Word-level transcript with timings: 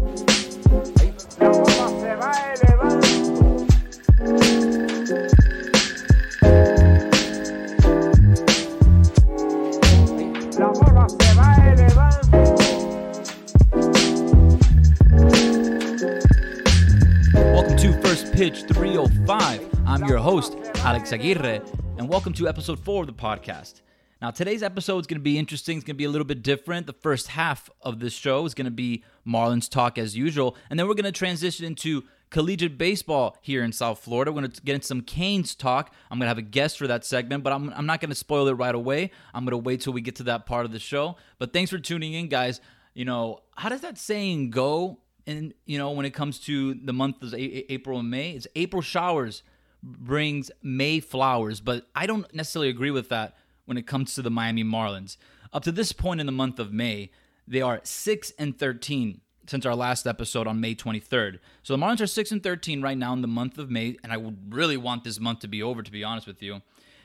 Oh 0.00 0.28
Aguirre, 21.12 21.62
and 21.96 22.08
welcome 22.08 22.32
to 22.34 22.46
episode 22.48 22.78
four 22.78 23.02
of 23.02 23.06
the 23.06 23.12
podcast. 23.12 23.80
Now, 24.20 24.32
today's 24.32 24.64
episode 24.64 24.98
is 24.98 25.06
going 25.06 25.20
to 25.20 25.22
be 25.22 25.38
interesting. 25.38 25.76
It's 25.76 25.84
going 25.84 25.94
to 25.94 25.98
be 25.98 26.04
a 26.04 26.10
little 26.10 26.26
bit 26.26 26.42
different. 26.42 26.88
The 26.88 26.92
first 26.92 27.28
half 27.28 27.70
of 27.82 28.00
this 28.00 28.12
show 28.12 28.44
is 28.46 28.54
going 28.54 28.64
to 28.64 28.70
be 28.72 29.04
Marlins 29.24 29.70
talk 29.70 29.96
as 29.96 30.16
usual, 30.16 30.56
and 30.68 30.78
then 30.78 30.88
we're 30.88 30.94
going 30.94 31.04
to 31.04 31.12
transition 31.12 31.64
into 31.64 32.02
collegiate 32.30 32.76
baseball 32.76 33.36
here 33.40 33.62
in 33.62 33.70
South 33.70 34.00
Florida. 34.00 34.32
We're 34.32 34.40
going 34.40 34.50
to 34.50 34.62
get 34.62 34.74
into 34.74 34.88
some 34.88 35.02
Canes 35.02 35.54
talk. 35.54 35.94
I'm 36.10 36.18
going 36.18 36.24
to 36.24 36.30
have 36.30 36.38
a 36.38 36.42
guest 36.42 36.78
for 36.78 36.88
that 36.88 37.04
segment, 37.04 37.44
but 37.44 37.52
I'm, 37.52 37.72
I'm 37.74 37.86
not 37.86 38.00
going 38.00 38.10
to 38.10 38.16
spoil 38.16 38.48
it 38.48 38.54
right 38.54 38.74
away. 38.74 39.12
I'm 39.32 39.44
going 39.44 39.52
to 39.52 39.64
wait 39.64 39.82
till 39.82 39.92
we 39.92 40.00
get 40.00 40.16
to 40.16 40.24
that 40.24 40.46
part 40.46 40.66
of 40.66 40.72
the 40.72 40.80
show. 40.80 41.16
But 41.38 41.52
thanks 41.52 41.70
for 41.70 41.78
tuning 41.78 42.12
in, 42.12 42.26
guys. 42.26 42.60
You 42.94 43.04
know, 43.04 43.42
how 43.56 43.68
does 43.68 43.82
that 43.82 43.98
saying 43.98 44.50
go? 44.50 44.98
And 45.28 45.54
you 45.64 45.78
know, 45.78 45.92
when 45.92 46.06
it 46.06 46.10
comes 46.10 46.40
to 46.40 46.74
the 46.74 46.92
month 46.92 47.22
of 47.22 47.34
April 47.34 48.00
and 48.00 48.10
May, 48.10 48.32
it's 48.32 48.48
April 48.56 48.82
showers 48.82 49.44
brings 49.80 50.50
May 50.60 50.98
flowers, 50.98 51.60
but 51.60 51.86
I 51.94 52.06
don't 52.06 52.34
necessarily 52.34 52.68
agree 52.68 52.90
with 52.90 53.10
that 53.10 53.36
when 53.68 53.76
it 53.76 53.86
comes 53.86 54.14
to 54.14 54.22
the 54.22 54.30
Miami 54.30 54.64
Marlins. 54.64 55.18
Up 55.52 55.62
to 55.64 55.72
this 55.72 55.92
point 55.92 56.20
in 56.20 56.26
the 56.26 56.32
month 56.32 56.58
of 56.58 56.72
May, 56.72 57.10
they 57.46 57.60
are 57.60 57.80
6 57.82 58.32
and 58.38 58.58
13 58.58 59.20
since 59.46 59.66
our 59.66 59.74
last 59.74 60.06
episode 60.06 60.46
on 60.46 60.60
May 60.60 60.74
23rd. 60.74 61.38
So 61.62 61.76
the 61.76 61.82
Marlins 61.82 62.00
are 62.00 62.06
6 62.06 62.32
and 62.32 62.42
13 62.42 62.80
right 62.80 62.96
now 62.96 63.12
in 63.12 63.20
the 63.20 63.28
month 63.28 63.58
of 63.58 63.70
May, 63.70 63.98
and 64.02 64.10
I 64.10 64.16
would 64.16 64.54
really 64.54 64.78
want 64.78 65.04
this 65.04 65.20
month 65.20 65.40
to 65.40 65.48
be 65.48 65.62
over 65.62 65.82
to 65.82 65.90
be 65.90 66.02
honest 66.02 66.26
with 66.26 66.42
you. 66.42 66.62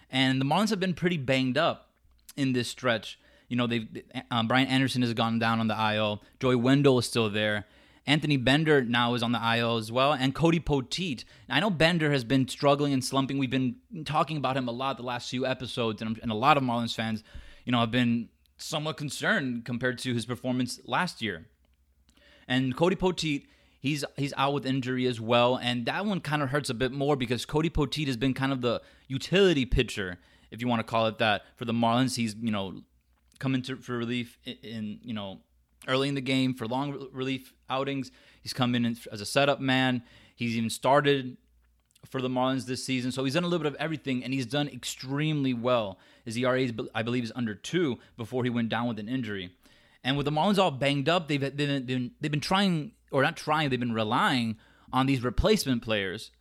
And 0.10 0.40
the 0.40 0.46
Marlins 0.46 0.70
have 0.70 0.80
been 0.80 0.94
pretty 0.94 1.18
banged 1.18 1.58
up 1.58 1.90
in 2.38 2.54
this 2.54 2.70
stretch. 2.70 3.20
You 3.50 3.58
know, 3.58 3.68
they've 3.68 3.88
um, 4.32 4.48
Brian 4.48 4.68
Anderson 4.68 5.02
has 5.02 5.14
gone 5.14 5.40
down 5.40 5.60
on 5.60 5.68
the 5.68 5.94
IL. 5.94 6.24
Joey 6.40 6.56
Wendle 6.56 7.00
is 7.00 7.06
still 7.06 7.30
there. 7.30 7.66
Anthony 8.06 8.36
Bender 8.36 8.84
now 8.84 9.14
is 9.14 9.24
on 9.24 9.32
the 9.32 9.58
IL 9.58 9.78
as 9.78 9.92
well, 9.92 10.14
and 10.14 10.36
Cody 10.36 10.60
Poteet. 10.60 11.24
I 11.50 11.62
know 11.62 11.70
Bender 11.70 12.12
has 12.12 12.24
been 12.24 12.48
struggling 12.48 12.92
and 12.92 13.04
slumping. 13.04 13.38
We've 13.38 13.50
been 13.50 13.78
talking 14.04 14.36
about 14.38 14.58
him 14.58 14.68
a 14.68 14.72
lot 14.72 14.98
the 14.98 15.04
last 15.04 15.30
few 15.30 15.46
episodes, 15.46 16.02
and, 16.02 16.20
and 16.22 16.30
a 16.30 16.36
lot 16.36 16.58
of 16.58 16.64
Marlins 16.64 16.94
fans, 16.94 17.24
you 17.64 17.72
know, 17.72 17.80
have 17.80 17.92
been 17.92 18.30
somewhat 18.58 18.98
concerned 18.98 19.64
compared 19.64 20.00
to 20.00 20.14
his 20.14 20.26
performance 20.26 20.82
last 20.86 21.22
year. 21.22 21.48
And 22.46 22.76
Cody 22.76 22.98
Poteet, 22.98 23.46
he's 23.80 24.04
he's 24.18 24.34
out 24.36 24.54
with 24.54 24.66
injury 24.66 25.06
as 25.06 25.22
well, 25.22 25.58
and 25.58 25.86
that 25.86 26.06
one 26.06 26.20
kind 26.20 26.42
of 26.44 26.50
hurts 26.50 26.70
a 26.70 26.74
bit 26.74 26.92
more 26.92 27.16
because 27.16 27.46
Cody 27.46 27.70
Poteet 27.70 28.08
has 28.08 28.18
been 28.18 28.34
kind 28.34 28.52
of 28.52 28.60
the 28.60 28.82
utility 29.08 29.66
pitcher, 29.66 30.18
if 30.52 30.60
you 30.60 30.68
want 30.68 30.82
to 30.82 30.84
call 30.84 31.08
it 31.08 31.20
that, 31.20 31.44
for 31.56 31.64
the 31.64 31.74
Marlins. 31.74 32.18
He's 32.18 32.36
you 32.36 32.52
know 32.52 32.82
coming 33.40 33.62
to 33.64 33.78
for 33.78 33.98
relief 33.98 34.38
in, 34.44 34.58
in 34.62 35.00
you 35.04 35.14
know 35.14 35.40
early 35.88 36.10
in 36.10 36.16
the 36.16 36.22
game 36.22 36.54
for 36.54 36.68
long 36.68 37.08
relief 37.12 37.54
outings. 37.70 38.12
He's 38.42 38.54
come 38.54 38.76
in 38.76 38.86
as 39.12 39.22
a 39.22 39.26
setup 39.26 39.60
man. 39.60 40.04
He's 40.36 40.56
even 40.56 40.70
started 40.70 41.38
for 42.10 42.22
the 42.22 42.30
Marlins 42.30 42.66
this 42.66 42.84
season. 42.84 43.12
So 43.12 43.24
he's 43.24 43.34
done 43.34 43.44
a 43.44 43.48
little 43.48 43.64
bit 43.64 43.74
of 43.74 43.80
everything, 43.80 44.24
and 44.24 44.34
he's 44.34 44.46
done 44.46 44.68
extremely 44.68 45.54
well. 45.54 45.98
His 46.26 46.38
ERA, 46.38 46.60
is, 46.60 46.74
I 46.94 47.04
believe, 47.04 47.24
is 47.24 47.32
under 47.36 47.56
two 47.56 48.00
before 48.18 48.44
he 48.44 48.50
went 48.50 48.70
down 48.70 48.88
with 48.88 49.00
an 49.00 49.08
injury. 49.08 49.52
And 50.04 50.18
with 50.18 50.26
the 50.26 50.32
Marlins 50.32 50.58
all 50.58 50.72
banged 50.72 51.08
up, 51.08 51.28
they've 51.28 51.40
been, 51.40 51.86
been 51.86 52.12
they've 52.20 52.32
been 52.32 52.42
trying, 52.42 52.92
or 53.12 53.22
not 53.22 53.38
trying, 53.38 53.70
they've 53.70 53.80
been 53.80 53.94
relying 53.94 54.58
on 54.92 55.06
these 55.06 55.24
replacement 55.24 55.82
players 55.82 56.32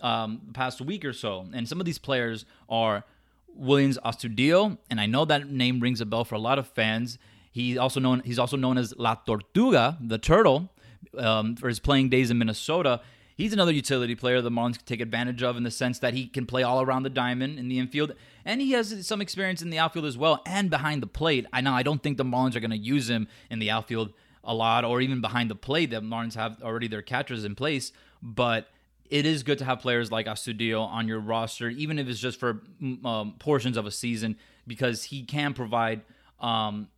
um, 0.00 0.42
the 0.46 0.52
past 0.52 0.80
week 0.80 1.04
or 1.04 1.12
so. 1.12 1.46
And 1.54 1.68
some 1.68 1.80
of 1.80 1.86
these 1.86 1.98
players 1.98 2.44
are 2.68 3.04
Williams 3.48 3.98
Astudillo, 4.04 4.76
and 4.90 5.00
I 5.00 5.06
know 5.06 5.24
that 5.24 5.50
name 5.50 5.80
rings 5.80 6.00
a 6.00 6.06
bell 6.06 6.24
for 6.24 6.34
a 6.34 6.40
lot 6.40 6.58
of 6.58 6.68
fans. 6.68 7.18
He 7.56 7.78
also 7.78 8.00
known 8.00 8.20
he's 8.22 8.38
also 8.38 8.58
known 8.58 8.76
as 8.76 8.92
La 8.98 9.14
Tortuga, 9.14 9.96
the 9.98 10.18
turtle, 10.18 10.68
um, 11.16 11.56
for 11.56 11.68
his 11.68 11.78
playing 11.78 12.10
days 12.10 12.30
in 12.30 12.36
Minnesota. 12.36 13.00
He's 13.34 13.54
another 13.54 13.72
utility 13.72 14.14
player 14.14 14.42
the 14.42 14.50
Marlins 14.50 14.76
can 14.76 14.84
take 14.84 15.00
advantage 15.00 15.42
of 15.42 15.56
in 15.56 15.62
the 15.62 15.70
sense 15.70 15.98
that 16.00 16.12
he 16.12 16.26
can 16.26 16.44
play 16.44 16.62
all 16.62 16.82
around 16.82 17.04
the 17.04 17.08
diamond 17.08 17.58
in 17.58 17.68
the 17.68 17.78
infield, 17.78 18.12
and 18.44 18.60
he 18.60 18.72
has 18.72 19.06
some 19.06 19.22
experience 19.22 19.62
in 19.62 19.70
the 19.70 19.78
outfield 19.78 20.04
as 20.04 20.18
well 20.18 20.42
and 20.44 20.68
behind 20.68 21.02
the 21.02 21.06
plate. 21.06 21.46
I 21.50 21.62
know 21.62 21.72
I 21.72 21.82
don't 21.82 22.02
think 22.02 22.18
the 22.18 22.26
Marlins 22.26 22.56
are 22.56 22.60
going 22.60 22.72
to 22.72 22.76
use 22.76 23.08
him 23.08 23.26
in 23.48 23.58
the 23.58 23.70
outfield 23.70 24.12
a 24.44 24.52
lot 24.52 24.84
or 24.84 25.00
even 25.00 25.22
behind 25.22 25.50
the 25.50 25.54
plate. 25.54 25.88
The 25.88 26.02
Marlins 26.02 26.34
have 26.34 26.62
already 26.62 26.88
their 26.88 27.00
catchers 27.00 27.46
in 27.46 27.54
place, 27.54 27.90
but 28.20 28.68
it 29.08 29.24
is 29.24 29.42
good 29.42 29.56
to 29.60 29.64
have 29.64 29.80
players 29.80 30.12
like 30.12 30.26
Astudillo 30.26 30.86
on 30.86 31.08
your 31.08 31.20
roster, 31.20 31.70
even 31.70 31.98
if 31.98 32.06
it's 32.06 32.20
just 32.20 32.38
for 32.38 32.60
mm, 32.82 33.02
um, 33.06 33.34
portions 33.38 33.78
of 33.78 33.86
a 33.86 33.90
season, 33.90 34.36
because 34.66 35.04
he 35.04 35.22
can 35.22 35.54
provide 35.54 36.02
um, 36.38 36.88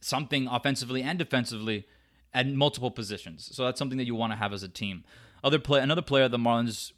something 0.00 0.46
offensively 0.48 1.02
and 1.02 1.18
defensively 1.18 1.86
at 2.34 2.46
multiple 2.46 2.90
positions. 2.90 3.48
So 3.52 3.64
that's 3.64 3.78
something 3.78 3.98
that 3.98 4.06
you 4.06 4.14
want 4.14 4.32
to 4.32 4.36
have 4.36 4.52
as 4.52 4.62
a 4.62 4.68
team. 4.68 5.04
Other 5.42 5.58
play, 5.58 5.80
another 5.80 6.02
player 6.02 6.28
the 6.28 6.38
Marlins 6.38 6.92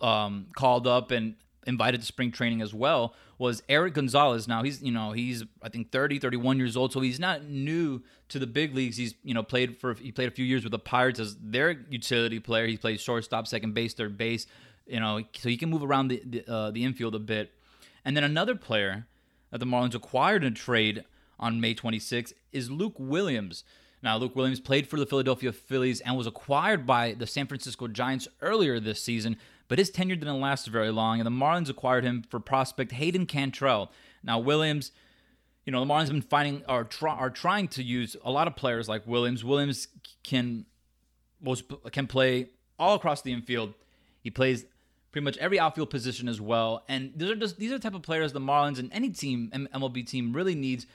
um, 0.00 0.46
called 0.56 0.86
up 0.86 1.10
and 1.10 1.34
invited 1.66 2.00
to 2.00 2.06
spring 2.06 2.32
training 2.32 2.60
as 2.60 2.74
well 2.74 3.14
was 3.38 3.62
Eric 3.68 3.94
Gonzalez. 3.94 4.48
Now 4.48 4.62
he's, 4.62 4.82
you 4.82 4.92
know, 4.92 5.12
he's 5.12 5.44
I 5.62 5.68
think 5.68 5.90
30, 5.90 6.18
31 6.18 6.58
years 6.58 6.76
old, 6.76 6.92
so 6.92 7.00
he's 7.00 7.20
not 7.20 7.44
new 7.44 8.02
to 8.28 8.38
the 8.38 8.46
big 8.46 8.74
leagues. 8.74 8.96
He's, 8.96 9.14
you 9.22 9.34
know, 9.34 9.42
played 9.42 9.78
for 9.78 9.94
he 9.94 10.12
played 10.12 10.28
a 10.28 10.32
few 10.32 10.44
years 10.44 10.64
with 10.64 10.72
the 10.72 10.78
Pirates 10.78 11.20
as 11.20 11.36
their 11.36 11.70
utility 11.90 12.40
player. 12.40 12.66
He 12.66 12.76
plays 12.76 13.00
shortstop, 13.00 13.46
second 13.46 13.74
base, 13.74 13.94
third 13.94 14.16
base, 14.16 14.46
you 14.86 15.00
know, 15.00 15.22
so 15.36 15.48
he 15.48 15.56
can 15.56 15.70
move 15.70 15.82
around 15.82 16.08
the 16.08 16.22
the, 16.24 16.52
uh, 16.52 16.70
the 16.70 16.84
infield 16.84 17.14
a 17.14 17.20
bit. 17.20 17.52
And 18.04 18.16
then 18.16 18.24
another 18.24 18.54
player 18.54 19.06
that 19.50 19.58
the 19.58 19.66
Marlins 19.66 19.94
acquired 19.94 20.42
in 20.44 20.52
a 20.52 20.56
trade 20.56 21.04
on 21.42 21.60
May 21.60 21.74
26th 21.74 22.32
is 22.52 22.70
Luke 22.70 22.94
Williams. 22.96 23.64
Now, 24.02 24.16
Luke 24.16 24.34
Williams 24.34 24.60
played 24.60 24.88
for 24.88 24.98
the 24.98 25.06
Philadelphia 25.06 25.52
Phillies 25.52 26.00
and 26.00 26.16
was 26.16 26.26
acquired 26.26 26.86
by 26.86 27.12
the 27.12 27.26
San 27.26 27.46
Francisco 27.46 27.86
Giants 27.88 28.26
earlier 28.40 28.80
this 28.80 29.02
season, 29.02 29.36
but 29.68 29.78
his 29.78 29.90
tenure 29.90 30.16
didn't 30.16 30.40
last 30.40 30.66
very 30.68 30.90
long, 30.90 31.20
and 31.20 31.26
the 31.26 31.30
Marlins 31.30 31.68
acquired 31.68 32.04
him 32.04 32.22
for 32.22 32.40
prospect 32.40 32.92
Hayden 32.92 33.26
Cantrell. 33.26 33.92
Now, 34.22 34.38
Williams, 34.38 34.92
you 35.64 35.72
know, 35.72 35.84
the 35.84 35.92
Marlins 35.92 36.06
have 36.06 36.12
been 36.12 36.22
finding 36.22 36.64
are 36.66 36.84
try, 36.84 37.14
are 37.14 37.30
trying 37.30 37.68
to 37.68 37.82
use 37.82 38.16
a 38.24 38.30
lot 38.30 38.48
of 38.48 38.56
players 38.56 38.88
like 38.88 39.06
Williams. 39.06 39.44
Williams 39.44 39.88
can 40.24 40.66
was 41.40 41.62
can 41.90 42.06
play 42.06 42.50
all 42.78 42.94
across 42.94 43.22
the 43.22 43.32
infield. 43.32 43.74
He 44.20 44.30
plays 44.30 44.64
pretty 45.12 45.24
much 45.24 45.36
every 45.38 45.60
outfield 45.60 45.90
position 45.90 46.28
as 46.28 46.40
well. 46.40 46.84
And 46.88 47.12
these 47.14 47.30
are 47.30 47.36
just 47.36 47.58
these 47.58 47.70
are 47.70 47.78
the 47.78 47.82
type 47.82 47.94
of 47.94 48.02
players 48.02 48.32
the 48.32 48.40
Marlins 48.40 48.78
and 48.78 48.92
any 48.92 49.10
team 49.10 49.50
MLB 49.54 50.06
team 50.06 50.32
really 50.32 50.54
needs 50.54 50.86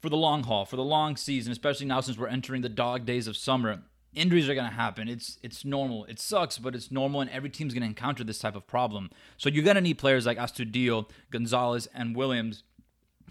for 0.00 0.08
the 0.08 0.16
long 0.16 0.44
haul, 0.44 0.64
for 0.64 0.76
the 0.76 0.84
long 0.84 1.16
season, 1.16 1.52
especially 1.52 1.86
now 1.86 2.00
since 2.00 2.18
we're 2.18 2.28
entering 2.28 2.62
the 2.62 2.68
dog 2.68 3.04
days 3.04 3.26
of 3.26 3.36
summer. 3.36 3.82
Injuries 4.14 4.48
are 4.48 4.54
going 4.54 4.68
to 4.68 4.74
happen. 4.74 5.08
It's 5.08 5.38
it's 5.40 5.64
normal. 5.64 6.04
It 6.06 6.18
sucks, 6.18 6.58
but 6.58 6.74
it's 6.74 6.90
normal, 6.90 7.20
and 7.20 7.30
every 7.30 7.48
team's 7.48 7.74
going 7.74 7.82
to 7.82 7.88
encounter 7.88 8.24
this 8.24 8.40
type 8.40 8.56
of 8.56 8.66
problem. 8.66 9.10
So 9.36 9.48
you're 9.48 9.62
going 9.64 9.76
to 9.76 9.80
need 9.80 9.98
players 9.98 10.26
like 10.26 10.36
Astudillo, 10.36 11.08
Gonzalez, 11.30 11.86
and 11.94 12.16
Williams 12.16 12.64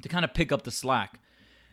to 0.02 0.08
kind 0.08 0.24
of 0.24 0.34
pick 0.34 0.52
up 0.52 0.64
the 0.64 0.72
slack. 0.72 1.20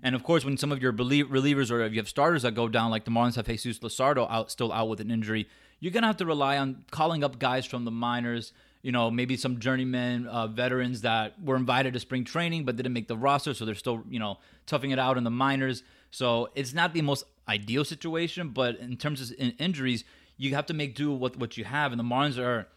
And 0.02 0.14
of 0.14 0.24
course, 0.24 0.44
when 0.44 0.56
some 0.56 0.72
of 0.72 0.82
your 0.82 0.92
relievers 0.92 1.70
or 1.70 1.80
if 1.82 1.92
you 1.92 1.98
have 1.98 2.08
starters 2.08 2.42
that 2.42 2.54
go 2.54 2.68
down, 2.68 2.90
like 2.90 3.04
the 3.04 3.10
Marlins 3.10 3.36
have 3.36 3.46
Jesus 3.46 3.78
Luzardo 3.78 4.30
out, 4.30 4.50
still 4.50 4.72
out 4.72 4.88
with 4.88 5.00
an 5.00 5.10
injury, 5.10 5.48
you're 5.80 5.92
gonna 5.92 6.06
have 6.06 6.16
to 6.18 6.26
rely 6.26 6.58
on 6.58 6.84
calling 6.90 7.22
up 7.22 7.38
guys 7.38 7.64
from 7.64 7.84
the 7.84 7.90
minors. 7.90 8.52
You 8.86 8.92
know, 8.92 9.10
maybe 9.10 9.36
some 9.36 9.58
journeyman 9.58 10.28
uh, 10.28 10.46
veterans 10.46 11.00
that 11.00 11.34
were 11.42 11.56
invited 11.56 11.94
to 11.94 11.98
spring 11.98 12.22
training 12.22 12.64
but 12.64 12.76
didn't 12.76 12.92
make 12.92 13.08
the 13.08 13.16
roster, 13.16 13.52
so 13.52 13.64
they're 13.64 13.74
still 13.74 14.04
you 14.08 14.20
know 14.20 14.38
toughing 14.64 14.92
it 14.92 14.98
out 15.00 15.18
in 15.18 15.24
the 15.24 15.30
minors. 15.44 15.82
So 16.12 16.50
it's 16.54 16.72
not 16.72 16.94
the 16.94 17.02
most 17.02 17.24
ideal 17.48 17.84
situation, 17.84 18.50
but 18.50 18.78
in 18.78 18.96
terms 18.96 19.20
of 19.20 19.36
in- 19.40 19.56
injuries, 19.58 20.04
you 20.36 20.54
have 20.54 20.66
to 20.66 20.74
make 20.74 20.94
do 20.94 21.12
with 21.12 21.36
what 21.36 21.56
you 21.56 21.64
have. 21.64 21.90
And 21.90 21.98
the 21.98 22.04
Marlins 22.04 22.38
are, 22.38 22.68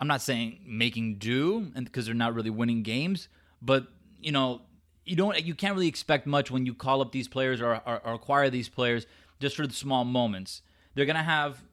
I'm 0.00 0.06
not 0.06 0.22
saying 0.22 0.60
making 0.64 1.16
do, 1.16 1.72
and 1.74 1.86
because 1.86 2.06
they're 2.06 2.14
not 2.14 2.34
really 2.34 2.50
winning 2.50 2.84
games, 2.84 3.26
but 3.60 3.88
you 4.20 4.30
know 4.30 4.60
you 5.04 5.16
don't 5.16 5.44
you 5.44 5.56
can't 5.56 5.74
really 5.74 5.88
expect 5.88 6.24
much 6.24 6.52
when 6.52 6.66
you 6.66 6.72
call 6.72 7.00
up 7.00 7.10
these 7.10 7.26
players 7.26 7.60
or, 7.60 7.82
or, 7.84 8.00
or 8.04 8.14
acquire 8.14 8.48
these 8.48 8.68
players 8.68 9.06
just 9.40 9.56
for 9.56 9.66
the 9.66 9.74
small 9.74 10.04
moments. 10.04 10.62
They're 10.94 11.04
gonna 11.04 11.24
have 11.24 11.64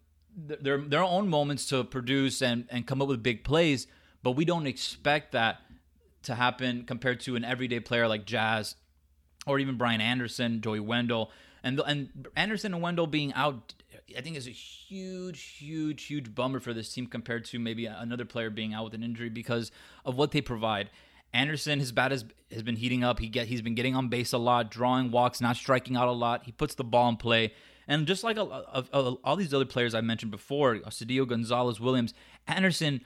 their 0.48 0.78
their 0.78 1.04
own 1.04 1.30
moments 1.30 1.68
to 1.70 1.84
produce 1.84 2.42
and 2.42 2.66
and 2.70 2.86
come 2.86 3.02
up 3.02 3.08
with 3.08 3.24
big 3.24 3.44
plays, 3.44 3.88
but 4.24 4.32
we 4.32 4.46
don't 4.46 4.68
expect 4.68 5.32
that 5.34 5.62
to 6.24 6.36
happen 6.36 6.84
compared 6.86 7.20
to 7.22 7.36
an 7.36 7.46
everyday 7.46 7.80
player 7.80 8.08
like 8.08 8.26
Jazz 8.26 8.76
or 9.48 9.60
even 9.60 9.78
Brian 9.78 10.02
Anderson, 10.02 10.62
Joey 10.62 10.80
Wendle, 10.80 11.32
and 11.64 11.80
and 11.86 12.28
Anderson 12.36 12.74
and 12.74 12.82
Wendle 12.82 13.08
being 13.08 13.34
out. 13.34 13.74
I 14.18 14.22
think 14.22 14.38
is 14.38 14.48
a 14.48 14.52
huge, 14.52 15.40
huge, 15.60 16.06
huge 16.06 16.34
bummer 16.34 16.60
for 16.60 16.74
this 16.74 16.92
team 16.92 17.06
compared 17.06 17.46
to 17.46 17.60
maybe 17.60 17.86
another 17.86 18.26
player 18.26 18.50
being 18.50 18.74
out 18.74 18.86
with 18.86 18.96
an 18.96 19.04
injury 19.04 19.30
because 19.30 19.72
of 20.04 20.16
what 20.16 20.32
they 20.32 20.42
provide. 20.42 20.90
Anderson, 21.32 21.80
his 21.80 21.92
bat 21.92 22.10
has, 22.10 22.26
has 22.52 22.64
been 22.64 22.76
heating 22.76 23.04
up. 23.04 23.20
He 23.20 23.28
get 23.28 23.48
he's 23.48 23.62
been 23.62 23.76
getting 23.76 23.96
on 23.96 24.10
base 24.10 24.34
a 24.34 24.38
lot, 24.38 24.72
drawing 24.72 25.12
walks, 25.12 25.42
not 25.42 25.58
striking 25.58 25.96
out 25.96 26.08
a 26.08 26.12
lot. 26.12 26.44
He 26.46 26.52
puts 26.52 26.76
the 26.76 26.84
ball 26.84 27.10
in 27.10 27.18
play, 27.18 27.54
And 27.90 28.06
just 28.06 28.24
like 28.24 28.38
a, 28.38 28.44
a, 28.44 28.86
a, 28.94 29.16
all 29.24 29.36
these 29.36 29.54
other 29.54 29.66
players 29.66 29.96
I 29.96 30.02
mentioned 30.02 30.30
before, 30.30 30.76
Cedillo, 30.76 31.28
Gonzalez, 31.28 31.80
Williams, 31.80 32.14
Anderson 32.48 33.02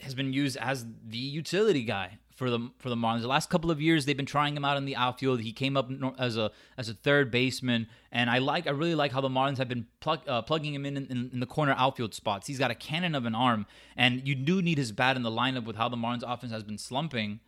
has 0.00 0.14
been 0.14 0.32
used 0.32 0.56
as 0.56 0.86
the 1.06 1.18
utility 1.18 1.84
guy 1.84 2.18
for 2.34 2.48
the 2.48 2.70
for 2.78 2.88
the 2.88 2.96
Marlins. 2.96 3.20
The 3.20 3.28
last 3.28 3.50
couple 3.50 3.70
of 3.70 3.80
years, 3.80 4.06
they've 4.06 4.16
been 4.16 4.24
trying 4.24 4.56
him 4.56 4.64
out 4.64 4.78
in 4.78 4.86
the 4.86 4.96
outfield. 4.96 5.42
He 5.42 5.52
came 5.52 5.76
up 5.76 5.90
as 6.18 6.38
a 6.38 6.50
as 6.78 6.88
a 6.88 6.94
third 6.94 7.30
baseman, 7.30 7.88
and 8.10 8.30
I 8.30 8.38
like 8.38 8.66
I 8.66 8.70
really 8.70 8.94
like 8.94 9.12
how 9.12 9.20
the 9.20 9.28
Marlins 9.28 9.58
have 9.58 9.68
been 9.68 9.86
plug, 10.00 10.20
uh, 10.26 10.40
plugging 10.40 10.72
him 10.72 10.86
in, 10.86 10.96
in, 10.96 11.30
in 11.32 11.40
the 11.40 11.46
corner 11.46 11.74
outfield 11.76 12.14
spots. 12.14 12.46
He's 12.46 12.58
got 12.58 12.70
a 12.70 12.74
cannon 12.74 13.14
of 13.14 13.26
an 13.26 13.34
arm, 13.34 13.66
and 13.98 14.26
you 14.26 14.34
do 14.34 14.62
need 14.62 14.78
his 14.78 14.92
bat 14.92 15.16
in 15.16 15.24
the 15.24 15.30
lineup 15.30 15.66
with 15.66 15.76
how 15.76 15.90
the 15.90 15.96
Marlins 15.96 16.22
offense 16.26 16.52
has 16.52 16.62
been 16.62 16.78
slumping 16.78 17.40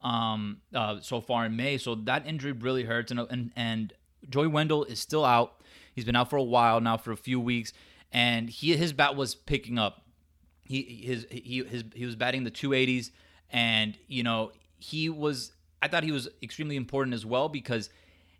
um, 0.00 0.62
uh, 0.74 1.00
so 1.00 1.20
far 1.20 1.44
in 1.44 1.54
May. 1.54 1.76
So 1.76 1.94
that 1.94 2.26
injury 2.26 2.52
really 2.52 2.84
hurts, 2.84 3.10
and 3.10 3.20
and 3.20 3.52
and 3.56 3.92
Joey 4.28 4.46
Wendle 4.46 4.84
is 4.84 4.98
still 5.00 5.24
out. 5.26 5.54
He's 5.98 6.04
been 6.04 6.16
out 6.16 6.30
for 6.30 6.36
a 6.36 6.42
while 6.42 6.80
now, 6.80 6.96
for 6.96 7.12
a 7.12 7.16
few 7.16 7.40
weeks, 7.40 7.72
and 8.12 8.48
he 8.48 8.76
his 8.76 8.92
bat 8.92 9.16
was 9.16 9.34
picking 9.34 9.78
up. 9.78 10.02
He 10.64 11.02
his 11.04 11.26
he 11.30 11.64
his 11.64 11.84
he 11.94 12.06
was 12.06 12.16
batting 12.16 12.44
the 12.44 12.50
280s 12.50 13.10
and, 13.50 13.96
you 14.06 14.22
know, 14.22 14.52
he 14.78 15.08
was, 15.08 15.52
I 15.82 15.88
thought 15.88 16.04
he 16.04 16.12
was 16.12 16.28
extremely 16.42 16.76
important 16.76 17.14
as 17.14 17.24
well 17.24 17.48
because 17.48 17.90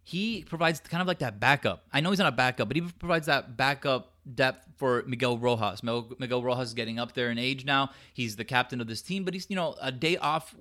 he 0.05 0.45
provides 0.49 0.81
kind 0.81 1.01
of 1.01 1.07
like 1.07 1.19
that 1.21 1.41
backup. 1.41 1.85
I 1.93 2.01
know 2.01 2.11
he's 2.11 2.19
not 2.19 2.33
a 2.33 2.37
backup, 2.37 2.69
but 2.69 2.77
he 2.77 2.83
provides 2.83 3.27
that 3.27 3.57
backup 3.57 4.15
depth 4.35 4.67
for 4.77 5.05
Miguel 5.07 5.39
Rojas. 5.39 5.83
Miguel 5.83 6.43
Rojas 6.43 6.69
is 6.69 6.75
getting 6.75 6.99
up 6.99 7.15
there 7.15 7.31
in 7.31 7.39
age 7.39 7.65
now. 7.65 7.91
He's 8.13 8.37
the 8.37 8.45
captain 8.45 8.81
of 8.81 8.87
this 8.87 9.03
team, 9.03 9.25
but 9.25 9.35
he's, 9.35 9.47
you 9.49 9.57
know, 9.57 9.75
a 9.81 9.93
day 9.93 10.17
off 10.17 10.55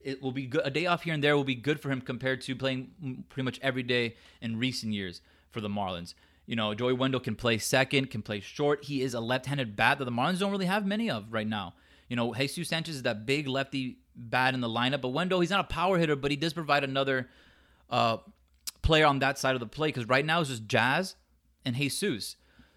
it 0.00 0.22
will 0.22 0.32
be 0.32 0.46
good. 0.46 0.62
A 0.64 0.70
day 0.70 0.86
off 0.86 1.02
here 1.02 1.12
and 1.12 1.22
there 1.22 1.36
will 1.36 1.44
be 1.44 1.56
good 1.56 1.80
for 1.80 1.90
him 1.90 2.00
compared 2.00 2.40
to 2.42 2.54
playing 2.54 3.24
pretty 3.28 3.44
much 3.44 3.58
every 3.62 3.82
day 3.82 4.14
in 4.40 4.56
recent 4.56 4.92
years 4.92 5.20
for 5.50 5.60
the 5.60 5.68
Marlins. 5.68 6.14
You 6.48 6.56
know, 6.56 6.72
Joey 6.72 6.94
Wendle 6.94 7.20
can 7.20 7.36
play 7.36 7.58
second, 7.58 8.10
can 8.10 8.22
play 8.22 8.40
short. 8.40 8.84
He 8.84 9.02
is 9.02 9.12
a 9.12 9.20
left-handed 9.20 9.76
bat 9.76 9.98
that 9.98 10.06
the 10.06 10.10
Marlins 10.10 10.38
don't 10.38 10.50
really 10.50 10.64
have 10.64 10.86
many 10.86 11.10
of 11.10 11.30
right 11.30 11.46
now. 11.46 11.74
You 12.08 12.16
know, 12.16 12.32
Jesus 12.32 12.70
Sanchez 12.70 12.96
is 12.96 13.02
that 13.02 13.26
big 13.26 13.46
lefty 13.46 13.98
bat 14.16 14.54
in 14.54 14.62
the 14.62 14.68
lineup, 14.68 15.02
but 15.02 15.08
Wendle, 15.08 15.40
he's 15.40 15.50
not 15.50 15.60
a 15.60 15.64
power 15.64 15.98
hitter, 15.98 16.16
but 16.16 16.30
he 16.30 16.38
does 16.38 16.54
provide 16.54 16.84
another 16.84 17.28
uh, 17.90 18.16
player 18.80 19.04
on 19.04 19.18
that 19.18 19.38
side 19.38 19.56
of 19.56 19.60
the 19.60 19.66
play 19.66 19.88
because 19.88 20.08
right 20.08 20.24
now 20.24 20.40
it's 20.40 20.48
just 20.48 20.66
Jazz 20.66 21.16
and 21.66 21.76
Jesus. 21.76 22.36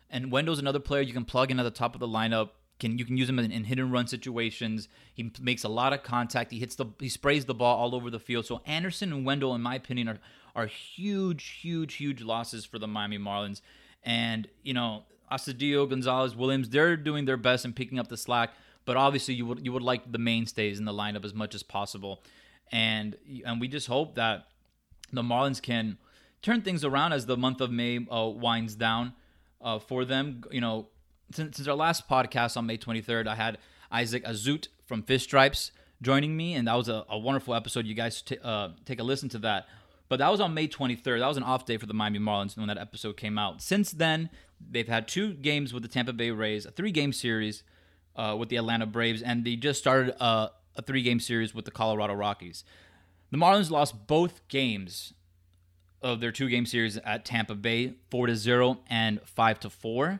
And 0.09 0.33
Wendle's 0.33 0.59
another 0.59 0.81
player 0.81 1.01
you 1.01 1.13
can 1.13 1.23
plug 1.23 1.49
in 1.49 1.57
at 1.57 1.63
the 1.63 1.71
top 1.71 1.93
of 1.93 2.01
the 2.01 2.09
lineup. 2.09 2.49
Can 2.77 2.97
you 2.97 3.05
can 3.05 3.15
use 3.15 3.29
him 3.29 3.39
in, 3.39 3.51
in 3.51 3.63
hit 3.63 3.79
and 3.79 3.93
run 3.93 4.07
situations. 4.07 4.89
He 5.13 5.31
makes 5.39 5.63
a 5.63 5.69
lot 5.69 5.93
of 5.93 6.03
contact. 6.03 6.51
He 6.51 6.59
hits 6.59 6.75
the 6.75 6.87
he 6.99 7.07
sprays 7.07 7.45
the 7.45 7.53
ball 7.53 7.77
all 7.77 7.95
over 7.95 8.09
the 8.09 8.19
field. 8.19 8.45
So 8.45 8.61
Anderson 8.65 9.13
and 9.13 9.25
Wendle, 9.25 9.55
in 9.55 9.61
my 9.61 9.75
opinion, 9.75 10.09
are 10.09 10.19
are 10.55 10.65
huge, 10.65 11.59
huge, 11.61 11.95
huge 11.95 12.21
losses 12.21 12.65
for 12.65 12.79
the 12.79 12.87
Miami 12.87 13.17
Marlins. 13.17 13.61
And 14.03 14.47
you 14.63 14.73
know, 14.73 15.03
Astudillo, 15.31 15.89
Gonzalez, 15.89 16.35
Williams, 16.35 16.69
they're 16.69 16.97
doing 16.97 17.25
their 17.25 17.37
best 17.37 17.65
in 17.65 17.73
picking 17.73 17.99
up 17.99 18.07
the 18.07 18.17
slack 18.17 18.51
but 18.85 18.97
obviously 18.97 19.33
you 19.33 19.45
would 19.45 19.63
you 19.65 19.71
would 19.71 19.83
like 19.83 20.11
the 20.11 20.17
mainstays 20.17 20.79
in 20.79 20.85
the 20.85 20.93
lineup 20.93 21.23
as 21.23 21.33
much 21.33 21.53
as 21.53 21.63
possible, 21.63 22.23
and 22.71 23.15
and 23.45 23.61
we 23.61 23.67
just 23.67 23.87
hope 23.87 24.15
that 24.15 24.47
the 25.11 25.21
Marlins 25.21 25.61
can 25.61 25.97
turn 26.41 26.61
things 26.61 26.83
around 26.83 27.13
as 27.13 27.25
the 27.25 27.37
month 27.37 27.61
of 27.61 27.71
May 27.71 28.05
uh, 28.11 28.27
winds 28.27 28.75
down 28.75 29.13
uh, 29.61 29.77
for 29.77 30.05
them. 30.05 30.43
You 30.51 30.61
know, 30.61 30.87
since, 31.31 31.57
since 31.57 31.67
our 31.67 31.75
last 31.75 32.09
podcast 32.09 32.57
on 32.57 32.65
May 32.65 32.77
23rd, 32.77 33.27
I 33.27 33.35
had 33.35 33.59
Isaac 33.91 34.25
Azout 34.25 34.67
from 34.85 35.03
Fish 35.03 35.23
Stripes 35.23 35.71
joining 36.01 36.35
me, 36.35 36.55
and 36.55 36.67
that 36.67 36.75
was 36.75 36.89
a, 36.89 37.05
a 37.09 37.19
wonderful 37.19 37.53
episode. 37.53 37.85
You 37.85 37.93
guys 37.93 38.21
t- 38.21 38.39
uh, 38.43 38.69
take 38.85 38.99
a 38.99 39.03
listen 39.03 39.29
to 39.29 39.39
that. 39.39 39.67
But 40.11 40.17
that 40.17 40.29
was 40.29 40.41
on 40.41 40.53
May 40.53 40.67
23rd. 40.67 41.19
That 41.19 41.27
was 41.29 41.37
an 41.37 41.43
off 41.43 41.63
day 41.63 41.77
for 41.77 41.85
the 41.85 41.93
Miami 41.93 42.19
Marlins 42.19 42.57
when 42.57 42.67
that 42.67 42.77
episode 42.77 43.15
came 43.15 43.37
out. 43.37 43.61
Since 43.61 43.91
then, 43.91 44.29
they've 44.59 44.85
had 44.85 45.07
two 45.07 45.33
games 45.35 45.73
with 45.73 45.83
the 45.83 45.87
Tampa 45.87 46.11
Bay 46.11 46.31
Rays, 46.31 46.65
a 46.65 46.71
three 46.71 46.91
game 46.91 47.13
series 47.13 47.63
uh, 48.17 48.35
with 48.37 48.49
the 48.49 48.57
Atlanta 48.57 48.85
Braves, 48.85 49.21
and 49.21 49.45
they 49.45 49.55
just 49.55 49.79
started 49.79 50.13
a, 50.21 50.51
a 50.75 50.81
three 50.81 51.01
game 51.01 51.21
series 51.21 51.55
with 51.55 51.63
the 51.63 51.71
Colorado 51.71 52.13
Rockies. 52.13 52.65
The 53.31 53.37
Marlins 53.37 53.71
lost 53.71 54.05
both 54.05 54.45
games 54.49 55.13
of 56.01 56.19
their 56.19 56.33
two 56.33 56.49
game 56.49 56.65
series 56.65 56.97
at 56.97 57.23
Tampa 57.23 57.55
Bay, 57.55 57.93
four 58.09 58.27
to 58.27 58.35
zero 58.35 58.81
and 58.89 59.21
five 59.23 59.61
to 59.61 59.69
four. 59.69 60.19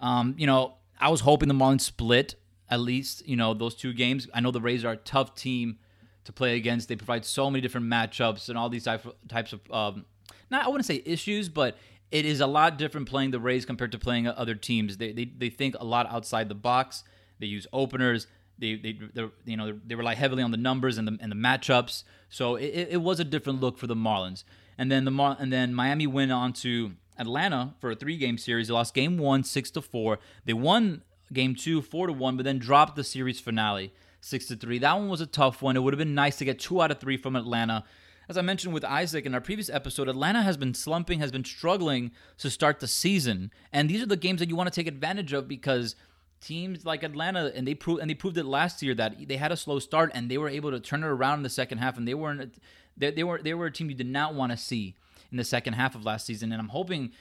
Um, 0.00 0.34
you 0.38 0.46
know, 0.46 0.78
I 0.98 1.10
was 1.10 1.20
hoping 1.20 1.48
the 1.48 1.54
Marlins 1.54 1.82
split 1.82 2.36
at 2.70 2.80
least. 2.80 3.28
You 3.28 3.36
know, 3.36 3.52
those 3.52 3.74
two 3.74 3.92
games. 3.92 4.28
I 4.32 4.40
know 4.40 4.50
the 4.50 4.62
Rays 4.62 4.82
are 4.82 4.92
a 4.92 4.96
tough 4.96 5.34
team 5.34 5.76
to 6.24 6.32
play 6.32 6.56
against. 6.56 6.88
They 6.88 6.96
provide 6.96 7.24
so 7.24 7.50
many 7.50 7.60
different 7.60 7.86
matchups 7.86 8.48
and 8.48 8.58
all 8.58 8.68
these 8.68 8.84
types 8.84 9.52
of 9.52 9.60
um, 9.70 10.04
not 10.50 10.64
I 10.64 10.68
wouldn't 10.68 10.86
say 10.86 11.02
issues, 11.04 11.48
but 11.48 11.76
it 12.10 12.24
is 12.24 12.40
a 12.40 12.46
lot 12.46 12.76
different 12.76 13.08
playing 13.08 13.30
the 13.30 13.40
Rays 13.40 13.64
compared 13.64 13.92
to 13.92 13.98
playing 13.98 14.26
other 14.26 14.54
teams. 14.54 14.96
They, 14.96 15.12
they, 15.12 15.24
they 15.24 15.48
think 15.48 15.76
a 15.78 15.84
lot 15.84 16.10
outside 16.10 16.48
the 16.48 16.54
box. 16.54 17.04
They 17.38 17.46
use 17.46 17.66
openers. 17.72 18.26
They, 18.58 18.74
they 18.74 18.98
you 19.46 19.56
know 19.56 19.78
they 19.86 19.94
rely 19.94 20.14
heavily 20.14 20.42
on 20.42 20.50
the 20.50 20.58
numbers 20.58 20.98
and 20.98 21.08
the 21.08 21.16
and 21.20 21.32
the 21.32 21.36
matchups. 21.36 22.04
So 22.28 22.56
it, 22.56 22.88
it 22.90 23.00
was 23.00 23.18
a 23.18 23.24
different 23.24 23.60
look 23.60 23.78
for 23.78 23.86
the 23.86 23.96
Marlins. 23.96 24.44
And 24.76 24.90
then 24.90 25.04
the 25.04 25.10
Mar- 25.10 25.36
and 25.38 25.52
then 25.52 25.74
Miami 25.74 26.06
went 26.06 26.30
on 26.30 26.52
to 26.54 26.92
Atlanta 27.18 27.74
for 27.80 27.92
a 27.92 27.94
three 27.94 28.18
game 28.18 28.36
series. 28.36 28.68
They 28.68 28.74
lost 28.74 28.92
game 28.92 29.16
one 29.16 29.44
six 29.44 29.70
to 29.72 29.80
four. 29.80 30.18
They 30.44 30.52
won 30.52 31.02
game 31.32 31.54
two 31.54 31.80
four 31.80 32.06
to 32.06 32.12
one, 32.12 32.36
but 32.36 32.44
then 32.44 32.58
dropped 32.58 32.96
the 32.96 33.04
series 33.04 33.40
finale 33.40 33.94
six 34.20 34.46
to 34.46 34.56
three. 34.56 34.78
That 34.78 34.94
one 34.94 35.08
was 35.08 35.20
a 35.20 35.26
tough 35.26 35.62
one. 35.62 35.76
It 35.76 35.80
would 35.80 35.94
have 35.94 35.98
been 35.98 36.14
nice 36.14 36.36
to 36.36 36.44
get 36.44 36.58
two 36.58 36.80
out 36.80 36.90
of 36.90 37.00
three 37.00 37.16
from 37.16 37.36
Atlanta. 37.36 37.84
As 38.28 38.38
I 38.38 38.42
mentioned 38.42 38.72
with 38.72 38.84
Isaac 38.84 39.26
in 39.26 39.34
our 39.34 39.40
previous 39.40 39.68
episode, 39.68 40.08
Atlanta 40.08 40.42
has 40.42 40.56
been 40.56 40.72
slumping, 40.72 41.18
has 41.18 41.32
been 41.32 41.44
struggling 41.44 42.12
to 42.38 42.48
start 42.48 42.78
the 42.78 42.86
season. 42.86 43.50
And 43.72 43.90
these 43.90 44.02
are 44.02 44.06
the 44.06 44.16
games 44.16 44.38
that 44.38 44.48
you 44.48 44.54
want 44.54 44.72
to 44.72 44.74
take 44.74 44.86
advantage 44.86 45.32
of 45.32 45.48
because 45.48 45.96
teams 46.40 46.86
like 46.86 47.02
Atlanta 47.02 47.52
and 47.54 47.66
they 47.66 47.74
proved 47.74 48.00
and 48.00 48.08
they 48.08 48.14
proved 48.14 48.38
it 48.38 48.44
last 48.44 48.82
year 48.82 48.94
that 48.94 49.28
they 49.28 49.36
had 49.36 49.52
a 49.52 49.56
slow 49.56 49.78
start 49.78 50.10
and 50.14 50.30
they 50.30 50.38
were 50.38 50.48
able 50.48 50.70
to 50.70 50.80
turn 50.80 51.02
it 51.02 51.06
around 51.06 51.40
in 51.40 51.42
the 51.42 51.50
second 51.50 51.78
half 51.78 51.98
and 51.98 52.08
they 52.08 52.14
weren't 52.14 52.54
they, 52.96 53.10
they 53.10 53.24
were 53.24 53.40
they 53.42 53.52
were 53.52 53.66
a 53.66 53.72
team 53.72 53.90
you 53.90 53.96
did 53.96 54.06
not 54.06 54.34
want 54.34 54.50
to 54.50 54.56
see 54.56 54.94
in 55.30 55.36
the 55.36 55.44
second 55.44 55.74
half 55.74 55.94
of 55.94 56.04
last 56.04 56.24
season 56.24 56.50
and 56.50 56.60
I'm 56.60 56.68
hoping 56.68 57.12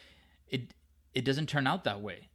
it 0.48 0.74
it 1.14 1.26
doesn't 1.26 1.48
turn 1.48 1.68
out 1.68 1.84
that 1.84 2.02
way 2.02 2.29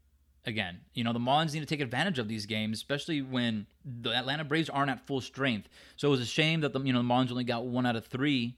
again. 0.47 0.81
You 0.93 1.05
know, 1.05 1.13
the 1.13 1.19
Marlins 1.19 1.55
need 1.55 1.61
to 1.61 1.67
take 1.67 1.81
advantage 1.81 2.19
of 2.19 2.29
these 2.29 2.47
games, 2.47 2.79
especially 2.79 3.23
when 3.23 3.67
the 3.85 4.11
Atlanta 4.15 4.45
Braves 4.45 4.69
aren't 4.69 4.91
at 4.91 5.07
full 5.07 5.21
strength. 5.21 5.69
So 5.97 6.09
it 6.09 6.11
was 6.11 6.21
a 6.21 6.27
shame 6.27 6.61
that 6.61 6.73
the 6.73 6.81
you 6.81 6.93
know 6.93 7.01
the 7.01 7.09
Marlins 7.09 7.31
only 7.31 7.45
got 7.45 7.65
one 7.65 7.87
out 7.87 7.97
of 7.97 8.07
three 8.07 8.57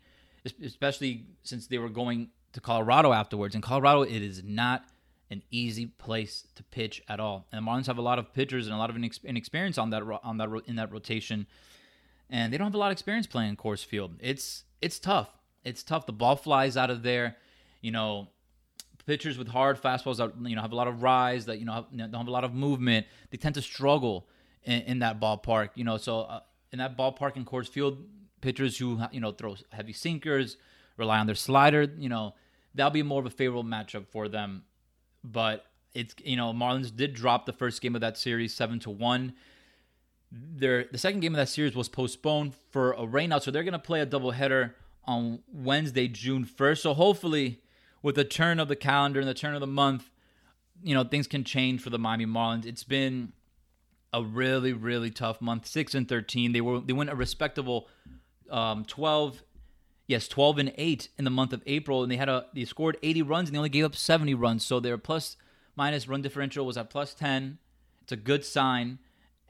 especially 0.62 1.24
since 1.42 1.66
they 1.66 1.78
were 1.78 1.88
going 1.88 2.28
to 2.52 2.60
Colorado 2.60 3.12
afterwards. 3.12 3.54
In 3.54 3.60
Colorado, 3.60 4.02
it 4.02 4.22
is 4.22 4.42
not 4.44 4.84
an 5.30 5.42
easy 5.50 5.86
place 5.86 6.46
to 6.54 6.62
pitch 6.62 7.02
at 7.08 7.18
all. 7.18 7.46
And 7.50 7.64
the 7.64 7.70
Marlins 7.70 7.86
have 7.86 7.98
a 7.98 8.02
lot 8.02 8.18
of 8.18 8.32
pitchers 8.32 8.66
and 8.66 8.74
a 8.74 8.78
lot 8.78 8.90
of 8.90 8.96
inexperience 8.96 9.78
on 9.78 9.90
that 9.90 10.02
on 10.22 10.38
that 10.38 10.62
in 10.66 10.76
that 10.76 10.92
rotation, 10.92 11.46
and 12.30 12.52
they 12.52 12.58
don't 12.58 12.66
have 12.66 12.74
a 12.74 12.78
lot 12.78 12.88
of 12.88 12.92
experience 12.92 13.26
playing 13.26 13.50
in 13.50 13.56
Coors 13.56 13.84
Field. 13.84 14.14
It's 14.20 14.64
it's 14.80 14.98
tough. 14.98 15.30
It's 15.64 15.82
tough. 15.82 16.06
The 16.06 16.12
ball 16.12 16.36
flies 16.36 16.76
out 16.76 16.90
of 16.90 17.02
there. 17.02 17.36
You 17.80 17.90
know, 17.90 18.28
pitchers 19.06 19.38
with 19.38 19.48
hard 19.48 19.80
fastballs 19.80 20.16
that 20.16 20.32
you 20.48 20.56
know 20.56 20.62
have 20.62 20.72
a 20.72 20.76
lot 20.76 20.88
of 20.88 21.02
rise 21.02 21.46
that 21.46 21.58
you 21.58 21.64
know 21.64 21.72
have, 21.72 21.96
don't 21.96 22.12
have 22.12 22.28
a 22.28 22.30
lot 22.30 22.44
of 22.44 22.52
movement. 22.52 23.06
They 23.30 23.38
tend 23.38 23.54
to 23.54 23.62
struggle 23.62 24.28
in, 24.64 24.82
in 24.82 24.98
that 24.98 25.20
ballpark. 25.20 25.70
You 25.74 25.84
know, 25.84 25.96
so 25.96 26.20
uh, 26.22 26.40
in 26.72 26.78
that 26.78 26.98
ballpark 26.98 27.36
in 27.36 27.44
Coors 27.44 27.68
Field, 27.68 28.04
pitchers 28.40 28.76
who 28.76 29.00
you 29.12 29.20
know 29.20 29.32
throw 29.32 29.56
heavy 29.70 29.92
sinkers, 29.92 30.56
rely 30.96 31.18
on 31.18 31.26
their 31.26 31.34
slider, 31.34 31.90
you 31.96 32.08
know, 32.08 32.34
that'll 32.74 32.90
be 32.90 33.02
more 33.02 33.20
of 33.20 33.26
a 33.26 33.30
favorable 33.30 33.64
matchup 33.64 34.06
for 34.08 34.28
them. 34.28 34.64
But 35.24 35.64
it's 35.94 36.14
you 36.22 36.36
know 36.36 36.52
Marlins 36.52 36.94
did 36.94 37.14
drop 37.14 37.46
the 37.46 37.52
first 37.52 37.80
game 37.80 37.94
of 37.94 38.00
that 38.00 38.18
series 38.18 38.52
seven 38.54 38.78
to 38.80 38.90
one. 38.90 39.34
Their 40.32 40.84
the 40.90 40.98
second 40.98 41.20
game 41.20 41.34
of 41.34 41.38
that 41.38 41.48
series 41.48 41.74
was 41.74 41.88
postponed 41.88 42.54
for 42.70 42.92
a 42.92 43.06
rainout, 43.06 43.42
so 43.42 43.50
they're 43.50 43.64
gonna 43.64 43.78
play 43.78 44.00
a 44.00 44.06
doubleheader 44.06 44.74
on 45.04 45.40
Wednesday, 45.52 46.08
June 46.08 46.44
first. 46.44 46.82
So 46.82 46.92
hopefully, 46.92 47.60
with 48.06 48.14
the 48.14 48.24
turn 48.24 48.60
of 48.60 48.68
the 48.68 48.76
calendar 48.76 49.18
and 49.18 49.28
the 49.28 49.34
turn 49.34 49.54
of 49.54 49.60
the 49.60 49.66
month, 49.66 50.10
you 50.80 50.94
know 50.94 51.02
things 51.02 51.26
can 51.26 51.42
change 51.42 51.82
for 51.82 51.90
the 51.90 51.98
Miami 51.98 52.24
Marlins. 52.24 52.64
It's 52.64 52.84
been 52.84 53.32
a 54.12 54.22
really 54.22 54.72
really 54.72 55.10
tough 55.10 55.40
month, 55.40 55.66
six 55.66 55.92
and 55.92 56.08
thirteen. 56.08 56.52
They 56.52 56.60
were 56.60 56.78
they 56.78 56.92
went 56.92 57.10
a 57.10 57.16
respectable 57.16 57.88
um, 58.48 58.84
12 58.84 59.42
yes 60.06 60.28
12 60.28 60.58
and 60.58 60.72
8 60.78 61.08
in 61.18 61.24
the 61.24 61.32
month 61.32 61.52
of 61.52 61.64
april 61.66 62.04
and 62.04 62.12
they 62.12 62.16
had 62.16 62.28
a 62.28 62.46
they 62.54 62.64
scored 62.64 62.96
80 63.02 63.22
runs 63.22 63.48
and 63.48 63.56
they 63.56 63.58
only 63.58 63.68
gave 63.68 63.84
up 63.84 63.96
70 63.96 64.34
runs 64.34 64.64
so 64.64 64.78
their 64.78 64.96
plus 64.96 65.36
minus 65.74 66.06
run 66.06 66.22
differential 66.22 66.64
was 66.64 66.76
at 66.76 66.90
plus 66.90 67.12
10 67.12 67.58
it's 68.02 68.12
a 68.12 68.16
good 68.16 68.44
sign 68.44 69.00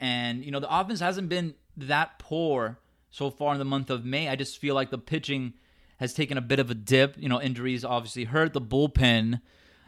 and 0.01 0.47
you 0.47 0.51
know 0.51 0.59
the 0.59 0.75
offense 0.75 1.01
hasn't 1.01 1.29
been 1.29 1.57
that 1.77 2.19
poor 2.19 2.79
so 3.11 3.29
far 3.29 3.53
in 3.53 3.59
the 3.59 3.67
month 3.67 3.91
of 3.91 4.07
may 4.07 4.31
i 4.31 4.35
just 4.35 4.57
feel 4.57 4.75
like 4.75 4.89
the 4.89 4.97
pitching 4.97 5.53
has 5.97 6.13
taken 6.13 6.37
a 6.37 6.43
bit 6.43 6.59
of 6.59 6.71
a 6.71 6.75
dip 6.75 7.17
you 7.19 7.29
know 7.29 7.41
injuries 7.41 7.85
obviously 7.85 8.25
hurt 8.25 8.53
the 8.53 8.61
bullpen 8.61 9.41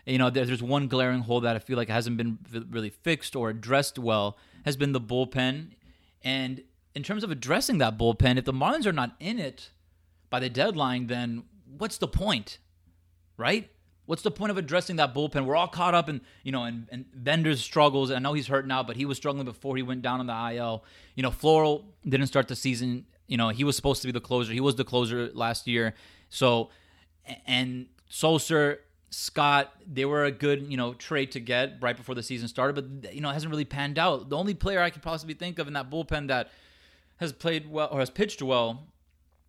you 0.07 0.19
know 0.19 0.31
there's 0.31 0.63
one 0.63 0.89
glaring 0.89 1.21
hole 1.21 1.41
that 1.41 1.57
i 1.57 1.59
feel 1.59 1.77
like 1.77 1.89
hasn't 1.89 2.17
been 2.17 2.39
really 2.71 2.91
fixed 2.91 3.37
or 3.37 3.51
addressed 3.51 3.99
well 3.99 4.37
has 4.65 4.77
been 4.77 4.93
the 4.93 5.01
bullpen 5.01 5.71
and 6.23 6.63
in 6.95 7.03
terms 7.03 7.23
of 7.23 7.31
addressing 7.31 7.79
that 7.79 7.97
bullpen, 7.97 8.39
if 8.39 8.45
the 8.45 8.53
Marlins 8.53 8.87
are 8.87 8.93
not 8.93 9.15
in 9.21 9.39
it 9.39 9.71
by 10.31 10.41
the 10.41 10.49
deadline, 10.49 11.07
then 11.07 11.45
what's 11.65 11.99
the 11.99 12.09
point? 12.09 12.59
Right? 13.37 13.71
What's 14.07 14.23
the 14.23 14.31
point 14.31 14.51
of 14.51 14.59
addressing 14.59 14.97
that 14.97 15.15
bullpen? 15.15 15.45
We're 15.45 15.55
all 15.55 15.69
caught 15.69 15.95
up 15.95 16.09
in, 16.09 16.23
you 16.43 16.51
know, 16.51 16.65
and 16.65 16.89
and 16.91 17.05
Bender's 17.15 17.61
struggles. 17.61 18.11
I 18.11 18.19
know 18.19 18.33
he's 18.33 18.49
hurt 18.49 18.67
now, 18.67 18.83
but 18.83 18.97
he 18.97 19.05
was 19.05 19.17
struggling 19.17 19.45
before 19.45 19.77
he 19.77 19.83
went 19.83 20.03
down 20.03 20.19
on 20.19 20.27
the 20.27 20.57
IL. 20.57 20.85
You 21.15 21.23
know, 21.23 21.31
Floro 21.31 21.85
didn't 22.03 22.27
start 22.27 22.49
the 22.49 22.57
season. 22.57 23.07
You 23.29 23.37
know, 23.37 23.51
he 23.51 23.63
was 23.63 23.77
supposed 23.77 24.03
to 24.03 24.09
be 24.09 24.13
the 24.13 24.21
closer. 24.21 24.53
He 24.53 24.61
was 24.61 24.75
the 24.75 24.85
closer 24.85 25.31
last 25.33 25.69
year. 25.69 25.95
So, 26.31 26.71
and 27.47 27.87
Sulser, 28.11 28.79
Scott, 29.11 29.73
they 29.87 30.05
were 30.05 30.25
a 30.25 30.33
good, 30.33 30.71
you 30.71 30.77
know, 30.77 30.95
trade 30.95 31.31
to 31.33 31.41
get 31.41 31.77
right 31.81 31.97
before 31.97 32.15
the 32.15 32.23
season 32.23 32.49
started, 32.49 32.75
but 32.75 33.15
you 33.15 33.21
know, 33.21 33.31
it 33.31 33.35
hasn't 33.35 33.51
really 33.51 33.65
panned 33.65 33.99
out. 33.99 34.29
The 34.31 34.37
only 34.37 34.55
player 34.55 34.81
I 34.81 34.91
could 34.91 35.03
possibly 35.03 35.35
think 35.35 35.59
of 35.59 35.67
in 35.67 35.75
that 35.75 35.91
bullpen 35.91 36.29
that 36.29 36.51
has 37.19 37.33
played 37.33 37.71
well 37.71 37.89
or 37.93 38.01
has 38.01 38.11
pitched 38.11 38.43
well 38.43 38.89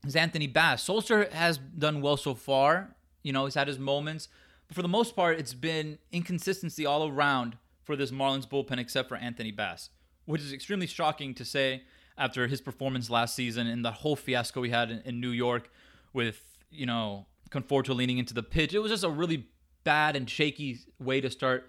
is 0.05 0.15
Anthony 0.15 0.47
Bass. 0.47 0.87
Sulser 0.87 1.31
has 1.31 1.57
done 1.57 2.01
well 2.01 2.17
so 2.17 2.33
far. 2.33 2.95
You 3.23 3.33
know, 3.33 3.45
he's 3.45 3.55
had 3.55 3.67
his 3.67 3.79
moments, 3.79 4.29
but 4.67 4.75
for 4.75 4.81
the 4.81 4.87
most 4.87 5.15
part, 5.15 5.39
it's 5.39 5.53
been 5.53 5.97
inconsistency 6.11 6.85
all 6.85 7.07
around 7.09 7.57
for 7.83 7.95
this 7.95 8.11
Marlins 8.11 8.47
bullpen, 8.47 8.77
except 8.77 9.09
for 9.09 9.17
Anthony 9.17 9.51
Bass, 9.51 9.89
which 10.25 10.41
is 10.41 10.53
extremely 10.53 10.87
shocking 10.87 11.33
to 11.33 11.43
say 11.43 11.83
after 12.19 12.45
his 12.47 12.61
performance 12.61 13.09
last 13.09 13.33
season 13.33 13.65
and 13.65 13.83
the 13.83 13.91
whole 13.91 14.15
fiasco 14.15 14.61
we 14.61 14.69
had 14.69 14.91
in, 14.91 15.01
in 15.05 15.19
New 15.19 15.31
York 15.31 15.71
with, 16.13 16.41
you 16.69 16.85
know, 16.85 17.25
Conforto 17.49 17.95
leaning 17.95 18.19
into 18.19 18.33
the 18.35 18.43
pitch. 18.43 18.73
It 18.73 18.79
was 18.79 18.91
just 18.91 19.03
a 19.03 19.09
really 19.09 19.47
bad 19.83 20.15
and 20.15 20.29
shaky 20.29 20.79
way 20.99 21.21
to 21.21 21.31
start 21.31 21.67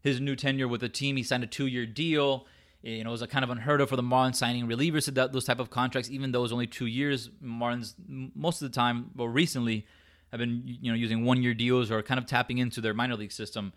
his 0.00 0.20
new 0.20 0.34
tenure 0.34 0.66
with 0.66 0.80
the 0.80 0.88
team. 0.88 1.16
He 1.16 1.22
signed 1.22 1.44
a 1.44 1.46
two-year 1.46 1.86
deal. 1.86 2.46
You 2.82 3.04
know, 3.04 3.10
it 3.10 3.12
was 3.12 3.22
a 3.22 3.26
kind 3.28 3.44
of 3.44 3.50
unheard 3.50 3.80
of 3.80 3.90
for 3.90 3.96
the 3.96 4.02
Marlins 4.02 4.36
signing 4.36 4.66
relievers 4.66 5.04
to 5.04 5.10
that, 5.12 5.32
those 5.32 5.44
type 5.44 5.60
of 5.60 5.68
contracts, 5.70 6.10
even 6.10 6.32
though 6.32 6.40
it 6.40 6.42
was 6.42 6.52
only 6.52 6.66
two 6.66 6.86
years. 6.86 7.28
Marlins, 7.44 7.94
most 8.34 8.62
of 8.62 8.70
the 8.70 8.74
time, 8.74 9.10
but 9.14 9.28
recently, 9.28 9.86
have 10.30 10.38
been 10.38 10.62
you 10.64 10.90
know 10.90 10.96
using 10.96 11.24
one-year 11.24 11.54
deals 11.54 11.90
or 11.90 12.02
kind 12.02 12.18
of 12.18 12.24
tapping 12.24 12.58
into 12.58 12.80
their 12.80 12.94
minor 12.94 13.16
league 13.16 13.32
system 13.32 13.72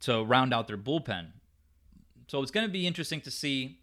to 0.00 0.22
round 0.22 0.54
out 0.54 0.68
their 0.68 0.78
bullpen. 0.78 1.28
So 2.28 2.42
it's 2.42 2.50
going 2.50 2.66
to 2.66 2.72
be 2.72 2.86
interesting 2.86 3.20
to 3.22 3.30
see, 3.30 3.80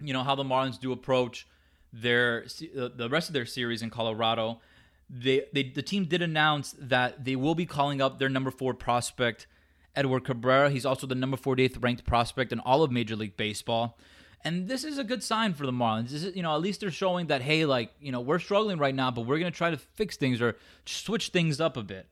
you 0.00 0.12
know, 0.12 0.22
how 0.22 0.34
the 0.34 0.44
Marlins 0.44 0.78
do 0.78 0.92
approach 0.92 1.46
their 1.92 2.46
the 2.74 3.08
rest 3.10 3.28
of 3.28 3.32
their 3.32 3.46
series 3.46 3.82
in 3.82 3.90
Colorado. 3.90 4.60
They, 5.08 5.44
they 5.52 5.62
the 5.64 5.82
team 5.82 6.04
did 6.04 6.22
announce 6.22 6.74
that 6.78 7.24
they 7.24 7.36
will 7.36 7.54
be 7.54 7.66
calling 7.66 8.00
up 8.00 8.18
their 8.18 8.28
number 8.28 8.50
four 8.50 8.74
prospect 8.74 9.46
Edward 9.94 10.24
Cabrera. 10.24 10.70
He's 10.70 10.84
also 10.84 11.06
the 11.06 11.14
number 11.14 11.36
48th 11.36 11.82
ranked 11.82 12.04
prospect 12.04 12.52
in 12.52 12.60
all 12.60 12.82
of 12.82 12.90
Major 12.92 13.16
League 13.16 13.36
Baseball. 13.36 13.98
And 14.44 14.68
this 14.68 14.84
is 14.84 14.98
a 14.98 15.04
good 15.04 15.24
sign 15.24 15.54
for 15.54 15.66
the 15.66 15.72
Marlins. 15.72 16.10
This 16.10 16.22
is, 16.22 16.36
you 16.36 16.42
know, 16.42 16.54
at 16.54 16.60
least 16.60 16.80
they're 16.80 16.90
showing 16.90 17.26
that, 17.28 17.42
hey, 17.42 17.64
like, 17.64 17.92
you 18.00 18.12
know, 18.12 18.20
we're 18.20 18.38
struggling 18.38 18.78
right 18.78 18.94
now, 18.94 19.10
but 19.10 19.22
we're 19.22 19.38
going 19.38 19.50
to 19.50 19.56
try 19.56 19.70
to 19.70 19.76
fix 19.76 20.16
things 20.16 20.40
or 20.40 20.56
switch 20.84 21.30
things 21.30 21.60
up 21.60 21.76
a 21.76 21.82
bit. 21.82 22.06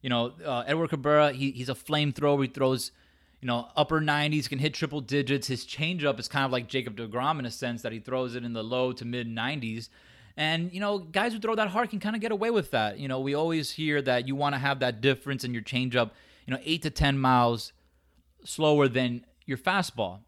You 0.00 0.10
know, 0.10 0.32
uh, 0.44 0.64
Edward 0.66 0.90
Cabrera, 0.90 1.32
he, 1.32 1.52
he's 1.52 1.68
a 1.68 1.74
flamethrower. 1.74 2.42
He 2.42 2.48
throws, 2.48 2.90
you 3.42 3.46
know, 3.46 3.68
upper 3.76 4.00
90s, 4.00 4.48
can 4.48 4.58
hit 4.58 4.72
triple 4.72 5.02
digits. 5.02 5.48
His 5.48 5.66
changeup 5.66 6.18
is 6.18 6.28
kind 6.28 6.46
of 6.46 6.50
like 6.50 6.68
Jacob 6.68 6.96
DeGrom 6.96 7.38
in 7.38 7.44
a 7.44 7.50
sense 7.50 7.82
that 7.82 7.92
he 7.92 7.98
throws 7.98 8.34
it 8.34 8.44
in 8.44 8.54
the 8.54 8.64
low 8.64 8.92
to 8.92 9.04
mid 9.04 9.28
90s. 9.28 9.90
And, 10.34 10.72
you 10.72 10.80
know, 10.80 10.98
guys 10.98 11.34
who 11.34 11.40
throw 11.40 11.54
that 11.56 11.68
hard 11.68 11.90
can 11.90 12.00
kind 12.00 12.16
of 12.16 12.22
get 12.22 12.32
away 12.32 12.50
with 12.50 12.70
that. 12.70 12.98
You 12.98 13.08
know, 13.08 13.20
we 13.20 13.34
always 13.34 13.72
hear 13.72 14.00
that 14.00 14.26
you 14.26 14.34
want 14.34 14.54
to 14.54 14.58
have 14.58 14.80
that 14.80 15.02
difference 15.02 15.44
in 15.44 15.52
your 15.52 15.62
changeup 15.62 16.12
you 16.46 16.54
know, 16.54 16.60
eight 16.64 16.82
to 16.82 16.90
10 16.90 17.18
miles 17.18 17.72
slower 18.44 18.88
than 18.88 19.24
your 19.46 19.58
fastball. 19.58 20.20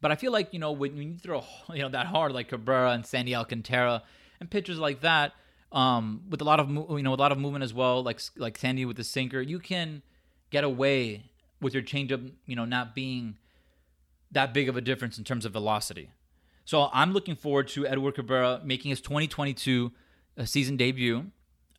But 0.00 0.10
I 0.10 0.16
feel 0.16 0.32
like, 0.32 0.52
you 0.52 0.58
know, 0.58 0.72
when 0.72 0.96
you 0.96 1.16
throw, 1.18 1.44
you 1.72 1.82
know, 1.82 1.88
that 1.90 2.06
hard 2.06 2.32
like 2.32 2.48
Cabrera 2.48 2.90
and 2.92 3.06
Sandy 3.06 3.34
Alcantara 3.34 4.02
and 4.40 4.50
pitchers 4.50 4.78
like 4.78 5.00
that, 5.00 5.32
um, 5.70 6.22
with 6.28 6.42
a 6.42 6.44
lot 6.44 6.60
of, 6.60 6.68
you 6.68 7.02
know, 7.02 7.14
a 7.14 7.16
lot 7.16 7.32
of 7.32 7.38
movement 7.38 7.64
as 7.64 7.72
well, 7.72 8.02
like, 8.02 8.20
like 8.36 8.58
Sandy 8.58 8.84
with 8.84 8.98
the 8.98 9.04
sinker, 9.04 9.40
you 9.40 9.58
can 9.58 10.02
get 10.50 10.64
away 10.64 11.30
with 11.62 11.72
your 11.72 11.82
changeup, 11.82 12.30
you 12.46 12.56
know, 12.56 12.66
not 12.66 12.94
being 12.94 13.36
that 14.30 14.52
big 14.52 14.68
of 14.68 14.76
a 14.76 14.80
difference 14.80 15.16
in 15.16 15.24
terms 15.24 15.44
of 15.44 15.52
velocity. 15.52 16.10
So 16.64 16.90
I'm 16.92 17.12
looking 17.12 17.34
forward 17.34 17.68
to 17.68 17.86
Edward 17.86 18.14
Cabrera 18.14 18.60
making 18.64 18.90
his 18.90 19.00
2022 19.00 19.92
uh, 20.36 20.44
season 20.44 20.76
debut. 20.76 21.30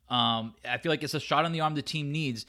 Um, 0.08 0.54
I 0.68 0.78
feel 0.78 0.90
like 0.90 1.02
it's 1.02 1.14
a 1.14 1.20
shot 1.20 1.44
on 1.44 1.52
the 1.52 1.60
arm 1.60 1.74
the 1.74 1.82
team 1.82 2.10
needs 2.10 2.44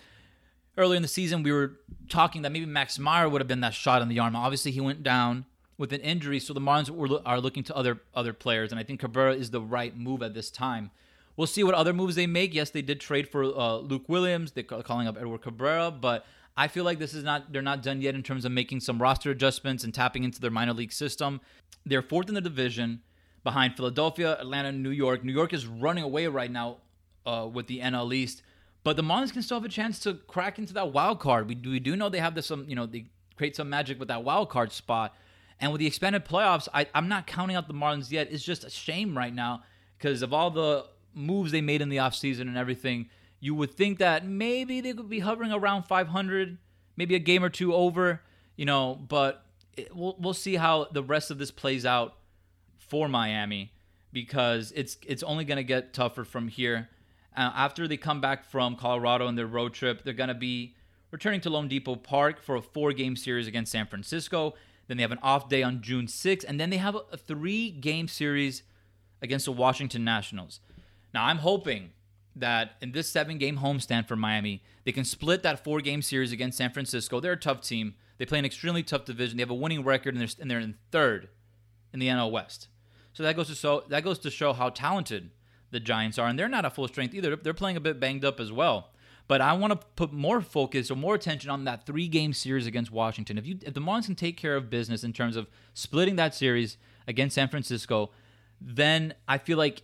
earlier 0.77 0.95
in 0.95 1.01
the 1.01 1.07
season, 1.07 1.43
we 1.43 1.51
were 1.51 1.79
talking 2.09 2.41
that 2.41 2.51
maybe 2.51 2.65
Max 2.65 2.99
Meyer 2.99 3.29
would 3.29 3.41
have 3.41 3.47
been 3.47 3.61
that 3.61 3.73
shot 3.73 4.01
in 4.01 4.07
the 4.07 4.19
arm. 4.19 4.35
Obviously, 4.35 4.71
he 4.71 4.81
went 4.81 5.03
down 5.03 5.45
with 5.77 5.91
an 5.93 6.01
injury, 6.01 6.39
so 6.39 6.53
the 6.53 6.61
Marlins 6.61 6.89
were, 6.89 7.21
are 7.25 7.39
looking 7.39 7.63
to 7.63 7.75
other 7.75 8.01
other 8.13 8.33
players, 8.33 8.71
and 8.71 8.79
I 8.79 8.83
think 8.83 8.99
Cabrera 8.99 9.35
is 9.35 9.51
the 9.51 9.61
right 9.61 9.95
move 9.95 10.21
at 10.23 10.33
this 10.33 10.49
time. 10.49 10.91
We'll 11.37 11.47
see 11.47 11.63
what 11.63 11.75
other 11.75 11.91
moves 11.91 12.15
they 12.15 12.27
make. 12.27 12.53
Yes, 12.53 12.69
they 12.69 12.81
did 12.81 13.01
trade 13.01 13.27
for 13.27 13.43
uh, 13.43 13.77
Luke 13.77 14.07
Williams. 14.07 14.51
They're 14.51 14.63
calling 14.63 15.07
up 15.07 15.17
Edward 15.19 15.41
Cabrera, 15.41 15.91
but 15.91 16.25
I 16.57 16.67
feel 16.67 16.83
like 16.85 16.99
this 16.99 17.13
is 17.13 17.23
not 17.23 17.51
they're 17.51 17.61
not 17.61 17.83
done 17.83 18.01
yet 18.01 18.15
in 18.15 18.23
terms 18.23 18.45
of 18.45 18.51
making 18.51 18.79
some 18.79 19.01
roster 19.01 19.31
adjustments 19.31 19.83
and 19.83 19.93
tapping 19.93 20.23
into 20.23 20.39
their 20.39 20.51
minor 20.51 20.73
league 20.73 20.93
system. 20.93 21.41
They're 21.85 22.01
fourth 22.01 22.29
in 22.29 22.35
the 22.35 22.41
division 22.41 23.01
behind 23.43 23.75
Philadelphia, 23.75 24.37
Atlanta, 24.39 24.71
New 24.71 24.89
York. 24.89 25.23
New 25.23 25.33
York 25.33 25.53
is 25.53 25.67
running 25.67 26.03
away 26.03 26.27
right 26.27 26.49
now 26.51 26.77
uh, 27.25 27.47
with 27.51 27.67
the 27.67 27.79
NL 27.79 28.13
East. 28.13 28.41
But 28.83 28.95
the 28.95 29.03
Marlins 29.03 29.33
can 29.33 29.41
still 29.41 29.57
have 29.57 29.65
a 29.65 29.69
chance 29.69 29.99
to 29.99 30.13
crack 30.13 30.59
into 30.59 30.73
that 30.73 30.93
wild 30.93 31.19
card. 31.19 31.49
We 31.49 31.55
do, 31.55 31.71
we 31.71 31.79
do 31.79 31.95
know 31.95 32.07
they 32.07 32.19
have 32.19 32.35
this 32.35 32.45
some 32.45 32.65
you 32.69 32.75
know 32.75 32.85
they 32.85 33.07
create 33.35 33.55
some 33.55 33.69
magic 33.69 33.99
with 33.99 34.07
that 34.07 34.23
wild 34.23 34.49
card 34.49 34.71
spot. 34.71 35.15
And 35.59 35.71
with 35.71 35.79
the 35.79 35.87
expanded 35.87 36.25
playoffs, 36.25 36.67
I, 36.73 36.87
I'm 36.93 37.07
not 37.07 37.27
counting 37.27 37.55
out 37.55 37.67
the 37.67 37.73
Marlins 37.73 38.11
yet. 38.11 38.27
It's 38.29 38.43
just 38.43 38.63
a 38.63 38.69
shame 38.69 39.17
right 39.17 39.33
now 39.33 39.63
because 39.97 40.21
of 40.21 40.33
all 40.33 40.51
the 40.51 40.85
moves 41.13 41.51
they 41.51 41.61
made 41.61 41.81
in 41.81 41.89
the 41.89 41.97
offseason 41.97 42.41
and 42.41 42.57
everything. 42.57 43.09
You 43.39 43.55
would 43.55 43.73
think 43.73 43.99
that 43.99 44.25
maybe 44.25 44.81
they 44.81 44.93
could 44.93 45.09
be 45.09 45.19
hovering 45.19 45.51
around 45.51 45.83
500, 45.83 46.57
maybe 46.97 47.15
a 47.15 47.19
game 47.19 47.43
or 47.43 47.49
two 47.49 47.73
over, 47.73 48.21
you 48.55 48.65
know, 48.65 48.95
but 49.07 49.45
it, 49.77 49.95
we'll, 49.95 50.15
we'll 50.19 50.33
see 50.33 50.55
how 50.55 50.87
the 50.91 51.03
rest 51.03 51.31
of 51.31 51.37
this 51.37 51.51
plays 51.51 51.85
out 51.85 52.15
for 52.77 53.07
Miami 53.07 53.71
because 54.11 54.71
it's 54.75 54.97
it's 55.05 55.23
only 55.23 55.43
going 55.43 55.57
to 55.57 55.63
get 55.63 55.93
tougher 55.93 56.23
from 56.23 56.47
here. 56.47 56.89
Uh, 57.35 57.51
after 57.53 57.87
they 57.87 57.97
come 57.97 58.21
back 58.21 58.45
from 58.45 58.75
Colorado 58.75 59.27
on 59.27 59.35
their 59.35 59.47
road 59.47 59.73
trip, 59.73 60.03
they're 60.03 60.13
going 60.13 60.29
to 60.29 60.33
be 60.33 60.75
returning 61.11 61.41
to 61.41 61.49
loanDepot 61.49 62.01
Park 62.01 62.41
for 62.41 62.55
a 62.55 62.61
four 62.61 62.93
game 62.93 63.15
series 63.15 63.47
against 63.47 63.71
San 63.71 63.85
Francisco. 63.87 64.53
Then 64.87 64.97
they 64.97 65.01
have 65.01 65.11
an 65.11 65.19
off 65.21 65.49
day 65.49 65.63
on 65.63 65.81
June 65.81 66.05
6th, 66.05 66.45
and 66.47 66.59
then 66.59 66.69
they 66.69 66.77
have 66.77 66.95
a 67.11 67.17
three 67.17 67.71
game 67.71 68.07
series 68.07 68.63
against 69.21 69.45
the 69.45 69.51
Washington 69.51 70.03
Nationals. 70.03 70.59
Now, 71.13 71.25
I'm 71.25 71.37
hoping 71.37 71.91
that 72.35 72.75
in 72.81 72.91
this 72.91 73.09
seven 73.09 73.37
game 73.37 73.57
homestand 73.57 74.07
for 74.07 74.15
Miami, 74.15 74.63
they 74.83 74.91
can 74.91 75.05
split 75.05 75.43
that 75.43 75.63
four 75.63 75.79
game 75.81 76.01
series 76.01 76.31
against 76.31 76.57
San 76.57 76.71
Francisco. 76.71 77.19
They're 77.19 77.33
a 77.33 77.37
tough 77.37 77.61
team. 77.61 77.95
They 78.17 78.25
play 78.25 78.39
an 78.39 78.45
extremely 78.45 78.83
tough 78.83 79.05
division. 79.05 79.37
They 79.37 79.41
have 79.41 79.49
a 79.49 79.55
winning 79.55 79.83
record, 79.83 80.15
and 80.15 80.21
they're, 80.21 80.35
and 80.39 80.49
they're 80.49 80.59
in 80.59 80.75
third 80.91 81.29
in 81.93 81.99
the 81.99 82.07
NL 82.07 82.31
West. 82.31 82.67
So 83.13 83.23
that 83.23 83.35
goes 83.35 83.47
to 83.47 83.55
show 83.55 83.83
that 83.89 84.03
goes 84.03 84.19
to 84.19 84.29
show 84.29 84.53
how 84.53 84.69
talented 84.69 85.31
the 85.71 85.79
Giants 85.79 86.19
are, 86.19 86.27
and 86.27 86.37
they're 86.37 86.49
not 86.49 86.65
at 86.65 86.75
full 86.75 86.87
strength 86.87 87.13
either. 87.13 87.35
They're 87.35 87.53
playing 87.53 87.77
a 87.77 87.81
bit 87.81 87.99
banged 87.99 88.25
up 88.25 88.39
as 88.39 88.51
well. 88.51 88.91
But 89.27 89.41
I 89.41 89.53
want 89.53 89.71
to 89.73 89.87
put 89.95 90.13
more 90.13 90.39
focus 90.39 90.91
or 90.91 90.95
more 90.95 91.15
attention 91.15 91.49
on 91.49 91.63
that 91.63 91.85
three 91.85 92.07
game 92.07 92.31
series 92.33 92.67
against 92.67 92.91
Washington. 92.91 93.37
If 93.37 93.47
you 93.47 93.57
if 93.61 93.73
the 93.73 93.79
Marlins 93.79 94.05
can 94.05 94.15
take 94.15 94.37
care 94.37 94.55
of 94.55 94.69
business 94.69 95.03
in 95.03 95.13
terms 95.13 95.35
of 95.35 95.47
splitting 95.73 96.15
that 96.17 96.35
series 96.35 96.77
against 97.07 97.35
San 97.35 97.47
Francisco, 97.47 98.11
then 98.61 99.13
I 99.27 99.37
feel 99.37 99.57
like 99.57 99.81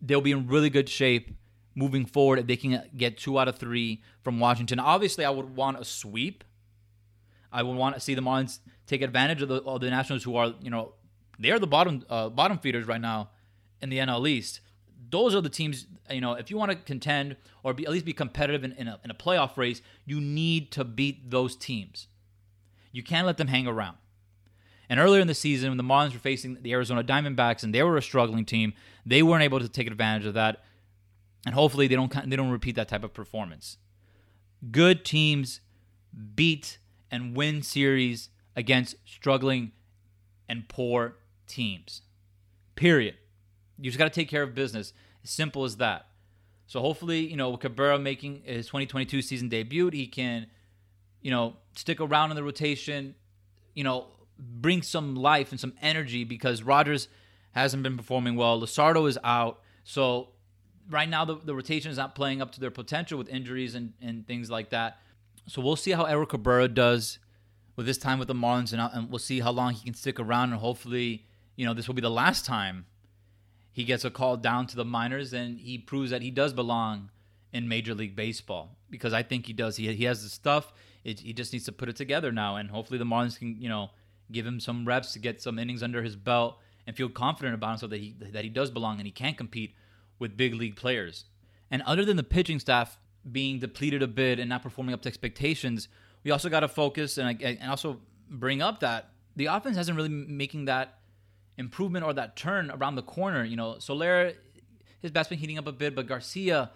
they'll 0.00 0.20
be 0.20 0.32
in 0.32 0.46
really 0.46 0.70
good 0.70 0.88
shape 0.88 1.36
moving 1.74 2.04
forward 2.04 2.38
if 2.38 2.46
they 2.46 2.56
can 2.56 2.82
get 2.96 3.16
two 3.16 3.38
out 3.38 3.48
of 3.48 3.56
three 3.56 4.02
from 4.22 4.40
Washington. 4.40 4.78
Obviously, 4.78 5.24
I 5.24 5.30
would 5.30 5.56
want 5.56 5.78
a 5.78 5.84
sweep. 5.84 6.44
I 7.52 7.62
would 7.62 7.76
want 7.76 7.94
to 7.96 8.00
see 8.00 8.14
the 8.14 8.22
Marlins 8.22 8.60
take 8.86 9.02
advantage 9.02 9.42
of 9.42 9.48
the, 9.48 9.62
of 9.62 9.80
the 9.80 9.90
Nationals, 9.90 10.24
who 10.24 10.36
are 10.36 10.54
you 10.60 10.70
know 10.70 10.94
they 11.38 11.50
are 11.50 11.58
the 11.58 11.66
bottom 11.66 12.04
uh, 12.08 12.28
bottom 12.28 12.58
feeders 12.58 12.86
right 12.86 13.00
now 13.00 13.30
in 13.80 13.88
the 13.88 13.98
NL 13.98 14.28
East 14.28 14.60
those 15.10 15.34
are 15.34 15.40
the 15.40 15.48
teams. 15.48 15.86
You 16.10 16.20
know, 16.20 16.34
if 16.34 16.50
you 16.50 16.56
want 16.56 16.72
to 16.72 16.76
contend 16.76 17.36
or 17.62 17.72
be, 17.74 17.84
at 17.84 17.92
least 17.92 18.04
be 18.04 18.12
competitive 18.12 18.64
in, 18.64 18.72
in, 18.72 18.88
a, 18.88 18.98
in 19.04 19.10
a 19.10 19.14
playoff 19.14 19.56
race, 19.56 19.82
you 20.04 20.20
need 20.20 20.70
to 20.72 20.84
beat 20.84 21.30
those 21.30 21.56
teams. 21.56 22.08
You 22.92 23.02
can't 23.02 23.26
let 23.26 23.36
them 23.36 23.48
hang 23.48 23.66
around. 23.66 23.96
And 24.90 24.98
earlier 24.98 25.20
in 25.20 25.28
the 25.28 25.34
season, 25.34 25.70
when 25.70 25.76
the 25.78 25.84
Marlins 25.84 26.12
were 26.12 26.18
facing 26.18 26.58
the 26.62 26.72
Arizona 26.72 27.04
Diamondbacks 27.04 27.62
and 27.62 27.72
they 27.72 27.82
were 27.84 27.96
a 27.96 28.02
struggling 28.02 28.44
team, 28.44 28.72
they 29.06 29.22
weren't 29.22 29.44
able 29.44 29.60
to 29.60 29.68
take 29.68 29.86
advantage 29.86 30.26
of 30.26 30.34
that. 30.34 30.64
And 31.46 31.54
hopefully, 31.54 31.86
they 31.86 31.94
don't 31.94 32.12
they 32.28 32.36
don't 32.36 32.50
repeat 32.50 32.74
that 32.74 32.88
type 32.88 33.04
of 33.04 33.14
performance. 33.14 33.78
Good 34.70 35.04
teams 35.04 35.60
beat 36.34 36.78
and 37.10 37.36
win 37.36 37.62
series 37.62 38.30
against 38.56 38.96
struggling 39.06 39.70
and 40.48 40.68
poor 40.68 41.16
teams. 41.46 42.02
Period. 42.74 43.14
You 43.78 43.84
just 43.84 43.98
got 43.98 44.04
to 44.04 44.10
take 44.10 44.28
care 44.28 44.42
of 44.42 44.54
business. 44.54 44.92
As 45.22 45.30
simple 45.30 45.64
as 45.64 45.76
that. 45.76 46.08
So 46.66 46.80
hopefully, 46.80 47.20
you 47.20 47.36
know, 47.36 47.56
Cabrera 47.56 47.98
making 47.98 48.42
his 48.44 48.66
2022 48.66 49.22
season 49.22 49.48
debut, 49.48 49.90
he 49.90 50.06
can, 50.06 50.46
you 51.20 51.30
know, 51.30 51.56
stick 51.76 52.00
around 52.00 52.30
in 52.30 52.36
the 52.36 52.42
rotation, 52.42 53.14
you 53.74 53.84
know, 53.84 54.06
bring 54.40 54.82
some 54.82 55.14
life 55.14 55.50
and 55.50 55.60
some 55.60 55.74
energy 55.82 56.24
because 56.24 56.62
Rogers 56.62 57.08
hasn't 57.52 57.82
been 57.82 57.96
performing 57.96 58.36
well. 58.36 58.60
Luzardo 58.60 59.08
is 59.08 59.18
out. 59.22 59.60
So 59.84 60.30
right 60.88 61.08
now 61.08 61.24
the, 61.24 61.36
the 61.36 61.54
rotation 61.54 61.90
is 61.90 61.96
not 61.96 62.14
playing 62.14 62.40
up 62.40 62.52
to 62.52 62.60
their 62.60 62.70
potential 62.70 63.18
with 63.18 63.28
injuries 63.28 63.74
and, 63.74 63.92
and 64.00 64.26
things 64.26 64.50
like 64.50 64.70
that. 64.70 64.98
So 65.46 65.60
we'll 65.60 65.76
see 65.76 65.92
how 65.92 66.04
Edward 66.04 66.26
Cabrera 66.26 66.68
does 66.68 67.18
with 67.76 67.86
this 67.86 67.98
time 67.98 68.18
with 68.18 68.28
the 68.28 68.34
Marlins, 68.34 68.72
and, 68.72 68.80
uh, 68.80 68.90
and 68.92 69.10
we'll 69.10 69.18
see 69.18 69.40
how 69.40 69.50
long 69.50 69.72
he 69.72 69.84
can 69.84 69.94
stick 69.94 70.20
around. 70.20 70.50
And 70.50 70.60
hopefully, 70.60 71.26
you 71.56 71.64
know, 71.64 71.74
this 71.74 71.88
will 71.88 71.94
be 71.94 72.02
the 72.02 72.10
last 72.10 72.44
time 72.44 72.86
he 73.72 73.84
gets 73.84 74.04
a 74.04 74.10
call 74.10 74.36
down 74.36 74.66
to 74.68 74.76
the 74.76 74.84
minors, 74.84 75.32
and 75.32 75.58
he 75.58 75.78
proves 75.78 76.10
that 76.10 76.22
he 76.22 76.30
does 76.30 76.52
belong 76.52 77.10
in 77.52 77.68
Major 77.68 77.94
League 77.94 78.14
Baseball 78.14 78.76
because 78.90 79.12
I 79.12 79.22
think 79.22 79.46
he 79.46 79.52
does. 79.52 79.76
He 79.76 79.92
he 79.94 80.04
has 80.04 80.22
the 80.22 80.28
stuff. 80.28 80.72
It, 81.04 81.20
he 81.20 81.32
just 81.32 81.52
needs 81.52 81.64
to 81.64 81.72
put 81.72 81.88
it 81.88 81.96
together 81.96 82.30
now, 82.30 82.56
and 82.56 82.70
hopefully 82.70 82.98
the 82.98 83.04
Marlins 83.04 83.38
can 83.38 83.60
you 83.60 83.68
know 83.68 83.90
give 84.32 84.46
him 84.46 84.60
some 84.60 84.86
reps 84.86 85.12
to 85.12 85.18
get 85.18 85.42
some 85.42 85.58
innings 85.58 85.82
under 85.82 86.02
his 86.02 86.16
belt 86.16 86.58
and 86.86 86.96
feel 86.96 87.08
confident 87.08 87.54
about 87.54 87.72
him 87.72 87.78
so 87.78 87.86
that 87.86 87.98
he 87.98 88.14
that 88.32 88.44
he 88.44 88.50
does 88.50 88.70
belong 88.70 88.98
and 88.98 89.06
he 89.06 89.12
can 89.12 89.34
compete 89.34 89.74
with 90.18 90.36
big 90.36 90.54
league 90.54 90.76
players. 90.76 91.24
And 91.70 91.82
other 91.82 92.04
than 92.04 92.16
the 92.16 92.22
pitching 92.22 92.58
staff 92.58 92.98
being 93.30 93.58
depleted 93.58 94.02
a 94.02 94.08
bit 94.08 94.38
and 94.38 94.48
not 94.48 94.62
performing 94.62 94.94
up 94.94 95.02
to 95.02 95.08
expectations, 95.08 95.88
we 96.24 96.30
also 96.30 96.48
got 96.48 96.60
to 96.60 96.68
focus 96.68 97.18
and, 97.18 97.40
and 97.42 97.70
also 97.70 98.00
bring 98.28 98.62
up 98.62 98.80
that 98.80 99.10
the 99.36 99.46
offense 99.46 99.76
hasn't 99.76 99.96
really 99.96 100.08
making 100.08 100.66
that 100.66 100.98
improvement 101.56 102.04
or 102.04 102.12
that 102.14 102.36
turn 102.36 102.70
around 102.70 102.96
the 102.96 103.02
corner. 103.02 103.44
You 103.44 103.56
know, 103.56 103.78
Soler, 103.78 104.32
his 105.00 105.10
bat's 105.10 105.28
been 105.28 105.38
heating 105.38 105.58
up 105.58 105.66
a 105.66 105.72
bit, 105.72 105.94
but 105.94 106.06
Garcia, 106.06 106.70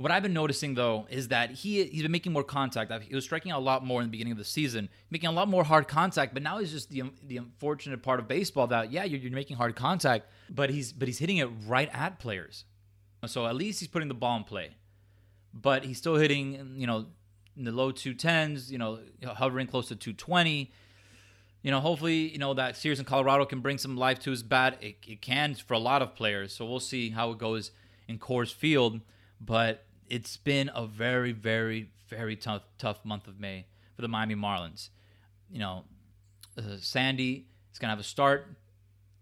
what 0.00 0.10
I've 0.10 0.22
been 0.22 0.32
noticing 0.32 0.72
though 0.72 1.06
is 1.10 1.28
that 1.28 1.50
he 1.50 1.84
he's 1.84 2.00
been 2.00 2.10
making 2.10 2.32
more 2.32 2.42
contact. 2.42 2.90
He 3.02 3.14
was 3.14 3.22
striking 3.22 3.52
out 3.52 3.58
a 3.58 3.62
lot 3.62 3.84
more 3.84 4.00
in 4.00 4.06
the 4.06 4.10
beginning 4.10 4.32
of 4.32 4.38
the 4.38 4.46
season, 4.46 4.88
making 5.10 5.28
a 5.28 5.32
lot 5.32 5.46
more 5.46 5.62
hard 5.62 5.88
contact. 5.88 6.32
But 6.32 6.42
now 6.42 6.56
it's 6.56 6.70
just 6.70 6.88
the 6.88 7.02
the 7.22 7.36
unfortunate 7.36 8.02
part 8.02 8.18
of 8.18 8.26
baseball 8.26 8.66
that 8.68 8.90
yeah, 8.90 9.04
you're, 9.04 9.20
you're 9.20 9.30
making 9.30 9.58
hard 9.58 9.76
contact, 9.76 10.26
but 10.48 10.70
he's 10.70 10.94
but 10.94 11.06
he's 11.06 11.18
hitting 11.18 11.36
it 11.36 11.50
right 11.66 11.90
at 11.92 12.18
players. 12.18 12.64
So 13.26 13.46
at 13.46 13.54
least 13.54 13.80
he's 13.80 13.90
putting 13.90 14.08
the 14.08 14.14
ball 14.14 14.38
in 14.38 14.44
play, 14.44 14.70
but 15.52 15.84
he's 15.84 15.98
still 15.98 16.16
hitting 16.16 16.76
you 16.78 16.86
know 16.86 17.04
in 17.54 17.64
the 17.64 17.72
low 17.72 17.90
two 17.90 18.14
tens, 18.14 18.72
you 18.72 18.78
know 18.78 19.00
hovering 19.22 19.66
close 19.66 19.88
to 19.88 19.96
two 19.96 20.14
twenty. 20.14 20.72
You 21.62 21.70
know, 21.70 21.80
hopefully, 21.80 22.32
you 22.32 22.38
know 22.38 22.54
that 22.54 22.78
series 22.78 23.00
in 23.00 23.04
Colorado 23.04 23.44
can 23.44 23.60
bring 23.60 23.76
some 23.76 23.98
life 23.98 24.18
to 24.20 24.30
his 24.30 24.42
bat. 24.42 24.78
It, 24.80 24.96
it 25.06 25.20
can 25.20 25.54
for 25.56 25.74
a 25.74 25.78
lot 25.78 26.00
of 26.00 26.14
players. 26.14 26.54
So 26.54 26.64
we'll 26.64 26.80
see 26.80 27.10
how 27.10 27.32
it 27.32 27.38
goes 27.38 27.70
in 28.08 28.18
Coors 28.18 28.50
Field. 28.50 29.02
But 29.42 29.84
it's 30.10 30.36
been 30.36 30.70
a 30.74 30.86
very, 30.86 31.32
very, 31.32 31.88
very 32.08 32.36
tough, 32.36 32.62
tough 32.76 33.04
month 33.04 33.28
of 33.28 33.40
May 33.40 33.66
for 33.94 34.02
the 34.02 34.08
Miami 34.08 34.34
Marlins. 34.34 34.90
You 35.50 35.60
know, 35.60 35.84
uh, 36.58 36.76
Sandy 36.80 37.46
is 37.72 37.78
going 37.78 37.86
to 37.86 37.90
have 37.90 38.00
a 38.00 38.04
start 38.04 38.48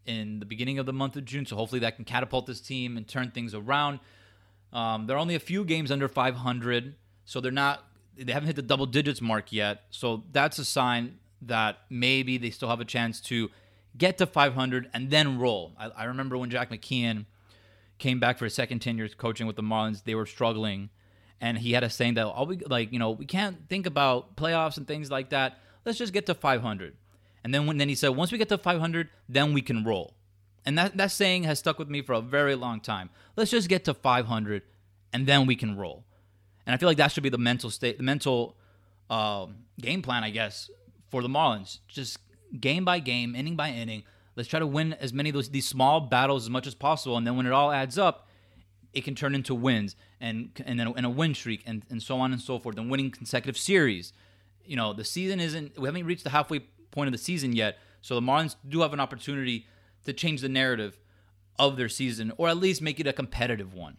in 0.06 0.40
the 0.40 0.46
beginning 0.46 0.78
of 0.78 0.86
the 0.86 0.92
month 0.92 1.16
of 1.16 1.26
June, 1.26 1.44
so 1.44 1.54
hopefully 1.54 1.80
that 1.80 1.96
can 1.96 2.04
catapult 2.04 2.46
this 2.46 2.60
team 2.60 2.96
and 2.96 3.06
turn 3.06 3.30
things 3.30 3.54
around. 3.54 4.00
Um, 4.72 5.06
they're 5.06 5.18
only 5.18 5.34
a 5.34 5.40
few 5.40 5.64
games 5.64 5.92
under 5.92 6.08
500, 6.08 6.94
so 7.24 7.40
they're 7.40 7.52
not. 7.52 7.84
They 8.16 8.32
haven't 8.32 8.48
hit 8.48 8.56
the 8.56 8.62
double 8.62 8.86
digits 8.86 9.20
mark 9.20 9.52
yet, 9.52 9.84
so 9.90 10.24
that's 10.32 10.58
a 10.58 10.64
sign 10.64 11.18
that 11.42 11.78
maybe 11.88 12.36
they 12.36 12.50
still 12.50 12.68
have 12.68 12.80
a 12.80 12.84
chance 12.84 13.20
to 13.20 13.50
get 13.96 14.18
to 14.18 14.26
500 14.26 14.90
and 14.92 15.10
then 15.10 15.38
roll. 15.38 15.72
I, 15.78 15.90
I 15.90 16.04
remember 16.04 16.36
when 16.36 16.50
Jack 16.50 16.70
McKeon 16.70 17.26
came 17.98 18.20
back 18.20 18.38
for 18.38 18.44
his 18.44 18.54
second 18.54 18.80
tenure 18.80 19.08
coaching 19.08 19.46
with 19.46 19.56
the 19.56 19.62
Marlins, 19.62 20.04
they 20.04 20.14
were 20.14 20.26
struggling, 20.26 20.90
and 21.40 21.58
he 21.58 21.72
had 21.72 21.84
a 21.84 21.90
saying 21.90 22.14
that 22.14 22.26
all 22.26 22.46
we 22.46 22.58
like, 22.58 22.92
you 22.92 22.98
know, 22.98 23.10
we 23.10 23.26
can't 23.26 23.68
think 23.68 23.86
about 23.86 24.36
playoffs 24.36 24.76
and 24.76 24.86
things 24.86 25.10
like 25.10 25.30
that. 25.30 25.58
Let's 25.84 25.98
just 25.98 26.12
get 26.12 26.26
to 26.26 26.34
500. 26.34 26.96
And 27.44 27.54
then 27.54 27.66
when 27.66 27.78
then 27.78 27.88
he 27.88 27.94
said, 27.94 28.10
once 28.10 28.32
we 28.32 28.38
get 28.38 28.48
to 28.48 28.58
500, 28.58 29.08
then 29.28 29.52
we 29.52 29.62
can 29.62 29.84
roll. 29.84 30.14
And 30.66 30.76
that 30.76 30.96
that 30.96 31.10
saying 31.10 31.44
has 31.44 31.58
stuck 31.58 31.78
with 31.78 31.88
me 31.88 32.02
for 32.02 32.12
a 32.12 32.20
very 32.20 32.54
long 32.54 32.80
time. 32.80 33.10
Let's 33.36 33.50
just 33.50 33.68
get 33.68 33.84
to 33.84 33.94
500, 33.94 34.62
and 35.12 35.26
then 35.26 35.46
we 35.46 35.56
can 35.56 35.76
roll. 35.76 36.04
And 36.66 36.74
I 36.74 36.76
feel 36.76 36.88
like 36.88 36.98
that 36.98 37.12
should 37.12 37.22
be 37.22 37.30
the 37.30 37.38
mental 37.38 37.70
state, 37.70 37.96
the 37.96 38.02
mental 38.02 38.56
uh, 39.08 39.46
game 39.80 40.02
plan, 40.02 40.24
I 40.24 40.30
guess, 40.30 40.70
for 41.10 41.22
the 41.22 41.28
Marlins. 41.28 41.78
Just 41.88 42.18
game 42.60 42.84
by 42.84 42.98
game, 42.98 43.34
inning 43.34 43.56
by 43.56 43.70
inning 43.70 44.02
Let's 44.38 44.48
try 44.48 44.60
to 44.60 44.68
win 44.68 44.92
as 45.00 45.12
many 45.12 45.30
of 45.30 45.34
those 45.34 45.50
these 45.50 45.66
small 45.66 45.98
battles 46.00 46.44
as 46.44 46.50
much 46.50 46.68
as 46.68 46.74
possible, 46.76 47.16
and 47.16 47.26
then 47.26 47.36
when 47.36 47.44
it 47.44 47.50
all 47.50 47.72
adds 47.72 47.98
up, 47.98 48.28
it 48.92 49.02
can 49.02 49.16
turn 49.16 49.34
into 49.34 49.52
wins 49.52 49.96
and 50.20 50.50
and 50.64 50.78
then 50.78 50.86
and 50.96 51.04
a 51.04 51.10
win 51.10 51.34
streak 51.34 51.64
and, 51.66 51.84
and 51.90 52.00
so 52.00 52.20
on 52.20 52.30
and 52.30 52.40
so 52.40 52.56
forth, 52.60 52.78
and 52.78 52.88
winning 52.88 53.10
consecutive 53.10 53.58
series. 53.58 54.12
You 54.64 54.76
know, 54.76 54.92
the 54.92 55.02
season 55.02 55.40
isn't 55.40 55.76
we 55.76 55.88
haven't 55.88 56.06
reached 56.06 56.22
the 56.22 56.30
halfway 56.30 56.60
point 56.92 57.08
of 57.08 57.12
the 57.12 57.18
season 57.18 57.52
yet, 57.52 57.78
so 58.00 58.14
the 58.14 58.20
Marlins 58.20 58.54
do 58.68 58.82
have 58.82 58.92
an 58.92 59.00
opportunity 59.00 59.66
to 60.04 60.12
change 60.12 60.40
the 60.40 60.48
narrative 60.48 61.00
of 61.58 61.76
their 61.76 61.88
season, 61.88 62.32
or 62.36 62.48
at 62.48 62.58
least 62.58 62.80
make 62.80 63.00
it 63.00 63.08
a 63.08 63.12
competitive 63.12 63.74
one. 63.74 63.96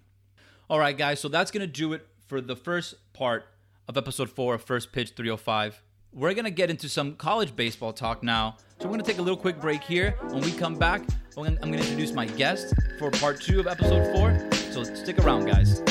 All 0.69 0.80
right, 0.80 0.97
guys, 0.97 1.19
so 1.19 1.28
that's 1.28 1.52
gonna 1.52 1.67
do 1.67 1.91
it 1.91 2.08
for 2.28 2.39
the 2.39 2.56
first 2.56 2.95
part 3.12 3.45
of 3.89 3.97
episode 3.97 4.30
four 4.30 4.56
of 4.56 4.63
First 4.63 4.93
Pitch 4.93 5.12
305. 5.17 5.82
We're 6.12 6.34
going 6.34 6.45
to 6.45 6.52
get 6.52 6.72
into 6.72 6.89
some 6.89 7.15
college 7.15 7.56
baseball 7.56 7.93
talk 7.93 8.24
now. 8.24 8.58
So 8.80 8.86
we're 8.86 8.93
going 8.93 9.02
to 9.02 9.06
take 9.06 9.19
a 9.19 9.22
little 9.22 9.38
quick 9.38 9.62
break 9.62 9.84
here. 9.84 10.15
When 10.30 10.41
we 10.41 10.52
come 10.52 10.76
back, 10.76 11.04
I'm 11.38 11.56
going 11.56 11.56
to 11.56 11.78
introduce 11.78 12.13
my 12.13 12.26
guest 12.26 12.74
for 12.98 13.12
part 13.12 13.39
two 13.39 13.60
of 13.60 13.67
episode 13.67 14.12
four. 14.15 14.50
So 14.72 14.84
stick 14.84 15.19
around, 15.19 15.45
guys. 15.45 15.84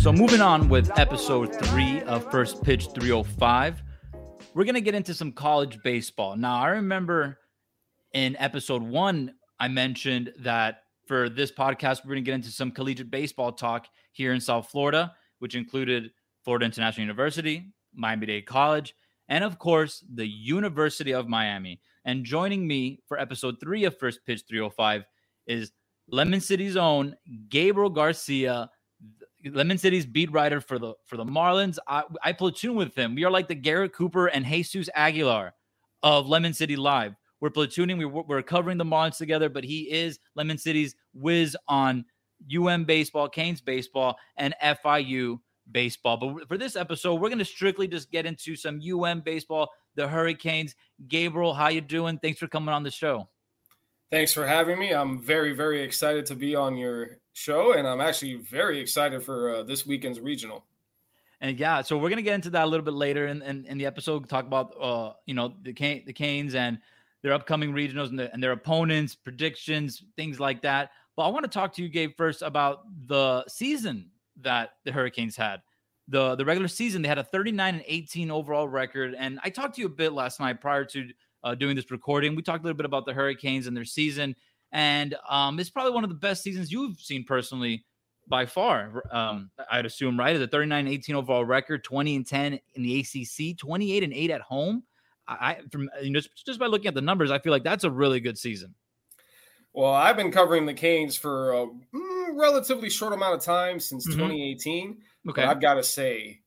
So 0.00 0.12
moving 0.12 0.40
on 0.40 0.68
with 0.68 0.96
episode 0.96 1.52
three 1.64 2.00
of 2.02 2.30
First 2.30 2.62
Pitch 2.62 2.86
305, 2.94 3.82
we're 4.54 4.64
going 4.64 4.76
to 4.76 4.80
get 4.80 4.94
into 4.94 5.14
some 5.14 5.32
college 5.32 5.82
baseball. 5.82 6.36
Now, 6.36 6.62
I 6.62 6.68
remember 6.68 7.38
in 8.14 8.36
episode 8.36 8.82
one 8.82 9.34
I 9.60 9.68
mentioned 9.68 10.32
that 10.38 10.82
for 11.06 11.28
this 11.28 11.50
podcast, 11.50 12.04
we're 12.04 12.14
going 12.14 12.24
to 12.24 12.30
get 12.30 12.34
into 12.34 12.50
some 12.50 12.70
collegiate 12.70 13.10
baseball 13.10 13.52
talk 13.52 13.86
here 14.12 14.32
in 14.32 14.40
South 14.40 14.70
Florida, 14.70 15.14
which 15.38 15.54
included 15.54 16.10
Florida 16.44 16.66
International 16.66 17.02
University, 17.02 17.72
Miami 17.94 18.26
Dade 18.26 18.46
College, 18.46 18.94
and 19.28 19.44
of 19.44 19.58
course, 19.58 20.04
the 20.14 20.26
University 20.26 21.12
of 21.12 21.28
Miami. 21.28 21.80
And 22.04 22.24
joining 22.24 22.66
me 22.66 23.00
for 23.06 23.18
episode 23.18 23.60
three 23.60 23.84
of 23.84 23.98
First 23.98 24.20
Pitch 24.24 24.42
305 24.48 25.04
is 25.46 25.72
Lemon 26.08 26.40
City's 26.40 26.76
own 26.76 27.16
Gabriel 27.48 27.90
Garcia, 27.90 28.70
Lemon 29.44 29.78
City's 29.78 30.06
beat 30.06 30.32
writer 30.32 30.60
for 30.60 30.78
the 30.78 30.94
for 31.04 31.16
the 31.16 31.24
Marlins. 31.24 31.78
I, 31.86 32.04
I 32.22 32.32
platoon 32.32 32.76
with 32.76 32.94
him. 32.94 33.14
We 33.14 33.24
are 33.24 33.30
like 33.30 33.48
the 33.48 33.54
Garrett 33.54 33.92
Cooper 33.92 34.26
and 34.28 34.44
Jesus 34.44 34.88
Aguilar 34.94 35.54
of 36.02 36.28
Lemon 36.28 36.54
City 36.54 36.76
Live. 36.76 37.14
We're 37.40 37.50
platooning. 37.50 37.98
We, 37.98 38.04
we're 38.04 38.42
covering 38.42 38.78
the 38.78 38.84
Marlins 38.84 39.16
together, 39.16 39.48
but 39.48 39.64
he 39.64 39.90
is 39.90 40.18
Lemon 40.34 40.58
City's 40.58 40.94
whiz 41.14 41.56
on 41.66 42.04
UM 42.54 42.84
baseball, 42.84 43.28
Canes 43.28 43.60
baseball, 43.60 44.16
and 44.36 44.54
FIU 44.62 45.40
baseball. 45.70 46.16
But 46.16 46.48
for 46.48 46.58
this 46.58 46.76
episode, 46.76 47.16
we're 47.16 47.28
going 47.28 47.38
to 47.38 47.44
strictly 47.44 47.88
just 47.88 48.10
get 48.10 48.26
into 48.26 48.56
some 48.56 48.80
UM 48.80 49.20
baseball, 49.20 49.70
the 49.94 50.08
Hurricanes. 50.08 50.74
Gabriel, 51.06 51.54
how 51.54 51.68
you 51.68 51.80
doing? 51.80 52.18
Thanks 52.18 52.38
for 52.38 52.48
coming 52.48 52.74
on 52.74 52.82
the 52.82 52.90
show. 52.90 53.28
Thanks 54.10 54.32
for 54.32 54.46
having 54.46 54.78
me. 54.78 54.92
I'm 54.92 55.20
very, 55.20 55.54
very 55.54 55.82
excited 55.82 56.24
to 56.26 56.34
be 56.34 56.54
on 56.54 56.76
your 56.76 57.18
show, 57.34 57.74
and 57.74 57.86
I'm 57.86 58.00
actually 58.00 58.36
very 58.36 58.80
excited 58.80 59.22
for 59.22 59.56
uh, 59.56 59.62
this 59.62 59.86
weekend's 59.86 60.18
regional. 60.18 60.64
And 61.40 61.58
yeah, 61.58 61.82
so 61.82 61.98
we're 61.98 62.08
gonna 62.08 62.22
get 62.22 62.34
into 62.34 62.50
that 62.50 62.64
a 62.64 62.66
little 62.66 62.84
bit 62.84 62.94
later 62.94 63.26
in, 63.26 63.42
in, 63.42 63.66
in 63.66 63.78
the 63.78 63.86
episode. 63.86 64.28
Talk 64.28 64.46
about 64.46 64.74
uh, 64.80 65.12
you 65.26 65.34
know 65.34 65.54
the 65.62 65.72
Can- 65.72 66.02
the 66.06 66.12
Canes 66.12 66.54
and 66.54 66.78
their 67.22 67.32
upcoming 67.32 67.72
regionals 67.72 68.08
and, 68.08 68.18
the, 68.18 68.32
and 68.32 68.42
their 68.42 68.52
opponents, 68.52 69.14
predictions, 69.14 70.04
things 70.16 70.38
like 70.38 70.62
that. 70.62 70.90
But 71.16 71.24
I 71.24 71.28
want 71.28 71.44
to 71.44 71.50
talk 71.50 71.72
to 71.74 71.82
you, 71.82 71.88
Gabe, 71.88 72.12
first 72.16 72.42
about 72.42 72.82
the 73.06 73.44
season 73.48 74.10
that 74.40 74.70
the 74.84 74.92
Hurricanes 74.92 75.36
had. 75.36 75.60
The 76.10 76.36
the 76.36 76.44
regular 76.44 76.68
season, 76.68 77.02
they 77.02 77.08
had 77.08 77.18
a 77.18 77.24
39 77.24 77.74
and 77.74 77.84
18 77.86 78.30
overall 78.30 78.68
record. 78.68 79.14
And 79.18 79.38
I 79.42 79.50
talked 79.50 79.74
to 79.74 79.80
you 79.80 79.88
a 79.88 79.90
bit 79.90 80.12
last 80.12 80.40
night 80.40 80.60
prior 80.60 80.84
to 80.86 81.08
uh, 81.44 81.54
doing 81.54 81.76
this 81.76 81.90
recording. 81.90 82.34
We 82.34 82.42
talked 82.42 82.62
a 82.62 82.64
little 82.64 82.76
bit 82.76 82.86
about 82.86 83.04
the 83.04 83.12
Hurricanes 83.12 83.66
and 83.66 83.76
their 83.76 83.84
season. 83.84 84.34
And 84.72 85.16
um, 85.28 85.58
it's 85.58 85.70
probably 85.70 85.92
one 85.92 86.04
of 86.04 86.10
the 86.10 86.16
best 86.16 86.42
seasons 86.42 86.70
you've 86.70 87.00
seen 87.00 87.24
personally 87.24 87.84
by 88.28 88.46
far. 88.46 89.02
Um, 89.10 89.50
I'd 89.70 89.86
assume, 89.86 90.18
right? 90.18 90.38
The 90.38 90.46
39 90.46 90.88
18 90.88 91.14
overall 91.14 91.44
record, 91.44 91.84
20 91.84 92.16
and 92.16 92.26
10 92.26 92.60
in 92.74 92.82
the 92.82 93.00
ACC, 93.00 93.58
28 93.58 94.02
and 94.02 94.12
8 94.12 94.30
at 94.30 94.40
home. 94.42 94.82
I 95.28 95.58
from 95.70 95.90
you 96.02 96.10
know, 96.10 96.20
just, 96.20 96.46
just 96.46 96.58
by 96.58 96.66
looking 96.66 96.88
at 96.88 96.94
the 96.94 97.02
numbers, 97.02 97.30
I 97.30 97.38
feel 97.38 97.52
like 97.52 97.64
that's 97.64 97.84
a 97.84 97.90
really 97.90 98.20
good 98.20 98.38
season. 98.38 98.74
Well, 99.72 99.92
I've 99.92 100.16
been 100.16 100.32
covering 100.32 100.66
the 100.66 100.74
Canes 100.74 101.16
for 101.16 101.52
a 101.52 101.66
mm, 101.66 102.28
relatively 102.34 102.90
short 102.90 103.12
amount 103.12 103.34
of 103.34 103.44
time 103.44 103.78
since 103.78 104.08
mm-hmm. 104.08 104.18
2018. 104.18 104.96
Okay, 105.28 105.42
I've 105.42 105.60
got 105.60 105.74
to 105.74 105.82
say, 105.82 106.40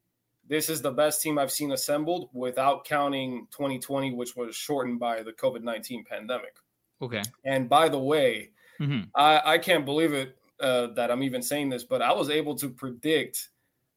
this 0.47 0.69
is 0.69 0.81
the 0.81 0.91
best 0.91 1.21
team 1.21 1.37
I've 1.37 1.51
seen 1.51 1.71
assembled 1.71 2.29
without 2.33 2.83
counting 2.83 3.47
2020, 3.51 4.13
which 4.13 4.35
was 4.35 4.55
shortened 4.55 4.99
by 4.99 5.23
the 5.23 5.31
COVID 5.31 5.61
19 5.61 6.03
pandemic. 6.03 6.55
Okay. 7.01 7.21
And 7.45 7.69
by 7.69 7.89
the 7.89 7.99
way, 7.99 8.51
mm-hmm. 8.79 9.03
I, 9.15 9.41
I 9.45 9.57
can't 9.59 9.85
believe 9.85 10.13
it 10.13 10.37
uh, 10.59 10.87
that 10.87 11.09
I'm 11.09 11.23
even 11.23 11.41
saying 11.41 11.69
this, 11.69 11.83
but 11.83 12.01
I 12.01 12.11
was 12.13 12.29
able 12.29 12.55
to 12.55 12.69
predict 12.69 13.49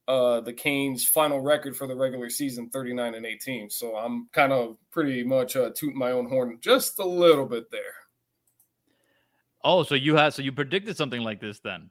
uh, 0.07 0.41
the 0.41 0.53
Canes' 0.53 1.05
final 1.05 1.41
record 1.41 1.77
for 1.77 1.87
the 1.87 1.97
regular 1.97 2.29
season, 2.29 2.69
39 2.71 3.15
and 3.15 3.27
18. 3.27 3.71
So 3.71 3.97
I'm 3.97 4.29
kind 4.33 4.53
of 4.53 4.77
pretty 4.91 5.23
much 5.25 5.57
uh, 5.57 5.71
tooting 5.75 5.99
my 5.99 6.11
own 6.11 6.29
horn 6.29 6.59
just 6.61 6.99
a 6.99 7.07
little 7.07 7.47
bit 7.47 7.71
there. 7.71 7.95
Oh, 9.63 9.83
so 9.83 9.95
you 9.95 10.17
had 10.17 10.35
so 10.35 10.43
you 10.43 10.53
predicted 10.53 10.97
something 10.97 11.23
like 11.23 11.41
this 11.41 11.61
then? 11.61 11.91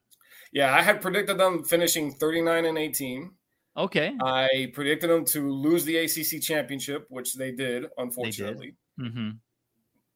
Yeah, 0.52 0.76
I 0.76 0.84
had 0.84 1.02
predicted 1.02 1.40
them 1.40 1.64
finishing 1.64 2.14
39 2.14 2.66
and 2.66 2.78
18. 2.78 3.32
Okay. 3.76 4.14
I 4.22 4.72
predicted 4.74 5.10
them 5.10 5.26
to 5.26 5.52
lose 5.52 5.84
the 5.84 5.98
ACC 5.98 6.42
championship, 6.42 7.08
which 7.10 7.34
they 7.34 7.52
did, 7.52 7.88
unfortunately. 7.98 8.76
They 8.98 9.04
did. 9.06 9.14
Mm-hmm. 9.14 9.30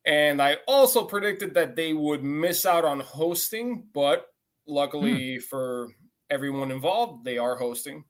And 0.06 0.42
I 0.42 0.58
also 0.68 1.04
predicted 1.04 1.56
that 1.56 1.76
they 1.76 1.94
would 1.94 2.24
miss 2.24 2.66
out 2.66 2.86
on 2.86 3.00
hosting, 3.00 3.88
but 3.94 4.28
luckily 4.68 5.36
hmm. 5.36 5.42
for 5.42 5.90
everyone 6.30 6.72
involved, 6.72 7.24
they 7.24 7.38
are 7.38 7.56
hosting. 7.56 8.04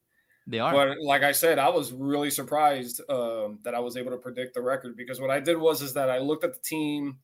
They 0.47 0.59
are. 0.59 0.71
But 0.71 0.97
like 1.03 1.23
I 1.23 1.33
said, 1.33 1.59
I 1.59 1.69
was 1.69 1.91
really 1.91 2.31
surprised 2.31 3.01
um, 3.09 3.59
that 3.63 3.75
I 3.75 3.79
was 3.79 3.97
able 3.97 4.11
to 4.11 4.17
predict 4.17 4.53
the 4.53 4.61
record 4.61 4.95
because 4.95 5.19
what 5.19 5.29
I 5.29 5.39
did 5.41 5.57
was 5.57 5.81
is 5.81 5.93
that 5.93 6.09
I 6.09 6.19
looked 6.19 6.45
at 6.45 6.53
the 6.53 6.61
team, 6.61 7.17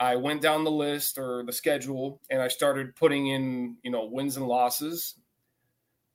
I 0.00 0.16
went 0.16 0.42
down 0.42 0.64
the 0.64 0.70
list 0.70 1.18
or 1.18 1.44
the 1.44 1.52
schedule, 1.52 2.20
and 2.30 2.42
I 2.42 2.48
started 2.48 2.96
putting 2.96 3.28
in 3.28 3.76
you 3.82 3.90
know 3.90 4.06
wins 4.06 4.36
and 4.36 4.46
losses. 4.46 5.14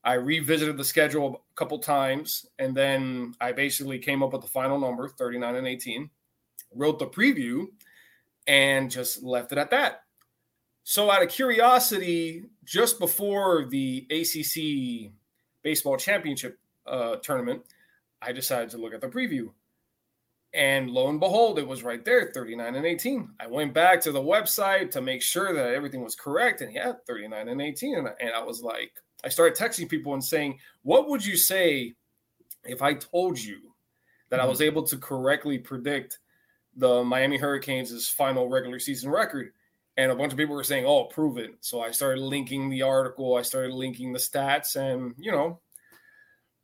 I 0.06 0.16
revisited 0.16 0.76
the 0.76 0.84
schedule 0.84 1.46
a 1.50 1.56
couple 1.56 1.80
times, 1.80 2.46
and 2.60 2.76
then 2.76 3.34
I 3.40 3.54
basically 3.54 4.00
came 4.00 4.22
up 4.22 4.34
with 4.34 4.42
the 4.42 4.50
final 4.50 4.78
number, 4.78 5.08
39 5.08 5.56
and 5.56 5.68
18. 5.68 6.10
Wrote 6.76 7.00
the 7.00 7.08
preview, 7.08 7.68
and 8.48 8.92
just 8.92 9.24
left 9.24 9.54
it 9.54 9.58
at 9.58 9.70
that. 9.70 10.02
So, 10.84 11.10
out 11.10 11.24
of 11.24 11.30
curiosity, 11.30 12.44
just 12.66 13.00
before 13.00 13.66
the 13.66 14.06
ACC 14.10 15.14
baseball 15.64 15.98
championship 15.98 16.60
uh, 16.86 17.18
tournament, 17.18 17.64
I 18.22 18.34
decided 18.34 18.70
to 18.72 18.78
look 18.78 18.94
at 18.94 19.02
the 19.02 19.08
preview. 19.08 19.50
And 20.54 20.92
lo 20.92 21.10
and 21.10 21.20
behold, 21.20 21.58
it 21.58 21.68
was 21.68 21.84
right 21.84 22.04
there 22.06 22.32
39 22.34 22.76
and 22.76 22.86
18. 22.86 23.30
I 23.40 23.48
went 23.48 23.74
back 23.74 24.02
to 24.02 24.12
the 24.12 24.22
website 24.22 24.92
to 24.92 25.02
make 25.02 25.22
sure 25.22 25.54
that 25.54 25.74
everything 25.74 26.04
was 26.04 26.16
correct. 26.16 26.62
And 26.62 26.72
yeah, 26.72 26.94
39 27.08 27.48
and 27.48 27.62
18. 27.62 27.98
And, 27.98 28.10
and 28.20 28.32
I 28.34 28.44
was 28.44 28.62
like, 28.62 28.92
I 29.24 29.30
started 29.30 29.58
texting 29.58 29.90
people 29.90 30.14
and 30.14 30.24
saying, 30.24 30.60
What 30.84 31.10
would 31.10 31.26
you 31.26 31.38
say 31.38 31.94
if 32.66 32.82
I 32.82 32.94
told 32.94 33.40
you 33.40 33.58
that 34.30 34.38
mm-hmm. 34.38 34.46
I 34.46 34.50
was 34.50 34.62
able 34.62 34.84
to 34.84 34.98
correctly 34.98 35.58
predict 35.58 36.20
the 36.76 37.04
Miami 37.04 37.38
Hurricanes' 37.38 38.10
final 38.10 38.50
regular 38.50 38.80
season 38.80 39.10
record? 39.10 39.54
And 39.98 40.12
a 40.12 40.16
bunch 40.16 40.32
of 40.32 40.38
people 40.38 40.56
were 40.56 40.64
saying, 40.64 40.86
"Oh, 40.86 41.06
prove 41.06 41.38
it." 41.38 41.56
So 41.62 41.82
I 41.82 41.92
started 41.92 42.22
linking 42.22 42.70
the 42.70 42.82
article, 42.82 43.36
I 43.36 43.42
started 43.42 43.74
linking 43.74 44.14
the 44.14 44.20
stats, 44.20 44.76
and 44.76 45.14
you 45.18 45.32
know, 45.32 45.60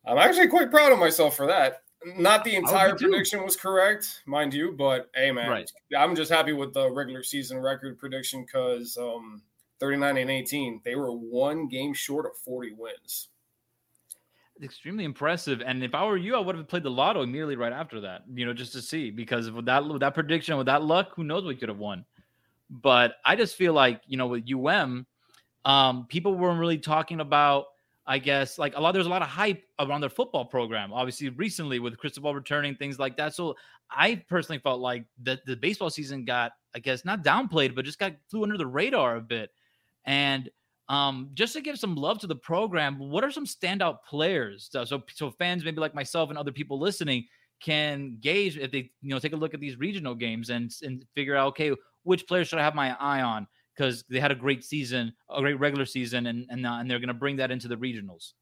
I'm 0.06 0.18
actually 0.18 0.48
quite 0.48 0.72
proud 0.72 0.92
of 0.92 1.00
myself 1.00 1.36
for 1.36 1.48
that. 1.48 1.84
Not 2.06 2.46
the 2.46 2.56
entire 2.56 2.96
prediction 2.96 3.44
was 3.44 3.58
correct, 3.58 4.22
mind 4.26 4.54
you, 4.54 4.72
but 4.72 5.10
hey, 5.13 5.32
man, 5.32 5.50
right. 5.50 5.72
I'm 5.98 6.15
just 6.15 6.32
happy 6.32 6.54
with 6.54 6.74
the 6.74 6.89
regular 6.89 7.24
season 7.24 7.60
record 7.60 7.98
prediction 8.00 8.46
because 8.46 8.98
um, 8.98 9.42
39 9.82 10.18
and 10.18 10.32
18, 10.32 10.82
they 10.86 10.96
were 10.96 11.12
one 11.12 11.68
game 11.68 11.94
short 11.94 12.26
of 12.26 12.38
40 12.38 12.74
wins. 12.78 13.28
Extremely 14.62 15.04
impressive, 15.04 15.62
and 15.65 15.84
if 15.84 15.94
I 15.94 16.06
were 16.06 16.18
you, 16.18 16.36
I 16.36 16.39
would 16.39 16.56
have 16.56 16.68
played 16.68 16.84
the 16.84 16.92
lotto 16.92 17.22
immediately 17.22 17.56
right 17.56 17.72
after 17.72 18.02
that. 18.02 18.24
You 18.34 18.46
know, 18.46 18.54
just 18.54 18.74
to 18.74 18.82
see 18.82 19.10
because 19.10 19.50
with 19.50 19.65
that 19.65 19.86
with 19.86 20.02
that 20.02 20.13
prediction, 20.13 20.58
with 20.58 20.65
that 20.65 20.84
luck, 20.84 21.13
who 21.15 21.24
knows 21.24 21.46
what 21.46 21.52
you 21.52 21.58
could 21.58 21.70
have 21.70 21.78
won. 21.78 22.04
But 22.69 23.15
I 23.25 23.36
just 23.36 23.55
feel 23.55 23.73
like, 23.73 24.01
you 24.05 24.17
know, 24.17 24.27
with 24.27 24.43
UM, 24.51 25.05
um, 25.65 26.05
people 26.08 26.36
weren't 26.36 26.60
really 26.60 26.77
talking 26.77 27.19
about, 27.19 27.65
I 28.05 28.19
guess, 28.19 28.58
like 28.58 28.75
a 28.75 28.82
lot, 28.82 28.93
there's 28.93 29.05
a 29.05 29.10
lot 29.10 29.21
of 29.21 29.27
hype 29.27 29.63
around 29.79 30.01
their 30.01 30.10
football 30.10 30.45
program, 30.45 30.93
obviously, 30.93 31.29
recently 31.29 31.79
with 31.79 31.97
Cristobal 31.97 32.34
returning, 32.34 32.75
things 32.75 32.99
like 32.99 33.17
that. 33.17 33.36
So 33.36 33.55
I 33.91 34.23
personally 34.29 34.60
felt 34.60 34.79
like 34.79 35.05
the, 35.21 35.39
the 35.45 35.55
baseball 35.55 35.89
season 35.89 36.25
got, 36.25 36.51
I 36.75 36.79
guess, 36.79 37.05
not 37.05 37.23
downplayed, 37.23 37.75
but 37.75 37.86
just 37.86 37.99
got 37.99 38.13
flew 38.29 38.43
under 38.43 38.58
the 38.58 38.67
radar 38.67 39.15
a 39.15 39.21
bit. 39.21 39.49
And 40.05 40.49
um, 40.89 41.29
just 41.34 41.53
to 41.53 41.62
give 41.62 41.77
some 41.77 41.95
love 41.95 42.19
to 42.19 42.27
the 42.27 42.36
program, 42.36 42.97
what 42.97 43.23
are 43.23 43.32
some 43.32 43.45
standout 43.45 43.97
players? 44.08 44.69
So, 44.71 44.86
so, 44.86 45.03
so 45.13 45.32
fans, 45.32 45.63
maybe 45.63 45.79
like 45.79 45.93
myself 45.93 46.29
and 46.29 46.38
other 46.38 46.51
people 46.51 46.79
listening, 46.79 47.25
can 47.60 48.17
gauge 48.21 48.58
if 48.58 48.71
they 48.71 48.89
you 49.01 49.10
know 49.10 49.19
take 49.19 49.34
a 49.34 49.36
look 49.36 49.53
at 49.53 49.60
these 49.60 49.77
regional 49.77 50.15
games 50.15 50.49
and 50.49 50.73
and 50.82 51.05
figure 51.13 51.36
out 51.36 51.47
okay 51.49 51.71
which 52.03 52.27
players 52.27 52.47
should 52.47 52.59
I 52.59 52.63
have 52.63 52.75
my 52.75 52.95
eye 52.99 53.21
on 53.21 53.47
because 53.75 54.03
they 54.09 54.19
had 54.19 54.31
a 54.31 54.35
great 54.35 54.63
season, 54.63 55.13
a 55.29 55.41
great 55.41 55.59
regular 55.59 55.85
season, 55.85 56.27
and 56.27 56.45
and, 56.49 56.65
uh, 56.65 56.73
and 56.73 56.89
they're 56.89 56.99
going 56.99 57.07
to 57.07 57.13
bring 57.13 57.38
that 57.38 57.51
into 57.51 57.67
the 57.67 57.77
regionals. 57.77 58.33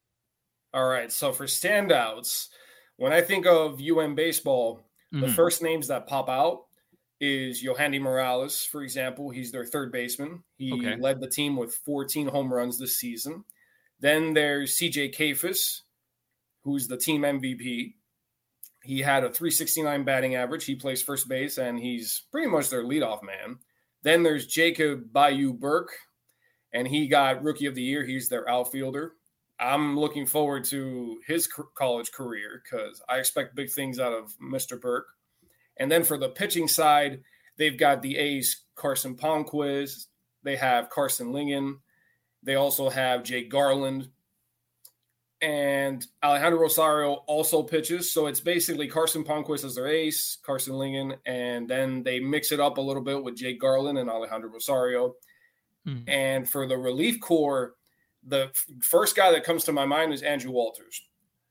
All 0.74 0.86
right. 0.86 1.10
So 1.10 1.32
for 1.32 1.46
standouts, 1.46 2.48
when 2.96 3.12
I 3.12 3.20
think 3.20 3.46
of 3.46 3.80
UM 3.80 4.14
baseball, 4.14 4.84
mm-hmm. 5.14 5.20
the 5.20 5.32
first 5.32 5.62
names 5.62 5.88
that 5.88 6.06
pop 6.06 6.28
out 6.28 6.64
is 7.20 7.64
Yohandy 7.64 8.00
Morales, 8.00 8.64
for 8.64 8.82
example. 8.82 9.30
He's 9.30 9.50
their 9.50 9.64
third 9.64 9.90
baseman. 9.90 10.42
He 10.56 10.72
okay. 10.72 10.96
led 11.00 11.20
the 11.20 11.28
team 11.28 11.56
with 11.56 11.74
14 11.74 12.28
home 12.28 12.52
runs 12.52 12.78
this 12.78 12.98
season. 12.98 13.44
Then 14.00 14.34
there's 14.34 14.76
CJ 14.76 15.14
Kayfus, 15.14 15.80
who's 16.62 16.86
the 16.86 16.96
team 16.96 17.22
MVP. 17.22 17.94
He 18.82 19.00
had 19.00 19.24
a 19.24 19.30
369 19.30 20.04
batting 20.04 20.34
average. 20.34 20.64
He 20.64 20.74
plays 20.74 21.02
first 21.02 21.28
base 21.28 21.58
and 21.58 21.78
he's 21.78 22.22
pretty 22.30 22.48
much 22.48 22.70
their 22.70 22.84
leadoff 22.84 23.22
man. 23.22 23.58
Then 24.02 24.22
there's 24.22 24.46
Jacob 24.46 25.12
Bayou 25.12 25.52
Burke, 25.52 25.92
and 26.72 26.86
he 26.86 27.08
got 27.08 27.42
rookie 27.42 27.66
of 27.66 27.74
the 27.74 27.82
year. 27.82 28.04
He's 28.04 28.28
their 28.28 28.48
outfielder. 28.48 29.14
I'm 29.60 29.98
looking 29.98 30.24
forward 30.24 30.64
to 30.66 31.20
his 31.26 31.48
college 31.74 32.12
career 32.12 32.62
because 32.62 33.02
I 33.08 33.18
expect 33.18 33.56
big 33.56 33.70
things 33.70 33.98
out 33.98 34.12
of 34.12 34.34
Mr. 34.38 34.80
Burke. 34.80 35.08
And 35.78 35.90
then 35.90 36.04
for 36.04 36.16
the 36.16 36.28
pitching 36.28 36.68
side, 36.68 37.22
they've 37.56 37.76
got 37.76 38.02
the 38.02 38.16
ace 38.16 38.62
Carson 38.76 39.16
Palmquist. 39.16 40.06
They 40.44 40.54
have 40.56 40.90
Karson 40.90 41.32
Ligon. 41.32 41.78
They 42.44 42.54
also 42.54 42.88
have 42.88 43.24
Jake 43.24 43.50
Garland 43.50 44.10
and 45.40 46.06
Alejandro 46.22 46.60
Rosario 46.60 47.14
also 47.26 47.62
pitches. 47.62 48.12
So 48.12 48.26
it's 48.26 48.40
basically 48.40 48.88
Carson 48.88 49.24
Palmquist 49.24 49.64
as 49.64 49.76
their 49.76 49.86
ace, 49.86 50.38
Karson 50.44 50.74
Ligon, 50.74 51.16
and 51.26 51.68
then 51.68 52.02
they 52.02 52.18
mix 52.18 52.50
it 52.52 52.60
up 52.60 52.78
a 52.78 52.80
little 52.80 53.02
bit 53.02 53.22
with 53.22 53.36
Jake 53.36 53.60
Garland 53.60 53.98
and 53.98 54.10
Alejandro 54.10 54.50
Rosario. 54.50 55.14
Hmm. 55.84 55.98
And 56.08 56.48
for 56.48 56.66
the 56.66 56.76
relief 56.76 57.20
corps, 57.20 57.74
the 58.26 58.50
first 58.82 59.16
guy 59.16 59.30
that 59.30 59.44
comes 59.44 59.64
to 59.64 59.72
my 59.72 59.86
mind 59.86 60.12
is 60.12 60.22
Andrew 60.22 60.50
Walters. 60.50 61.02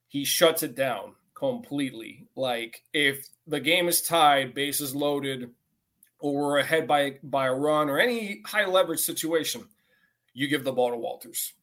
He 0.07 0.25
shuts 0.25 0.63
it 0.63 0.75
down 0.75 1.15
completely. 1.33 2.27
Like 2.35 2.83
if 2.93 3.27
the 3.45 3.59
game 3.59 3.87
is 3.87 4.01
tied, 4.01 4.53
bases 4.53 4.93
loaded, 4.93 5.51
or 6.19 6.33
we're 6.33 6.57
ahead 6.59 6.87
by 6.87 7.19
by 7.23 7.47
a 7.47 7.53
run 7.53 7.89
or 7.89 7.99
any 7.99 8.41
high 8.45 8.65
leverage 8.65 8.99
situation, 8.99 9.63
you 10.33 10.47
give 10.47 10.63
the 10.63 10.73
ball 10.73 10.91
to 10.91 10.97
Walters 10.97 11.53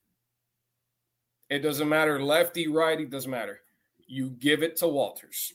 it 1.49 1.59
doesn't 1.59 1.87
matter 1.87 2.21
lefty, 2.21 2.67
righty, 2.67 3.05
doesn't 3.05 3.29
matter. 3.29 3.61
You 4.07 4.29
give 4.29 4.63
it 4.63 4.77
to 4.77 4.87
Walters. 4.87 5.53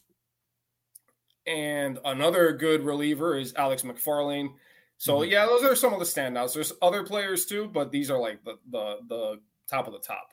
And 1.47 1.99
another 2.05 2.53
good 2.53 2.85
reliever 2.85 3.39
is 3.39 3.55
Alex 3.57 3.83
McFarlane. 3.83 4.51
So 4.99 5.19
mm-hmm. 5.19 5.33
yeah, 5.33 5.47
those 5.47 5.65
are 5.65 5.75
some 5.75 5.93
of 5.93 5.99
the 5.99 6.05
standouts. 6.05 6.55
There's 6.55 6.73
other 6.83 7.05
players 7.05 7.47
too, 7.47 7.69
but 7.73 7.91
these 7.91 8.11
are 8.11 8.19
like 8.19 8.45
the 8.45 8.59
the 8.71 8.99
the 9.09 9.41
top 9.69 9.87
of 9.87 9.93
the 9.93 9.99
top. 9.99 10.33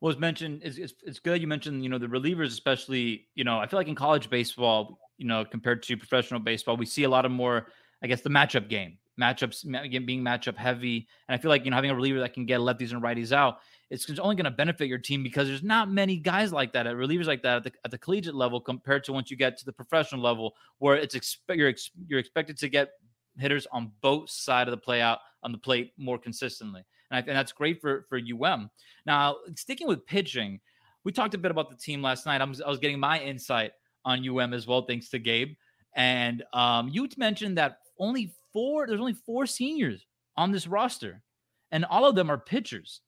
Well, 0.00 0.10
it's 0.10 0.18
mentioned. 0.18 0.62
It's, 0.64 0.78
it's, 0.78 0.94
it's 1.04 1.20
good 1.20 1.40
you 1.40 1.46
mentioned. 1.46 1.84
You 1.84 1.88
know 1.88 1.98
the 1.98 2.06
relievers, 2.06 2.48
especially. 2.48 3.28
You 3.34 3.44
know, 3.44 3.58
I 3.58 3.66
feel 3.66 3.78
like 3.78 3.88
in 3.88 3.94
college 3.94 4.30
baseball, 4.30 4.98
you 5.18 5.26
know, 5.26 5.44
compared 5.44 5.82
to 5.84 5.96
professional 5.96 6.40
baseball, 6.40 6.76
we 6.76 6.86
see 6.86 7.04
a 7.04 7.08
lot 7.08 7.24
of 7.24 7.30
more. 7.30 7.68
I 8.02 8.08
guess 8.08 8.20
the 8.20 8.30
matchup 8.30 8.68
game, 8.68 8.98
matchups 9.20 9.64
again 9.84 10.06
being 10.06 10.22
matchup 10.22 10.56
heavy, 10.56 11.06
and 11.28 11.34
I 11.34 11.38
feel 11.38 11.50
like 11.50 11.64
you 11.64 11.70
know 11.70 11.76
having 11.76 11.90
a 11.90 11.94
reliever 11.94 12.20
that 12.20 12.34
can 12.34 12.46
get 12.46 12.60
lefties 12.60 12.92
and 12.92 13.02
righties 13.02 13.32
out 13.32 13.58
it's 13.92 14.18
only 14.18 14.34
going 14.34 14.44
to 14.44 14.50
benefit 14.50 14.88
your 14.88 14.98
team 14.98 15.22
because 15.22 15.46
there's 15.46 15.62
not 15.62 15.90
many 15.90 16.16
guys 16.16 16.50
like 16.50 16.72
that 16.72 16.86
at 16.86 16.96
relievers 16.96 17.26
like 17.26 17.42
that 17.42 17.58
at 17.58 17.64
the, 17.64 17.72
at 17.84 17.90
the 17.90 17.98
collegiate 17.98 18.34
level 18.34 18.58
compared 18.58 19.04
to 19.04 19.12
once 19.12 19.30
you 19.30 19.36
get 19.36 19.58
to 19.58 19.66
the 19.66 19.72
professional 19.72 20.22
level 20.22 20.54
where 20.78 20.96
it's 20.96 21.14
expect 21.14 21.58
you're, 21.58 21.68
ex- 21.68 21.90
you're 22.06 22.18
expected 22.18 22.56
to 22.56 22.70
get 22.70 22.92
hitters 23.36 23.66
on 23.70 23.92
both 24.00 24.30
side 24.30 24.66
of 24.66 24.72
the 24.72 24.78
play 24.78 25.02
out 25.02 25.18
on 25.42 25.52
the 25.52 25.58
plate 25.58 25.92
more 25.98 26.18
consistently 26.18 26.82
and, 27.10 27.18
I, 27.18 27.18
and 27.18 27.36
that's 27.36 27.52
great 27.52 27.82
for 27.82 28.06
for 28.08 28.16
um 28.16 28.70
now 29.04 29.36
sticking 29.56 29.86
with 29.86 30.06
pitching 30.06 30.58
we 31.04 31.12
talked 31.12 31.34
a 31.34 31.38
bit 31.38 31.50
about 31.50 31.68
the 31.68 31.76
team 31.76 32.00
last 32.00 32.26
night. 32.26 32.40
I 32.40 32.44
was, 32.44 32.60
I 32.62 32.68
was 32.68 32.78
getting 32.78 33.00
my 33.00 33.20
insight 33.20 33.72
on 34.04 34.22
um 34.22 34.54
as 34.54 34.66
well 34.66 34.82
thanks 34.82 35.10
to 35.10 35.18
gabe 35.18 35.54
and 35.94 36.42
um, 36.54 36.88
you 36.88 37.06
mentioned 37.18 37.58
that 37.58 37.78
only 37.98 38.34
four 38.52 38.86
there's 38.86 39.00
only 39.00 39.14
four 39.14 39.46
seniors 39.46 40.06
on 40.36 40.52
this 40.52 40.66
roster 40.66 41.22
and 41.70 41.84
all 41.84 42.04
of 42.04 42.14
them 42.14 42.30
are 42.30 42.38
pitchers 42.38 43.00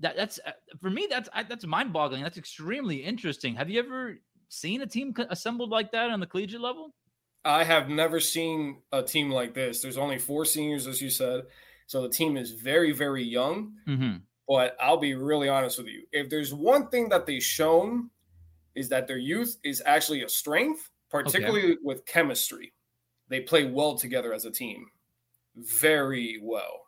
that 0.00 0.16
that's 0.16 0.40
uh, 0.44 0.52
for 0.80 0.90
me 0.90 1.06
that's 1.08 1.28
that's 1.48 1.66
mind 1.66 1.92
boggling. 1.92 2.22
That's 2.22 2.38
extremely 2.38 2.96
interesting. 2.96 3.54
Have 3.54 3.70
you 3.70 3.78
ever 3.78 4.18
seen 4.48 4.82
a 4.82 4.86
team 4.86 5.14
assembled 5.28 5.70
like 5.70 5.92
that 5.92 6.10
on 6.10 6.20
the 6.20 6.26
collegiate 6.26 6.60
level? 6.60 6.94
I 7.44 7.64
have 7.64 7.88
never 7.88 8.20
seen 8.20 8.82
a 8.92 9.02
team 9.02 9.30
like 9.30 9.54
this. 9.54 9.80
There's 9.80 9.96
only 9.96 10.18
four 10.18 10.44
seniors, 10.44 10.86
as 10.86 11.00
you 11.00 11.08
said, 11.08 11.44
so 11.86 12.02
the 12.02 12.08
team 12.08 12.36
is 12.36 12.52
very 12.52 12.92
very 12.92 13.22
young. 13.22 13.74
Mm-hmm. 13.86 14.16
But 14.48 14.76
I'll 14.80 14.96
be 14.96 15.14
really 15.14 15.48
honest 15.48 15.78
with 15.78 15.86
you. 15.86 16.02
If 16.12 16.28
there's 16.28 16.52
one 16.52 16.88
thing 16.88 17.08
that 17.10 17.24
they've 17.24 17.42
shown 17.42 18.10
is 18.74 18.88
that 18.88 19.06
their 19.06 19.18
youth 19.18 19.56
is 19.62 19.82
actually 19.86 20.22
a 20.22 20.28
strength, 20.28 20.90
particularly 21.10 21.72
okay. 21.72 21.78
with 21.84 22.04
chemistry. 22.06 22.72
They 23.30 23.40
play 23.40 23.64
well 23.64 23.96
together 23.96 24.34
as 24.34 24.44
a 24.44 24.50
team, 24.50 24.86
very 25.56 26.38
well. 26.42 26.82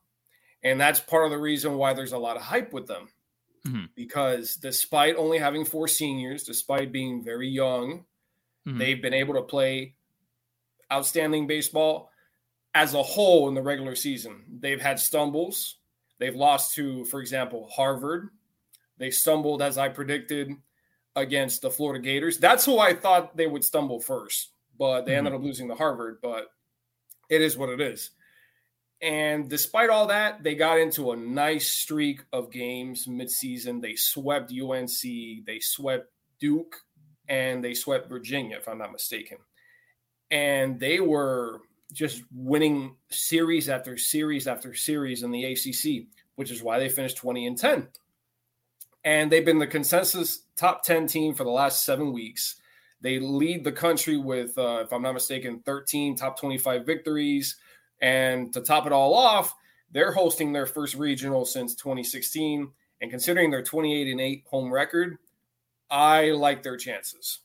And 0.63 0.79
that's 0.81 1.01
part 1.01 1.25
of 1.25 1.31
the 1.31 1.39
reason 1.39 1.79
why 1.79 1.95
there's 1.95 2.13
a 2.13 2.19
lot 2.19 2.37
of 2.37 2.43
hype 2.43 2.73
with 2.75 2.87
them. 2.87 3.09
Mm-hmm. 3.67 3.85
Because 3.95 4.57
despite 4.57 5.17
only 5.17 5.39
having 5.39 5.65
four 5.65 5.89
seniors, 5.89 6.43
despite 6.43 6.93
being 6.93 7.25
very 7.25 7.49
young, 7.49 8.05
mm-hmm. 8.67 8.79
they've 8.79 9.01
been 9.01 9.15
able 9.15 9.35
to 9.35 9.43
play 9.43 9.95
outstanding 10.93 11.47
baseball 11.47 12.11
as 12.75 12.95
a 12.95 13.03
whole 13.03 13.49
in 13.49 13.55
the 13.55 13.63
regular 13.63 13.95
season. 13.95 14.43
They've 14.61 14.81
had 14.81 14.99
stumbles. 14.99 15.77
They've 16.19 16.35
lost 16.35 16.75
to, 16.75 17.05
for 17.07 17.21
example, 17.21 17.69
Harvard. 17.73 18.31
They 18.99 19.11
stumbled, 19.11 19.63
as 19.63 19.79
I 19.79 19.89
predicted, 19.89 20.53
against 21.17 21.63
the 21.63 21.71
Florida 21.71 22.03
Gators. 22.03 22.39
That's 22.39 22.65
who 22.65 22.79
I 22.79 22.95
thought 22.95 23.37
they 23.37 23.47
would 23.47 23.65
stumble 23.65 24.01
first, 24.01 24.52
but 24.83 25.07
they 25.07 25.13
mm-hmm. 25.13 25.19
ended 25.19 25.35
up 25.35 25.45
losing 25.45 25.69
to 25.69 25.77
Harvard. 25.77 26.19
But 26.21 26.49
it 27.31 27.41
is 27.41 27.57
what 27.57 27.69
it 27.69 27.81
is. 27.81 28.11
And 29.01 29.49
despite 29.49 29.91
all 29.91 30.09
that, 30.09 30.43
they 30.43 30.57
got 30.57 30.81
into 30.81 31.13
a 31.13 31.17
nice 31.17 31.69
streak 31.69 32.23
of 32.33 32.51
games 32.51 33.07
midseason. 33.07 33.81
They 33.81 33.95
swept 33.95 34.53
UNC, 34.53 35.47
they 35.47 35.61
swept 35.61 36.09
Duke, 36.41 36.75
and 37.29 37.63
they 37.63 37.75
swept 37.75 38.09
Virginia, 38.09 38.57
if 38.57 38.69
I'm 38.69 38.79
not 38.79 38.91
mistaken. 38.91 39.39
And 40.33 40.81
they 40.81 40.99
were 40.99 41.61
just 41.93 42.25
winning 42.35 42.97
series 43.09 43.69
after 43.69 43.97
series 43.97 44.49
after 44.49 44.75
series 44.75 45.23
in 45.23 45.31
the 45.31 45.45
ACC, 45.45 46.09
which 46.35 46.51
is 46.51 46.61
why 46.61 46.81
they 46.81 46.89
finished 46.89 47.19
20 47.19 47.47
and 47.47 47.57
10. 47.57 47.87
And 49.05 49.31
they've 49.31 49.45
been 49.45 49.61
the 49.61 49.67
consensus 49.69 50.43
top 50.57 50.83
10 50.83 51.07
team 51.07 51.35
for 51.35 51.45
the 51.45 51.51
last 51.51 51.85
seven 51.85 52.13
weeks. 52.13 52.57
They 53.03 53.19
lead 53.19 53.65
the 53.65 53.73
country 53.73 54.17
with, 54.17 54.57
uh, 54.57 54.85
if 54.85 54.93
I'm 54.93 55.03
not 55.03 55.15
mistaken, 55.15 55.61
13 55.67 56.17
top 56.17 56.39
25 56.39 56.87
victories. 56.87 57.57
And 58.01 58.53
to 58.53 58.61
top 58.61 58.87
it 58.87 58.93
all 58.93 59.15
off, 59.15 59.55
they're 59.91 60.13
hosting 60.13 60.53
their 60.53 60.67
first 60.67 60.95
regional 60.95 61.45
since 61.45 61.75
2016. 61.75 62.71
And 63.01 63.11
considering 63.11 63.51
their 63.51 63.63
28 63.63 64.11
and 64.11 64.21
8 64.21 64.45
home 64.49 64.73
record, 64.73 65.19
I 65.91 66.31
like 66.31 66.63
their 66.63 66.77
chances. 66.77 67.41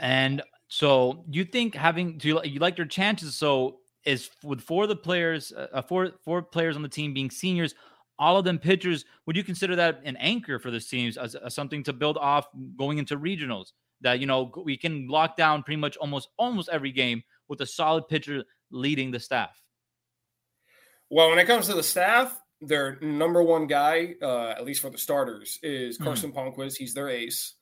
And 0.00 0.42
so 0.68 1.24
you 1.30 1.44
think 1.44 1.74
having 1.74 2.18
do 2.18 2.28
you, 2.28 2.40
you 2.44 2.60
like 2.60 2.76
their 2.76 2.84
chances? 2.84 3.34
So 3.34 3.78
is 4.04 4.30
with 4.44 4.60
four 4.60 4.84
of 4.84 4.88
the 4.88 4.96
players, 4.96 5.52
uh, 5.52 5.68
uh, 5.72 5.82
four 5.82 6.10
four 6.24 6.42
players 6.42 6.76
on 6.76 6.82
the 6.82 6.88
team 6.88 7.14
being 7.14 7.30
seniors, 7.30 7.74
all 8.18 8.36
of 8.36 8.44
them 8.44 8.58
pitchers. 8.58 9.04
Would 9.26 9.36
you 9.36 9.44
consider 9.44 9.76
that 9.76 10.00
an 10.04 10.16
anchor 10.16 10.58
for 10.58 10.70
this 10.70 10.88
team 10.88 11.12
as, 11.18 11.34
as 11.34 11.54
something 11.54 11.82
to 11.84 11.92
build 11.92 12.18
off 12.18 12.46
going 12.76 12.98
into 12.98 13.16
regionals? 13.16 13.72
That 14.02 14.20
you 14.20 14.26
know 14.26 14.52
we 14.64 14.76
can 14.76 15.08
lock 15.08 15.36
down 15.36 15.62
pretty 15.62 15.80
much 15.80 15.96
almost 15.96 16.28
almost 16.38 16.68
every 16.70 16.92
game 16.92 17.22
with 17.48 17.60
a 17.60 17.66
solid 17.66 18.08
pitcher 18.08 18.44
leading 18.70 19.10
the 19.10 19.20
staff. 19.20 19.62
Well, 21.10 21.30
when 21.30 21.38
it 21.38 21.46
comes 21.46 21.66
to 21.68 21.74
the 21.74 21.82
staff, 21.82 22.40
their 22.60 22.98
number 23.00 23.42
one 23.42 23.66
guy, 23.66 24.14
uh, 24.20 24.50
at 24.50 24.64
least 24.64 24.82
for 24.82 24.90
the 24.90 24.98
starters, 24.98 25.58
is 25.62 25.96
mm-hmm. 25.96 26.04
Carson 26.04 26.32
mm-hmm. 26.32 26.60
Palmquist. 26.60 26.76
He's 26.76 26.94
their 26.94 27.08
ace. 27.08 27.54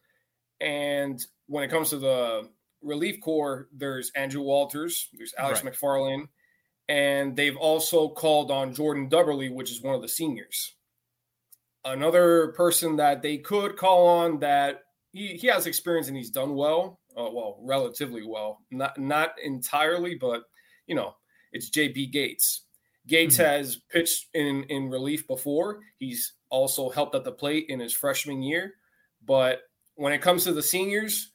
And 0.61 1.25
when 1.47 1.64
it 1.64 1.70
comes 1.70 1.90
to 1.90 1.99
the 1.99 2.49
relief 2.83 3.20
corps, 3.20 3.68
there's 3.73 4.11
Andrew 4.14 4.42
Walters, 4.42 5.09
there's 5.12 5.35
Alex 5.38 5.62
right. 5.62 5.75
McFarlane, 5.75 6.29
and 6.88 7.37
they've 7.37 7.57
also 7.57 8.09
called 8.09 8.51
on 8.51 8.75
Jordan 8.75 9.09
Dubberly, 9.09 9.53
which 9.53 9.70
is 9.70 9.83
one 9.83 9.94
of 9.94 10.03
the 10.03 10.09
seniors. 10.09 10.75
Another 11.85 12.49
person 12.57 12.97
that 12.97 13.20
they 13.20 13.38
could 13.38 13.77
call 13.77 14.07
on 14.07 14.38
that 14.40 14.84
he, 15.14 15.29
he 15.29 15.46
has 15.46 15.66
experience 15.66 16.09
and 16.09 16.16
he's 16.16 16.31
done 16.31 16.55
well, 16.57 16.98
uh, 17.16 17.31
well, 17.33 17.59
relatively 17.62 18.27
well, 18.27 18.61
not 18.70 18.98
not 18.98 19.31
entirely, 19.42 20.16
but 20.16 20.42
you 20.87 20.94
know, 20.94 21.14
it's 21.53 21.70
JB 21.70 22.11
Gates. 22.12 22.62
Gates 23.07 23.37
mm-hmm. 23.37 23.44
has 23.44 23.77
pitched 23.77 24.27
in 24.35 24.64
in 24.64 24.90
relief 24.90 25.27
before. 25.27 25.81
He's 25.98 26.33
also 26.50 26.90
helped 26.90 27.14
at 27.14 27.24
the 27.24 27.33
plate 27.33 27.66
in 27.68 27.79
his 27.79 27.94
freshman 27.94 28.42
year, 28.42 28.74
but 29.24 29.61
when 29.94 30.12
it 30.12 30.20
comes 30.20 30.44
to 30.44 30.53
the 30.53 30.62
seniors, 30.62 31.31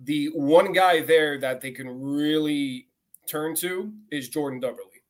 the 0.00 0.26
one 0.26 0.72
guy 0.72 1.00
there 1.00 1.38
that 1.40 1.60
they 1.60 1.72
can 1.72 1.88
really 1.88 2.86
turn 3.26 3.56
to 3.56 3.92
is 4.12 4.28
Jordan 4.28 4.60
Dubberly. 4.60 5.02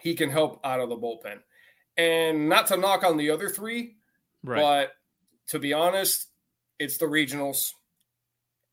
He 0.00 0.14
can 0.14 0.30
help 0.30 0.58
out 0.64 0.80
of 0.80 0.88
the 0.88 0.96
bullpen. 0.96 1.40
And 1.98 2.48
not 2.48 2.68
to 2.68 2.78
knock 2.78 3.04
on 3.04 3.18
the 3.18 3.30
other 3.30 3.50
three, 3.50 3.96
right. 4.42 4.60
but 4.60 4.92
to 5.48 5.58
be 5.58 5.74
honest, 5.74 6.28
it's 6.78 6.96
the 6.98 7.06
regionals. 7.06 7.70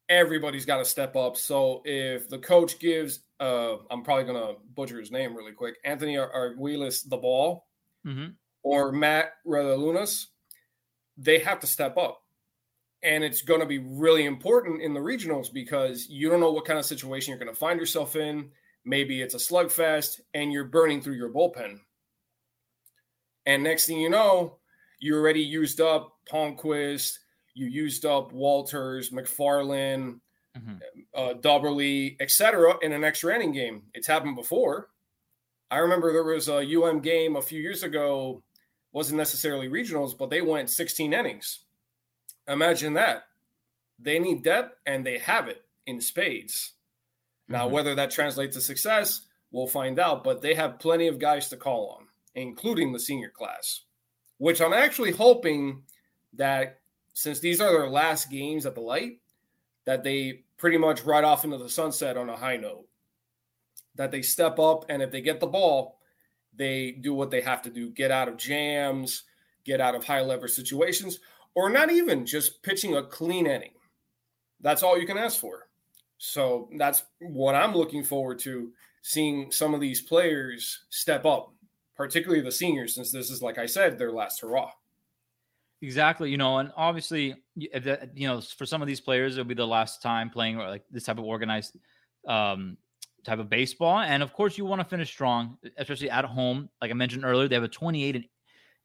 Everybody's 0.09 0.65
got 0.65 0.77
to 0.77 0.85
step 0.85 1.15
up. 1.15 1.37
So 1.37 1.81
if 1.85 2.29
the 2.29 2.39
coach 2.39 2.79
gives, 2.79 3.19
uh, 3.39 3.75
I'm 3.91 4.03
probably 4.03 4.25
going 4.25 4.41
to 4.41 4.59
butcher 4.75 4.99
his 4.99 5.11
name 5.11 5.35
really 5.35 5.51
quick, 5.51 5.75
Anthony 5.85 6.15
Arguelles 6.15 7.07
the 7.07 7.17
ball 7.17 7.67
mm-hmm. 8.05 8.31
or 8.63 8.91
Matt 8.91 9.33
Raudelunas, 9.45 10.25
they 11.17 11.39
have 11.39 11.59
to 11.59 11.67
step 11.67 11.97
up 11.97 12.21
and 13.03 13.23
it's 13.23 13.41
going 13.41 13.61
to 13.61 13.65
be 13.65 13.79
really 13.79 14.25
important 14.25 14.81
in 14.81 14.93
the 14.93 14.99
regionals 14.99 15.51
because 15.51 16.07
you 16.09 16.29
don't 16.29 16.39
know 16.39 16.51
what 16.51 16.65
kind 16.65 16.79
of 16.79 16.85
situation 16.85 17.31
you're 17.31 17.39
going 17.39 17.53
to 17.53 17.59
find 17.59 17.79
yourself 17.79 18.15
in. 18.15 18.49
Maybe 18.85 19.21
it's 19.21 19.35
a 19.35 19.37
slugfest 19.37 20.19
and 20.33 20.51
you're 20.51 20.65
burning 20.65 21.01
through 21.01 21.15
your 21.15 21.29
bullpen. 21.29 21.79
And 23.45 23.63
next 23.63 23.85
thing 23.85 23.99
you 23.99 24.09
know, 24.09 24.57
you 24.99 25.15
already 25.15 25.41
used 25.41 25.79
up 25.79 26.17
Palmquist, 26.31 27.13
you 27.53 27.67
used 27.67 28.05
up 28.05 28.31
Walters, 28.31 29.09
McFarlane, 29.09 30.19
mm-hmm. 30.57 30.75
uh, 31.15 31.33
Dubberly, 31.33 32.15
etc. 32.19 32.75
in 32.81 32.91
an 32.91 33.03
extra 33.03 33.35
inning 33.35 33.51
game. 33.51 33.83
It's 33.93 34.07
happened 34.07 34.35
before. 34.35 34.89
I 35.71 35.77
remember 35.77 36.11
there 36.11 36.23
was 36.23 36.47
a 36.47 36.65
UM 36.75 36.99
game 36.99 37.35
a 37.35 37.41
few 37.41 37.61
years 37.61 37.83
ago, 37.83 38.43
wasn't 38.91 39.17
necessarily 39.17 39.69
regionals, 39.69 40.17
but 40.17 40.29
they 40.29 40.41
went 40.41 40.69
16 40.69 41.13
innings 41.13 41.59
Imagine 42.49 42.95
that. 42.95 43.25
They 43.99 44.17
need 44.17 44.43
depth 44.43 44.75
and 44.85 45.05
they 45.05 45.19
have 45.19 45.47
it 45.47 45.63
in 45.85 46.01
spades. 46.01 46.73
Now, 47.47 47.65
mm-hmm. 47.65 47.73
whether 47.73 47.95
that 47.95 48.11
translates 48.11 48.55
to 48.55 48.61
success, 48.61 49.21
we'll 49.51 49.67
find 49.67 49.99
out, 49.99 50.23
but 50.23 50.41
they 50.41 50.55
have 50.55 50.79
plenty 50.79 51.07
of 51.07 51.19
guys 51.19 51.49
to 51.49 51.57
call 51.57 51.97
on, 51.99 52.07
including 52.33 52.91
the 52.91 52.99
senior 52.99 53.29
class, 53.29 53.81
which 54.39 54.61
I'm 54.61 54.73
actually 54.73 55.11
hoping 55.11 55.83
that 56.33 56.78
since 57.19 57.41
these 57.41 57.59
are 57.59 57.69
their 57.69 57.89
last 57.89 58.31
games 58.31 58.65
at 58.65 58.75
the 58.75 58.81
light, 58.81 59.19
that 59.83 60.05
they 60.05 60.45
pretty 60.55 60.77
much 60.77 61.03
ride 61.03 61.25
off 61.25 61.43
into 61.43 61.57
the 61.57 61.67
sunset 61.67 62.15
on 62.15 62.29
a 62.29 62.37
high 62.37 62.55
note. 62.55 62.87
That 63.95 64.09
they 64.09 64.21
step 64.21 64.57
up 64.57 64.85
and 64.87 65.01
if 65.01 65.11
they 65.11 65.19
get 65.19 65.41
the 65.41 65.47
ball, 65.47 65.99
they 66.55 66.91
do 66.91 67.13
what 67.13 67.29
they 67.29 67.41
have 67.41 67.61
to 67.63 67.69
do 67.69 67.89
get 67.89 68.09
out 68.09 68.29
of 68.29 68.37
jams, 68.37 69.23
get 69.65 69.81
out 69.81 69.95
of 69.95 70.05
high 70.05 70.21
leverage 70.21 70.53
situations, 70.53 71.19
or 71.55 71.69
not 71.69 71.91
even 71.91 72.25
just 72.25 72.63
pitching 72.63 72.95
a 72.95 73.03
clean 73.03 73.47
inning. 73.47 73.73
That's 74.61 74.81
all 74.81 74.97
you 74.97 75.05
can 75.05 75.17
ask 75.17 75.41
for. 75.41 75.67
So 76.19 76.69
that's 76.77 77.03
what 77.19 77.53
I'm 77.53 77.75
looking 77.75 78.05
forward 78.05 78.39
to 78.39 78.71
seeing 79.01 79.51
some 79.51 79.73
of 79.73 79.81
these 79.81 79.99
players 79.99 80.85
step 80.89 81.25
up, 81.25 81.51
particularly 81.97 82.41
the 82.41 82.51
seniors, 82.51 82.95
since 82.95 83.11
this 83.11 83.29
is, 83.29 83.41
like 83.41 83.57
I 83.57 83.65
said, 83.65 83.97
their 83.97 84.13
last 84.13 84.39
hurrah. 84.39 84.71
Exactly. 85.81 86.29
You 86.29 86.37
know, 86.37 86.57
and 86.57 86.71
obviously, 86.75 87.35
you 87.55 88.27
know, 88.27 88.41
for 88.41 88.65
some 88.65 88.81
of 88.81 88.87
these 88.87 88.99
players, 88.99 89.37
it'll 89.37 89.47
be 89.47 89.53
the 89.53 89.65
last 89.65 90.01
time 90.01 90.29
playing 90.29 90.57
like 90.57 90.83
this 90.91 91.05
type 91.05 91.17
of 91.17 91.23
organized 91.23 91.77
um, 92.27 92.77
type 93.23 93.39
of 93.39 93.49
baseball. 93.49 93.99
And 93.99 94.21
of 94.21 94.33
course, 94.33 94.57
you 94.57 94.65
want 94.65 94.81
to 94.81 94.85
finish 94.85 95.09
strong, 95.09 95.57
especially 95.77 96.09
at 96.09 96.25
home. 96.25 96.69
Like 96.81 96.91
I 96.91 96.95
mentioned 96.95 97.23
earlier, 97.23 97.47
they 97.47 97.55
have 97.55 97.63
a 97.63 97.69
28 97.69 98.15
and 98.15 98.25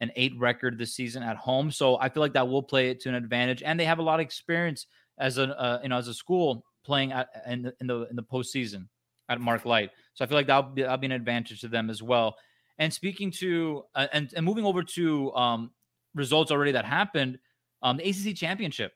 an 0.01 0.13
eight 0.17 0.33
record 0.39 0.79
this 0.79 0.95
season 0.95 1.23
at 1.23 1.37
home. 1.37 1.71
So 1.71 1.99
I 1.99 2.09
feel 2.09 2.21
like 2.21 2.35
that 2.35 2.47
will 2.47 2.63
play 2.63 2.91
it 2.91 3.01
to 3.01 3.09
an 3.09 3.15
advantage, 3.17 3.63
and 3.63 3.79
they 3.79 3.85
have 3.85 3.99
a 3.99 4.03
lot 4.03 4.21
of 4.21 4.25
experience 4.25 4.87
as 5.19 5.39
a 5.39 5.59
uh, 5.59 5.81
you 5.83 5.89
know 5.89 5.97
as 5.97 6.09
a 6.09 6.15
school 6.15 6.65
playing 6.85 7.13
at, 7.13 7.29
in 7.47 7.63
the 7.63 7.75
in 7.81 7.87
the 7.87 8.07
in 8.11 8.17
the 8.17 8.23
postseason 8.23 8.87
at 9.29 9.41
Mark 9.41 9.65
Light. 9.65 9.91
So 10.15 10.25
I 10.25 10.29
feel 10.29 10.37
like 10.37 10.47
that'll 10.47 10.71
be, 10.71 10.83
that'll 10.83 10.99
be 10.99 11.07
an 11.07 11.13
advantage 11.13 11.61
to 11.63 11.69
them 11.69 11.91
as 11.91 12.03
well. 12.03 12.37
And 12.79 12.93
speaking 12.93 13.31
to 13.33 13.85
uh, 13.95 14.09
and 14.13 14.33
and 14.37 14.45
moving 14.45 14.65
over 14.65 14.83
to 14.83 15.35
um, 15.35 15.71
results 16.15 16.51
already 16.51 16.73
that 16.73 16.85
happened, 16.85 17.39
um, 17.83 17.97
the 17.97 18.09
ACC 18.09 18.37
championship. 18.37 18.93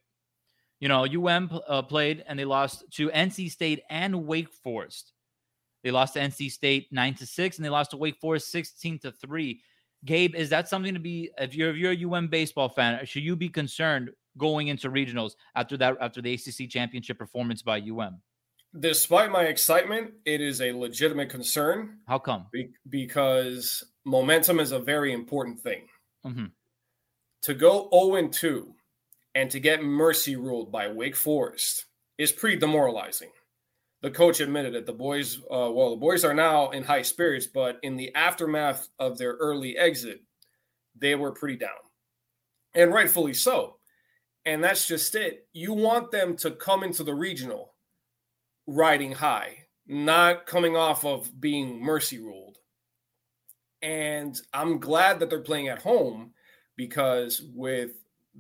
You 0.81 0.89
know, 0.89 1.05
UM 1.05 1.51
uh, 1.67 1.83
played 1.83 2.25
and 2.27 2.39
they 2.39 2.45
lost 2.45 2.85
to 2.93 3.09
NC 3.09 3.51
State 3.51 3.83
and 3.91 4.27
Wake 4.27 4.53
Forest. 4.53 5.13
They 5.83 5.91
lost 5.91 6.15
to 6.15 6.21
NC 6.21 6.51
State 6.51 6.89
nine 6.93 7.15
to 7.15 7.27
six, 7.27 7.57
and 7.57 7.65
they 7.65 7.71
lost 7.71 7.91
to 7.93 7.97
Wake 7.97 8.19
Forest 8.21 8.51
sixteen 8.51 8.99
to 9.01 9.13
three. 9.13 9.61
Gabe, 10.05 10.37
is 10.37 10.51
that 10.51 10.69
something 10.69 10.95
to 10.95 11.01
be 11.01 11.31
if 11.39 11.55
you're 11.55 11.71
if 11.71 11.77
you're 11.77 11.93
a 11.93 12.19
UM 12.19 12.29
baseball 12.29 12.69
fan, 12.69 13.05
should 13.07 13.23
you 13.23 13.37
be 13.37 13.49
concerned 13.49 14.11
going 14.37 14.69
into 14.69 14.89
regionals 14.91 15.33
after 15.55 15.77
that 15.77 15.97
after 16.01 16.23
the 16.23 16.35
ACC 16.35 16.69
championship 16.69 17.19
performance 17.19 17.63
by 17.63 17.81
UM? 17.81 18.21
Despite 18.79 19.31
my 19.31 19.45
excitement, 19.45 20.13
it 20.25 20.41
is 20.41 20.61
a 20.61 20.73
legitimate 20.73 21.31
concern. 21.31 21.99
How 22.07 22.19
come? 22.19 22.47
Be- 22.53 22.71
because 22.89 23.83
momentum 24.05 24.61
is 24.61 24.73
a 24.73 24.79
very 24.79 25.13
important 25.13 25.59
thing. 25.59 25.89
Mm-hmm. 26.27 26.47
To 27.43 27.55
go 27.55 27.89
0 27.93 28.29
2 28.29 28.75
and 29.35 29.51
to 29.51 29.61
get 29.61 29.83
mercy 29.83 30.37
ruled 30.37 30.73
by 30.73 30.89
Wake 30.89 31.17
Forest 31.17 31.87
is 32.19 32.33
pretty 32.33 32.57
demoralizing. 32.57 33.31
The 34.03 34.11
coach 34.11 34.41
admitted 34.41 34.75
it. 34.75 34.87
The 34.87 34.93
boys, 34.93 35.39
uh, 35.51 35.71
well, 35.73 35.91
the 35.91 35.97
boys 35.97 36.25
are 36.25 36.35
now 36.35 36.71
in 36.71 36.85
high 36.85 37.03
spirits, 37.03 37.47
but 37.47 37.79
in 37.83 37.97
the 37.97 38.15
aftermath 38.15 38.89
of 38.99 39.19
their 39.19 39.33
early 39.35 39.77
exit, 39.77 40.21
they 40.97 41.15
were 41.15 41.33
pretty 41.33 41.57
down, 41.57 41.71
and 42.75 42.93
rightfully 42.93 43.35
so. 43.35 43.77
And 44.45 44.63
that's 44.63 44.87
just 44.87 45.15
it. 45.15 45.47
You 45.53 45.73
want 45.73 46.11
them 46.11 46.37
to 46.39 46.53
come 46.53 46.83
into 46.83 47.03
the 47.03 47.15
regional 47.15 47.75
riding 48.67 49.13
high, 49.13 49.67
not 49.87 50.47
coming 50.47 50.77
off 50.77 51.05
of 51.05 51.41
being 51.41 51.83
mercy 51.83 52.19
ruled. 52.19 52.59
And 53.83 54.41
I'm 54.53 54.79
glad 54.79 55.21
that 55.21 55.31
they're 55.31 55.41
playing 55.41 55.69
at 55.69 55.83
home 55.83 56.33
because 56.79 57.43
with 57.55 57.91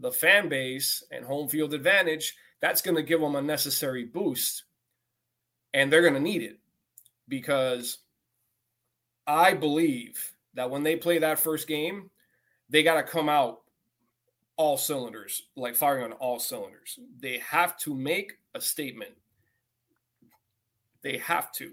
the 0.00 0.12
fan 0.12 0.48
base 0.48 1.02
and 1.10 1.24
home 1.24 1.48
field 1.48 1.74
advantage, 1.74 2.36
that's 2.60 2.80
going 2.80 2.94
to 2.94 3.02
give 3.02 3.20
them 3.20 3.34
a 3.34 3.42
necessary 3.42 4.04
boost. 4.04 4.62
And 5.74 5.92
they're 5.92 6.02
going 6.02 6.14
to 6.14 6.20
need 6.20 6.42
it 6.42 6.58
because 7.26 7.98
I 9.26 9.52
believe 9.52 10.32
that 10.54 10.70
when 10.70 10.84
they 10.84 10.96
play 10.96 11.18
that 11.18 11.40
first 11.40 11.66
game, 11.66 12.10
they 12.70 12.82
got 12.82 12.94
to 12.94 13.02
come 13.02 13.28
out 13.28 13.62
all 14.56 14.76
cylinders, 14.76 15.42
like 15.56 15.74
firing 15.74 16.04
on 16.04 16.12
all 16.12 16.38
cylinders. 16.38 16.98
They 17.20 17.38
have 17.38 17.76
to 17.78 17.94
make 17.94 18.38
a 18.54 18.60
statement. 18.60 19.12
They 21.02 21.18
have 21.18 21.52
to. 21.54 21.72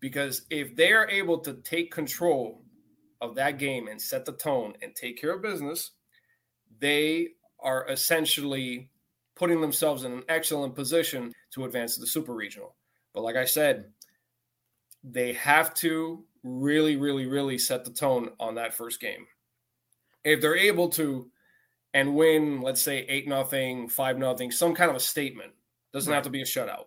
Because 0.00 0.42
if 0.50 0.74
they 0.74 0.92
are 0.92 1.08
able 1.08 1.38
to 1.38 1.54
take 1.54 1.92
control 1.92 2.62
of 3.22 3.36
that 3.36 3.58
game 3.58 3.88
and 3.88 4.02
set 4.02 4.26
the 4.26 4.32
tone 4.32 4.74
and 4.82 4.94
take 4.94 5.18
care 5.18 5.34
of 5.34 5.40
business, 5.42 5.92
they 6.80 7.28
are 7.60 7.86
essentially 7.88 8.90
putting 9.36 9.60
themselves 9.60 10.04
in 10.04 10.12
an 10.12 10.24
excellent 10.28 10.74
position 10.74 11.32
to 11.52 11.64
advance 11.64 11.94
to 11.94 12.00
the 12.00 12.06
super 12.06 12.34
regional. 12.34 12.74
But 13.14 13.22
like 13.22 13.36
I 13.36 13.44
said, 13.44 13.86
they 15.04 15.32
have 15.34 15.72
to 15.74 16.24
really, 16.42 16.96
really, 16.96 17.26
really 17.26 17.58
set 17.58 17.84
the 17.84 17.92
tone 17.92 18.30
on 18.40 18.56
that 18.56 18.74
first 18.74 19.00
game. 19.00 19.26
If 20.24 20.40
they're 20.40 20.56
able 20.56 20.88
to 20.90 21.30
and 21.94 22.14
win, 22.14 22.60
let's 22.60 22.82
say 22.82 23.04
eight 23.08 23.28
nothing, 23.28 23.88
five 23.88 24.18
nothing, 24.18 24.50
some 24.50 24.74
kind 24.74 24.90
of 24.90 24.96
a 24.96 25.00
statement, 25.00 25.52
doesn't 25.92 26.10
right. 26.10 26.16
have 26.16 26.24
to 26.24 26.30
be 26.30 26.42
a 26.42 26.46
shutout, 26.46 26.86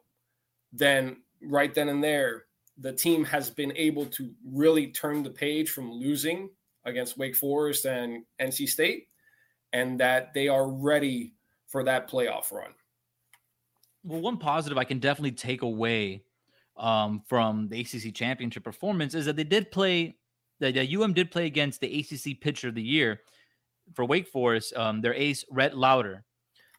then 0.74 1.18
right 1.42 1.74
then 1.74 1.90
and 1.90 2.04
there, 2.04 2.46
the 2.78 2.94
team 2.94 3.24
has 3.26 3.50
been 3.50 3.74
able 3.76 4.06
to 4.08 4.32
really 4.46 4.88
turn 4.88 5.24
the 5.24 5.30
page 5.30 5.70
from 5.70 5.92
losing 5.92 6.50
against 6.86 7.18
Wake 7.18 7.36
Forest 7.36 7.86
and 7.86 8.24
NC 8.40 8.68
State 8.68 9.08
and 9.74 10.00
that 10.00 10.34
they 10.34 10.48
are 10.48 10.70
ready 10.70 11.34
for 11.68 11.84
that 11.84 12.10
playoff 12.10 12.52
run. 12.52 12.72
Well, 14.04 14.22
one 14.22 14.38
positive 14.38 14.78
I 14.78 14.84
can 14.84 15.00
definitely 15.00 15.32
take 15.32 15.64
away 15.64 16.24
um, 16.78 17.24
from 17.28 17.70
the 17.70 17.82
ACC 17.82 18.14
championship 18.14 18.64
performance 18.64 19.16
is 19.16 19.26
that 19.26 19.36
they 19.36 19.44
did 19.44 19.72
play, 19.72 20.16
that 20.60 20.78
UM 20.78 21.14
did 21.14 21.32
play 21.32 21.46
against 21.46 21.82
the 21.82 22.00
ACC 22.00 22.40
pitcher 22.40 22.70
of 22.70 22.76
the 22.76 22.84
year 22.84 23.22
for 23.94 24.06
Wake 24.06 24.28
Forest, 24.28 24.76
um, 24.76 25.02
their 25.02 25.14
ace, 25.14 25.44
Rhett 25.50 25.78
Lowder. 25.78 26.24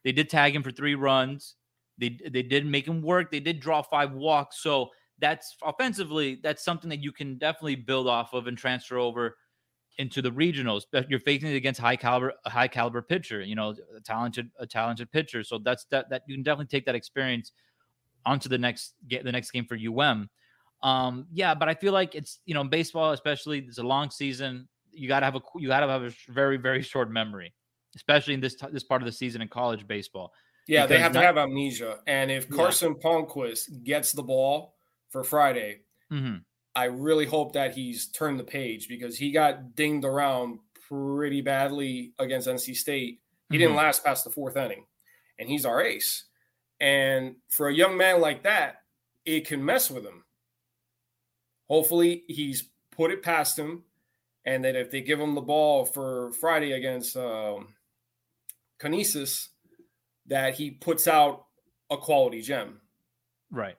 They 0.04 0.12
did 0.12 0.30
tag 0.30 0.54
him 0.54 0.62
for 0.62 0.70
three 0.70 0.94
runs. 0.94 1.56
They, 1.98 2.18
they 2.30 2.42
did 2.42 2.66
make 2.66 2.86
him 2.86 3.02
work. 3.02 3.30
They 3.30 3.40
did 3.40 3.60
draw 3.60 3.82
five 3.82 4.12
walks. 4.12 4.62
So 4.62 4.90
that's 5.18 5.56
offensively, 5.62 6.38
that's 6.42 6.64
something 6.64 6.90
that 6.90 7.02
you 7.02 7.12
can 7.12 7.38
definitely 7.38 7.76
build 7.76 8.06
off 8.06 8.32
of 8.34 8.46
and 8.46 8.56
transfer 8.56 8.98
over 8.98 9.36
into 9.98 10.20
the 10.20 10.30
regionals. 10.30 10.82
But 10.90 11.10
you're 11.10 11.20
facing 11.20 11.50
it 11.50 11.56
against 11.56 11.80
high 11.80 11.96
caliber, 11.96 12.32
a 12.44 12.50
high 12.50 12.68
caliber 12.68 13.02
pitcher. 13.02 13.42
You 13.42 13.54
know, 13.54 13.74
a 13.96 14.00
talented, 14.00 14.50
a 14.58 14.66
talented 14.66 15.10
pitcher. 15.10 15.42
So 15.42 15.58
that's 15.58 15.86
that. 15.90 16.10
That 16.10 16.22
you 16.26 16.34
can 16.34 16.42
definitely 16.42 16.66
take 16.66 16.86
that 16.86 16.94
experience 16.94 17.52
onto 18.24 18.48
the 18.48 18.58
next 18.58 18.94
get 19.08 19.24
the 19.24 19.32
next 19.32 19.50
game 19.50 19.66
for 19.66 19.76
UM. 19.76 20.28
Um, 20.82 21.26
yeah, 21.32 21.54
but 21.54 21.68
I 21.68 21.74
feel 21.74 21.92
like 21.92 22.14
it's 22.14 22.40
you 22.44 22.54
know 22.54 22.64
baseball, 22.64 23.12
especially 23.12 23.60
it's 23.60 23.78
a 23.78 23.82
long 23.82 24.10
season. 24.10 24.68
You 24.92 25.08
gotta 25.08 25.24
have 25.24 25.36
a 25.36 25.40
you 25.56 25.68
gotta 25.68 25.88
have 25.88 26.02
a 26.02 26.12
very 26.28 26.58
very 26.58 26.82
short 26.82 27.10
memory, 27.10 27.54
especially 27.94 28.34
in 28.34 28.40
this 28.40 28.56
this 28.72 28.84
part 28.84 29.02
of 29.02 29.06
the 29.06 29.12
season 29.12 29.40
in 29.40 29.48
college 29.48 29.86
baseball. 29.86 30.32
Yeah, 30.68 30.86
they 30.86 30.98
have 30.98 31.14
not, 31.14 31.20
to 31.20 31.26
have 31.26 31.38
amnesia. 31.38 32.00
And 32.08 32.30
if 32.30 32.50
Carson 32.50 32.96
yeah. 32.96 33.08
Palmquist 33.08 33.84
gets 33.84 34.12
the 34.12 34.22
ball 34.22 34.75
for 35.16 35.24
Friday, 35.24 35.80
mm-hmm. 36.12 36.36
I 36.74 36.84
really 36.84 37.24
hope 37.24 37.54
that 37.54 37.74
he's 37.74 38.08
turned 38.08 38.38
the 38.38 38.44
page 38.44 38.86
because 38.86 39.16
he 39.16 39.30
got 39.30 39.74
dinged 39.74 40.04
around 40.04 40.58
pretty 40.90 41.40
badly 41.40 42.12
against 42.18 42.46
NC 42.46 42.76
State. 42.76 43.22
He 43.48 43.54
mm-hmm. 43.54 43.62
didn't 43.62 43.76
last 43.76 44.04
past 44.04 44.24
the 44.24 44.30
fourth 44.30 44.58
inning, 44.58 44.84
and 45.38 45.48
he's 45.48 45.64
our 45.64 45.80
ace. 45.80 46.24
And 46.80 47.36
for 47.48 47.70
a 47.70 47.74
young 47.74 47.96
man 47.96 48.20
like 48.20 48.42
that, 48.42 48.82
it 49.24 49.46
can 49.46 49.64
mess 49.64 49.90
with 49.90 50.04
him. 50.04 50.24
Hopefully, 51.66 52.24
he's 52.28 52.68
put 52.90 53.10
it 53.10 53.22
past 53.22 53.58
him, 53.58 53.84
and 54.44 54.66
that 54.66 54.76
if 54.76 54.90
they 54.90 55.00
give 55.00 55.18
him 55.18 55.34
the 55.34 55.40
ball 55.40 55.86
for 55.86 56.30
Friday 56.32 56.72
against 56.72 57.16
um, 57.16 57.68
Canisius, 58.78 59.48
that 60.26 60.56
he 60.56 60.72
puts 60.72 61.08
out 61.08 61.46
a 61.88 61.96
quality 61.96 62.42
gem. 62.42 62.82
Right. 63.50 63.76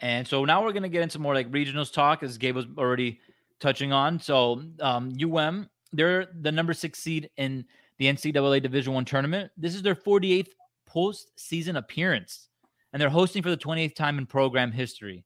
And 0.00 0.26
so 0.26 0.44
now 0.44 0.62
we're 0.62 0.72
going 0.72 0.82
to 0.82 0.88
get 0.88 1.02
into 1.02 1.18
more 1.18 1.34
like 1.34 1.50
regionals 1.50 1.92
talk, 1.92 2.22
as 2.22 2.38
Gabe 2.38 2.56
was 2.56 2.66
already 2.78 3.20
touching 3.60 3.92
on. 3.92 4.18
So 4.18 4.62
um, 4.80 5.12
UM, 5.22 5.68
they're 5.92 6.26
the 6.40 6.50
number 6.50 6.72
six 6.72 6.98
seed 6.98 7.30
in 7.36 7.64
the 7.98 8.06
NCAA 8.06 8.62
Division 8.62 8.94
One 8.94 9.04
tournament. 9.04 9.50
This 9.56 9.74
is 9.74 9.82
their 9.82 9.94
48th 9.94 10.48
postseason 10.88 11.76
appearance, 11.76 12.48
and 12.92 13.00
they're 13.00 13.10
hosting 13.10 13.42
for 13.42 13.50
the 13.50 13.56
28th 13.56 13.94
time 13.94 14.18
in 14.18 14.26
program 14.26 14.72
history. 14.72 15.24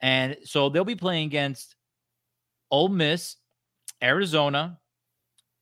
And 0.00 0.36
so 0.44 0.68
they'll 0.68 0.84
be 0.84 0.96
playing 0.96 1.26
against 1.26 1.76
Ole 2.70 2.88
Miss, 2.88 3.36
Arizona, 4.02 4.78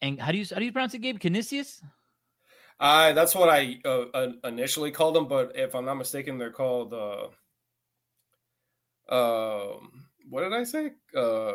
and 0.02 0.20
how 0.20 0.32
do 0.32 0.38
you 0.38 0.44
how 0.50 0.58
do 0.58 0.64
you 0.64 0.72
pronounce 0.72 0.94
it, 0.94 0.98
Gabe? 0.98 1.18
Canisius? 1.18 1.82
Uh, 2.80 3.12
that's 3.12 3.34
what 3.34 3.48
I 3.48 3.78
uh, 3.84 4.28
initially 4.44 4.90
called 4.90 5.14
them, 5.14 5.28
but 5.28 5.52
if 5.54 5.74
I'm 5.74 5.84
not 5.84 5.94
mistaken, 5.94 6.38
they're 6.38 6.50
called 6.50 6.92
uh, 6.92 7.28
um, 9.08 10.06
what 10.28 10.42
did 10.42 10.52
I 10.52 10.64
say? 10.64 10.92
Uh, 11.16 11.52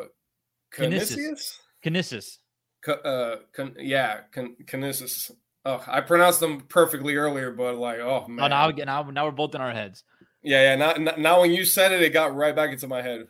Canisius. 0.72 1.60
Canisius. 1.84 2.40
Uh, 2.88 3.36
yeah, 3.78 4.22
Canisius. 4.68 5.32
Oh, 5.66 5.84
I 5.88 6.02
pronounced 6.02 6.40
them 6.40 6.62
perfectly 6.62 7.16
earlier, 7.16 7.52
but 7.52 7.76
like, 7.76 8.00
oh 8.00 8.26
man. 8.28 8.46
Oh, 8.46 8.70
now, 8.70 9.04
now, 9.04 9.10
now 9.10 9.26
we're 9.26 9.32
both 9.32 9.56
in 9.56 9.62
our 9.62 9.74
heads. 9.74 10.04
Yeah, 10.42 10.76
yeah. 10.76 10.76
Now, 10.76 11.16
now, 11.18 11.42
when 11.42 11.52
you 11.52 11.66
said 11.66 11.92
it, 11.92 12.02
it 12.02 12.12
got 12.12 12.34
right 12.34 12.56
back 12.56 12.72
into 12.72 12.88
my 12.88 13.02
head. 13.02 13.26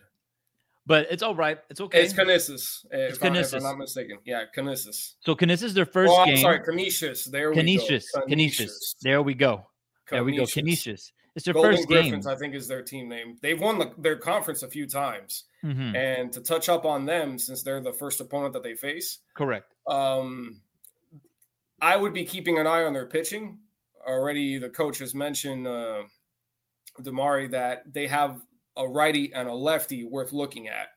But 0.86 1.08
it's 1.12 1.24
all 1.24 1.36
right. 1.36 1.58
It's 1.70 1.82
okay. 1.82 2.04
It's 2.04 2.14
Canisius. 2.14 2.86
It's 2.92 3.16
if 3.16 3.20
Canisius. 3.20 3.54
I, 3.54 3.58
if 3.58 3.64
I'm 3.64 3.70
not 3.70 3.78
mistaken. 3.80 4.20
Yeah, 4.26 4.44
Canisius. 4.56 5.16
So 5.22 5.36
Canisius, 5.36 5.74
their 5.74 5.86
first 5.86 6.12
oh, 6.12 6.22
I'm 6.22 6.30
game. 6.30 6.38
sorry, 6.38 6.60
Canisius. 6.60 7.26
There 7.26 7.54
Canisius. 7.54 8.06
we 8.14 8.22
go. 8.22 8.28
Canisius. 8.28 8.96
There 9.02 9.22
we 9.22 9.34
go. 9.34 9.68
There 10.10 10.24
we 10.24 10.36
go. 10.36 10.46
Canisius. 10.46 11.12
It's 11.36 11.46
their 11.46 11.54
Golden 11.54 11.76
first 11.76 11.88
Griffins, 11.88 12.26
game. 12.26 12.34
I 12.34 12.38
think, 12.38 12.56
is 12.56 12.68
their 12.68 12.82
team 12.82 13.08
name. 13.08 13.38
They've 13.42 13.60
won 13.60 13.80
the, 13.80 13.92
their 13.98 14.18
conference 14.18 14.64
a 14.64 14.68
few 14.68 14.88
times, 14.88 15.46
mm-hmm. 15.64 15.96
and 15.96 16.32
to 16.34 16.42
touch 16.42 16.70
up 16.70 16.86
on 16.86 17.06
them 17.06 17.38
since 17.38 17.64
they're 17.64 17.82
the 17.82 17.94
first 17.94 18.20
opponent 18.20 18.54
that 18.54 18.64
they 18.64 18.76
face. 18.76 19.20
Correct. 19.36 19.74
Um, 19.88 20.62
I 21.82 21.96
would 21.96 22.14
be 22.14 22.26
keeping 22.26 22.58
an 22.58 22.68
eye 22.68 22.84
on 22.84 22.94
their 22.94 23.06
pitching. 23.06 23.60
Already, 24.06 24.58
the 24.58 24.70
coach 24.70 24.98
has 25.00 25.14
mentioned 25.14 25.68
uh, 25.68 26.04
Damari 27.02 27.50
that 27.52 27.84
they 27.94 28.08
have 28.08 28.42
a 28.76 28.88
righty 28.88 29.32
and 29.34 29.48
a 29.48 29.54
lefty 29.54 30.04
worth 30.04 30.34
looking 30.34 30.68
at. 30.68 30.88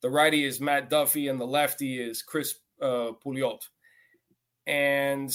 The 0.00 0.10
righty 0.10 0.44
is 0.44 0.60
Matt 0.60 0.90
Duffy, 0.90 1.28
and 1.28 1.40
the 1.40 1.46
lefty 1.46 2.00
is 2.00 2.22
Chris 2.22 2.56
uh, 2.80 3.12
Pouliot. 3.24 3.60
And 4.66 5.32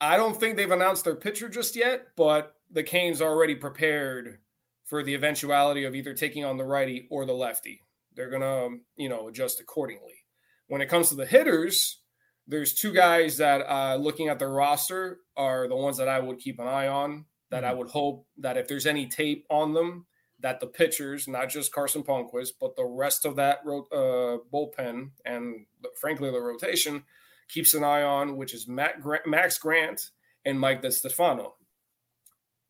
I 0.00 0.16
don't 0.16 0.38
think 0.38 0.56
they've 0.56 0.70
announced 0.70 1.04
their 1.04 1.16
pitcher 1.16 1.48
just 1.48 1.76
yet, 1.76 2.08
but 2.16 2.54
the 2.70 2.82
Canes 2.82 3.20
are 3.20 3.30
already 3.30 3.54
prepared 3.54 4.38
for 4.84 5.02
the 5.02 5.14
eventuality 5.14 5.84
of 5.84 5.94
either 5.94 6.14
taking 6.14 6.44
on 6.44 6.56
the 6.56 6.64
righty 6.64 7.06
or 7.10 7.24
the 7.24 7.32
lefty. 7.32 7.82
They're 8.14 8.30
going 8.30 8.42
to, 8.42 8.78
you 8.96 9.08
know, 9.08 9.28
adjust 9.28 9.60
accordingly. 9.60 10.24
When 10.68 10.80
it 10.80 10.88
comes 10.88 11.08
to 11.08 11.14
the 11.14 11.26
hitters, 11.26 12.00
there's 12.46 12.74
two 12.74 12.92
guys 12.92 13.36
that, 13.38 13.62
uh, 13.68 13.96
looking 13.96 14.28
at 14.28 14.38
the 14.38 14.48
roster, 14.48 15.18
are 15.36 15.68
the 15.68 15.76
ones 15.76 15.96
that 15.98 16.08
I 16.08 16.20
would 16.20 16.38
keep 16.38 16.58
an 16.58 16.66
eye 16.66 16.88
on. 16.88 17.26
That 17.50 17.62
mm-hmm. 17.62 17.70
I 17.70 17.74
would 17.74 17.88
hope 17.90 18.26
that 18.38 18.56
if 18.56 18.68
there's 18.68 18.86
any 18.86 19.06
tape 19.06 19.46
on 19.50 19.74
them, 19.74 20.06
that 20.40 20.60
the 20.60 20.66
pitchers, 20.66 21.28
not 21.28 21.50
just 21.50 21.72
Carson 21.72 22.02
Palmquist, 22.02 22.52
but 22.60 22.74
the 22.76 22.84
rest 22.84 23.24
of 23.24 23.36
that 23.36 23.58
uh, 23.66 24.38
bullpen 24.52 25.10
and 25.24 25.66
frankly 26.00 26.30
the 26.30 26.40
rotation, 26.40 27.04
keeps 27.48 27.74
an 27.74 27.84
eye 27.84 28.02
on, 28.02 28.36
which 28.36 28.54
is 28.54 28.66
Matt 28.66 28.94
Max 29.26 29.58
Grant 29.58 30.00
and 30.44 30.58
Mike 30.58 30.82
DeStefano 30.82 31.52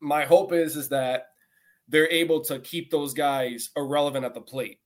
my 0.01 0.25
hope 0.25 0.53
is 0.53 0.77
is 0.77 0.89
that 0.89 1.29
they're 1.89 2.11
able 2.11 2.41
to 2.43 2.59
keep 2.59 2.91
those 2.91 3.15
guys 3.15 3.71
irrelevant 3.77 4.25
at 4.25 4.35
the 4.35 4.41
plate. 4.41 4.81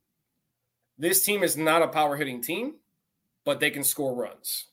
This 0.98 1.24
team 1.24 1.42
is 1.42 1.56
not 1.56 1.82
a 1.82 1.88
power 1.88 2.16
hitting 2.16 2.40
team, 2.42 2.76
but 3.44 3.60
they 3.60 3.70
can 3.70 3.84
score 3.84 4.14
runs. 4.14 4.66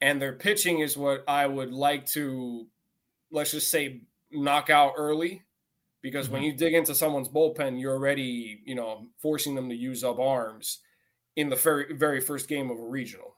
and 0.00 0.20
their 0.20 0.34
pitching 0.34 0.80
is 0.80 0.98
what 0.98 1.24
I 1.26 1.46
would 1.46 1.72
like 1.72 2.04
to, 2.08 2.66
let's 3.30 3.52
just 3.52 3.70
say, 3.70 4.02
knock 4.30 4.68
out 4.68 4.92
early. 4.98 5.42
Because 6.02 6.26
mm-hmm. 6.26 6.34
when 6.34 6.42
you 6.42 6.52
dig 6.52 6.74
into 6.74 6.94
someone's 6.94 7.30
bullpen, 7.30 7.80
you're 7.80 7.94
already, 7.94 8.60
you 8.66 8.74
know, 8.74 9.06
forcing 9.22 9.54
them 9.54 9.70
to 9.70 9.74
use 9.74 10.04
up 10.04 10.18
arms 10.18 10.80
in 11.36 11.48
the 11.48 11.56
very, 11.56 11.94
very 11.94 12.20
first 12.20 12.48
game 12.48 12.70
of 12.70 12.78
a 12.78 12.84
regional. 12.84 13.36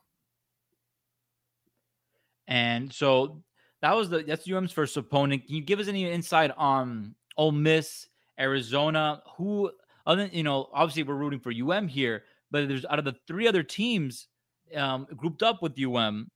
And 2.49 2.93
so 2.93 3.43
that 3.87 3.97
was 3.97 4.09
the 4.09 4.23
that's 4.23 4.51
UM's 4.51 4.73
first 4.73 4.97
opponent. 4.97 5.47
Can 5.47 5.55
you 5.55 5.63
give 5.63 5.79
us 5.79 5.87
any 5.87 6.11
insight 6.11 6.51
on 6.57 7.15
Ole 7.37 7.53
Miss, 7.53 8.09
Arizona? 8.39 9.23
Who 9.37 9.71
other 10.07 10.29
you 10.33 10.43
know, 10.43 10.69
obviously 10.73 11.05
we're 11.05 11.15
rooting 11.15 11.39
for 11.39 11.53
UM 11.53 11.87
here, 11.87 12.25
but 12.51 12.67
there's 12.67 12.85
out 12.87 12.99
of 12.99 13.05
the 13.05 13.15
three 13.29 13.47
other 13.47 13.63
teams 13.63 14.27
um, 14.75 15.07
grouped 15.17 15.45
up 15.45 15.63
with 15.63 15.79
UM, 15.79 16.29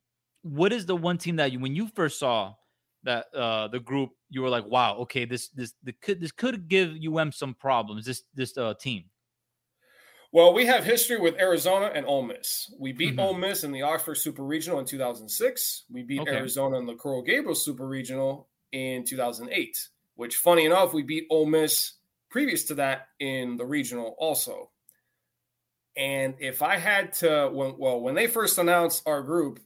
what 0.43 0.71
is 0.71 0.85
the 0.85 0.95
one 0.95 1.17
team 1.17 1.35
that 1.35 1.51
you 1.51 1.59
when 1.59 1.75
you 1.75 1.87
first 1.89 2.19
saw 2.19 2.53
that 3.03 3.25
uh 3.35 3.67
the 3.67 3.79
group 3.79 4.11
you 4.29 4.41
were 4.41 4.49
like 4.49 4.65
wow 4.67 4.95
okay 4.95 5.25
this 5.25 5.49
this 5.49 5.73
the 5.83 5.91
could 6.01 6.21
this 6.21 6.31
could 6.31 6.67
give 6.67 6.95
um 7.17 7.31
some 7.31 7.53
problems 7.55 8.05
this 8.05 8.23
this 8.33 8.57
uh 8.57 8.73
team 8.79 9.03
well 10.31 10.53
we 10.53 10.65
have 10.65 10.83
history 10.83 11.19
with 11.19 11.39
arizona 11.39 11.91
and 11.93 12.05
Ole 12.05 12.23
miss 12.23 12.73
we 12.79 12.91
beat 12.91 13.11
mm-hmm. 13.11 13.19
Ole 13.19 13.33
miss 13.33 13.63
in 13.63 13.71
the 13.71 13.81
oxford 13.81 14.15
super 14.15 14.43
regional 14.43 14.79
in 14.79 14.85
2006 14.85 15.83
we 15.89 16.03
beat 16.03 16.21
okay. 16.21 16.31
arizona 16.31 16.77
in 16.77 16.85
the 16.85 16.95
coral 16.95 17.21
gables 17.21 17.63
super 17.63 17.87
regional 17.87 18.47
in 18.71 19.03
2008 19.03 19.77
which 20.15 20.35
funny 20.35 20.65
enough 20.65 20.93
we 20.93 21.03
beat 21.03 21.27
Ole 21.29 21.45
miss 21.45 21.93
previous 22.29 22.65
to 22.65 22.75
that 22.75 23.07
in 23.19 23.57
the 23.57 23.65
regional 23.65 24.15
also 24.17 24.69
and 25.97 26.35
if 26.39 26.61
i 26.61 26.77
had 26.77 27.13
to 27.13 27.49
when 27.51 27.75
well 27.77 27.99
when 27.99 28.15
they 28.15 28.27
first 28.27 28.57
announced 28.57 29.03
our 29.05 29.21
group 29.21 29.59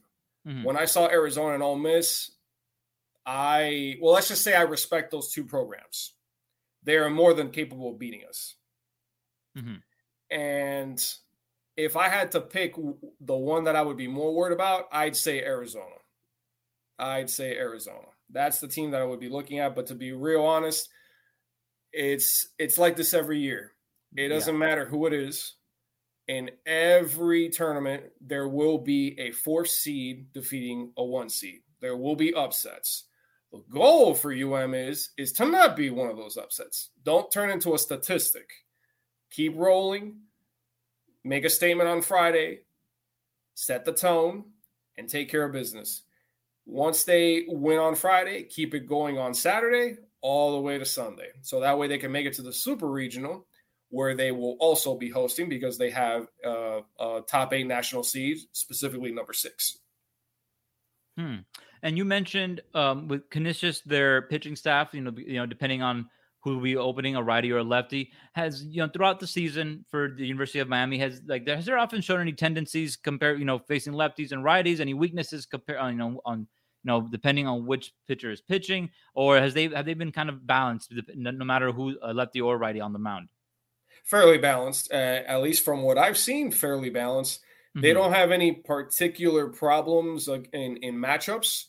Mm-hmm. 0.46 0.62
When 0.62 0.76
I 0.76 0.84
saw 0.84 1.08
Arizona 1.08 1.54
and 1.54 1.62
Ole 1.62 1.76
Miss, 1.76 2.30
I 3.24 3.96
well, 4.00 4.14
let's 4.14 4.28
just 4.28 4.42
say 4.42 4.54
I 4.54 4.62
respect 4.62 5.10
those 5.10 5.32
two 5.32 5.44
programs. 5.44 6.12
They 6.84 6.96
are 6.96 7.10
more 7.10 7.34
than 7.34 7.50
capable 7.50 7.90
of 7.90 7.98
beating 7.98 8.22
us. 8.28 8.54
Mm-hmm. 9.58 9.76
And 10.30 11.02
if 11.76 11.96
I 11.96 12.08
had 12.08 12.32
to 12.32 12.40
pick 12.40 12.74
the 13.20 13.36
one 13.36 13.64
that 13.64 13.76
I 13.76 13.82
would 13.82 13.96
be 13.96 14.08
more 14.08 14.34
worried 14.34 14.54
about, 14.54 14.86
I'd 14.92 15.16
say 15.16 15.42
Arizona. 15.42 15.96
I'd 16.98 17.30
say 17.30 17.56
Arizona. 17.56 18.08
That's 18.30 18.60
the 18.60 18.68
team 18.68 18.90
that 18.90 19.02
I 19.02 19.04
would 19.04 19.20
be 19.20 19.28
looking 19.28 19.58
at. 19.58 19.74
But 19.74 19.86
to 19.86 19.94
be 19.94 20.12
real 20.12 20.42
honest, 20.42 20.88
it's 21.92 22.48
it's 22.58 22.78
like 22.78 22.96
this 22.96 23.14
every 23.14 23.38
year. 23.38 23.72
It 24.16 24.28
doesn't 24.28 24.54
yeah. 24.54 24.66
matter 24.66 24.86
who 24.86 25.06
it 25.06 25.12
is 25.12 25.54
in 26.28 26.50
every 26.66 27.48
tournament, 27.48 28.04
there 28.20 28.48
will 28.48 28.78
be 28.78 29.18
a 29.18 29.30
fourth 29.30 29.68
seed 29.68 30.32
defeating 30.32 30.92
a 30.96 31.04
one 31.04 31.28
seed. 31.28 31.60
There 31.80 31.96
will 31.96 32.16
be 32.16 32.34
upsets. 32.34 33.04
The 33.52 33.62
goal 33.70 34.14
for 34.14 34.32
UM 34.32 34.74
is 34.74 35.10
is 35.16 35.32
to 35.34 35.46
not 35.46 35.76
be 35.76 35.90
one 35.90 36.10
of 36.10 36.16
those 36.16 36.36
upsets. 36.36 36.90
Don't 37.04 37.30
turn 37.30 37.50
into 37.50 37.74
a 37.74 37.78
statistic. 37.78 38.50
Keep 39.36 39.56
rolling. 39.56 40.20
Make 41.22 41.44
a 41.44 41.50
statement 41.50 41.90
on 41.90 42.00
Friday. 42.00 42.60
Set 43.54 43.84
the 43.84 43.92
tone 43.92 44.44
and 44.96 45.10
take 45.10 45.30
care 45.30 45.44
of 45.44 45.52
business. 45.52 46.04
Once 46.64 47.04
they 47.04 47.44
win 47.46 47.78
on 47.78 47.94
Friday, 47.94 48.44
keep 48.44 48.74
it 48.74 48.88
going 48.88 49.18
on 49.18 49.34
Saturday 49.34 49.98
all 50.22 50.52
the 50.52 50.60
way 50.60 50.78
to 50.78 50.86
Sunday. 50.86 51.28
So 51.42 51.60
that 51.60 51.78
way 51.78 51.86
they 51.86 51.98
can 51.98 52.10
make 52.10 52.24
it 52.24 52.32
to 52.34 52.42
the 52.42 52.52
super 52.52 52.90
regional 52.90 53.46
where 53.90 54.14
they 54.14 54.32
will 54.32 54.56
also 54.58 54.96
be 54.96 55.10
hosting 55.10 55.50
because 55.50 55.76
they 55.76 55.90
have 55.90 56.28
uh, 56.44 56.80
a 56.98 57.20
top 57.28 57.52
eight 57.52 57.66
national 57.66 58.04
seed, 58.04 58.38
specifically 58.52 59.12
number 59.12 59.34
six. 59.34 59.78
Hmm. 61.18 61.36
And 61.82 61.98
you 61.98 62.06
mentioned 62.06 62.62
um, 62.72 63.06
with 63.06 63.28
Canisius, 63.28 63.82
their 63.82 64.22
pitching 64.22 64.56
staff, 64.56 64.94
you 64.94 65.02
know, 65.02 65.12
you 65.14 65.34
know, 65.34 65.46
depending 65.46 65.82
on 65.82 66.08
who 66.46 66.54
will 66.54 66.62
be 66.62 66.76
opening, 66.76 67.16
a 67.16 67.22
righty 67.22 67.50
or 67.50 67.58
a 67.58 67.64
lefty, 67.64 68.12
has 68.34 68.62
you 68.62 68.80
know 68.80 68.88
throughout 68.88 69.18
the 69.18 69.26
season 69.26 69.84
for 69.90 70.14
the 70.16 70.24
University 70.24 70.60
of 70.60 70.68
Miami 70.68 70.98
has 70.98 71.20
like 71.26 71.46
has 71.48 71.66
there 71.66 71.76
often 71.76 72.00
shown 72.00 72.20
any 72.20 72.32
tendencies 72.32 72.96
compared 72.96 73.38
you 73.38 73.44
know 73.44 73.58
facing 73.58 73.92
lefties 73.92 74.32
and 74.32 74.44
righties, 74.44 74.80
any 74.80 74.94
weaknesses 74.94 75.44
compared 75.44 75.80
uh, 75.80 75.88
you 75.88 75.96
know 75.96 76.20
on 76.24 76.40
you 76.40 76.46
know 76.84 77.08
depending 77.10 77.46
on 77.48 77.66
which 77.66 77.92
pitcher 78.06 78.30
is 78.30 78.40
pitching, 78.40 78.88
or 79.14 79.38
has 79.38 79.54
they 79.54 79.68
have 79.68 79.84
they 79.84 79.94
been 79.94 80.12
kind 80.12 80.28
of 80.28 80.46
balanced 80.46 80.94
no 81.14 81.44
matter 81.44 81.72
who 81.72 81.96
a 82.00 82.14
lefty 82.14 82.40
or 82.40 82.56
righty 82.56 82.80
on 82.80 82.92
the 82.92 82.98
mound? 82.98 83.28
fairly 84.06 84.38
balanced, 84.38 84.90
uh, 84.92 85.22
at 85.26 85.42
least 85.42 85.64
from 85.64 85.82
what 85.82 85.98
I've 85.98 86.16
seen, 86.16 86.50
fairly 86.50 86.90
balanced. 86.90 87.40
Mm-hmm. 87.40 87.80
They 87.82 87.92
don't 87.92 88.12
have 88.12 88.30
any 88.30 88.52
particular 88.52 89.48
problems 89.48 90.28
like 90.28 90.48
in, 90.52 90.78
in 90.78 90.94
matchups. 90.94 91.64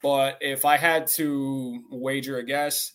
But 0.00 0.38
if 0.40 0.64
I 0.64 0.76
had 0.76 1.08
to 1.16 1.82
wager 1.90 2.38
a 2.38 2.44
guess, 2.44 2.92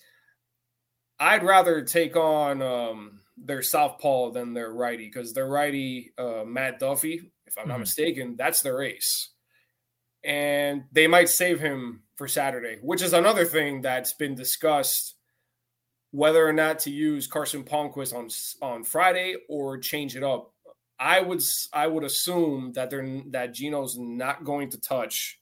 I'd 1.20 1.43
rather 1.43 1.82
take 1.84 2.16
on 2.16 2.61
um, 2.61 3.20
their 3.38 3.61
southpaw 3.61 4.32
than 4.32 4.53
their 4.53 4.74
righty 4.74 5.05
because 5.05 5.34
their 5.34 5.47
righty, 5.47 6.14
uh, 6.18 6.43
Matt 6.45 6.80
Duffy, 6.80 7.32
if 7.45 7.57
I'm 7.57 7.64
mm-hmm. 7.64 7.70
not 7.70 7.80
mistaken, 7.80 8.36
that's 8.38 8.61
their 8.61 8.82
ace. 8.82 9.30
And 10.24 10.84
they 10.91 11.07
might 11.07 11.30
save 11.30 11.59
him 11.59 12.03
for 12.16 12.28
Saturday, 12.28 12.78
which 12.82 13.01
is 13.01 13.14
another 13.14 13.45
thing 13.45 13.82
that's 13.82 14.14
been 14.14 14.36
discussed 14.36 15.16
whether 16.14 16.47
or 16.47 16.53
not 16.53 16.78
to 16.78 16.91
use 16.91 17.26
Carson 17.26 17.64
Palmquist 17.64 18.14
on 18.14 18.30
on 18.61 18.84
Friday 18.84 19.36
or 19.49 19.80
change 19.80 20.16
it 20.16 20.24
up. 20.24 20.53
I 20.99 21.20
would 21.20 21.41
I 21.74 21.88
would 21.88 22.03
assume 22.03 22.72
that 22.74 22.89
they're 22.89 23.22
that 23.32 23.53
Gino's 23.53 23.97
not 23.97 24.43
going 24.43 24.70
to 24.70 24.80
touch 24.80 25.39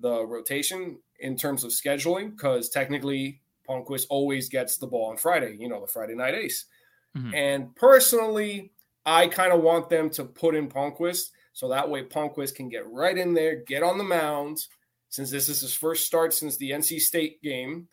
the 0.00 0.26
rotation 0.26 0.98
in 1.20 1.36
terms 1.36 1.64
of 1.64 1.70
scheduling 1.70 2.30
because 2.30 2.70
technically 2.70 3.42
Palmquist 3.66 4.06
always 4.10 4.48
gets 4.48 4.76
the 4.76 4.86
ball 4.86 5.10
on 5.10 5.16
Friday. 5.16 5.56
You 5.58 5.68
know 5.68 5.80
the 5.80 5.86
Friday 5.86 6.14
night 6.14 6.34
ace. 6.34 6.66
Mm-hmm. 7.16 7.34
And 7.34 7.76
personally, 7.76 8.72
I 9.04 9.28
kind 9.28 9.52
of 9.52 9.62
want 9.62 9.88
them 9.88 10.10
to 10.10 10.24
put 10.24 10.54
in 10.54 10.68
Palmquist 10.68 11.30
so 11.52 11.68
that 11.68 11.88
way 11.88 12.02
Palmquist 12.02 12.54
can 12.54 12.68
get 12.68 12.90
right 12.90 13.16
in 13.16 13.32
there, 13.32 13.56
get 13.56 13.82
on 13.82 13.98
the 13.98 14.04
mound. 14.04 14.66
Since 15.08 15.30
this 15.30 15.48
is 15.48 15.60
his 15.60 15.72
first 15.72 16.06
start 16.06 16.34
since 16.34 16.56
the 16.56 16.70
NC 16.70 17.00
State 17.00 17.40
game, 17.40 17.88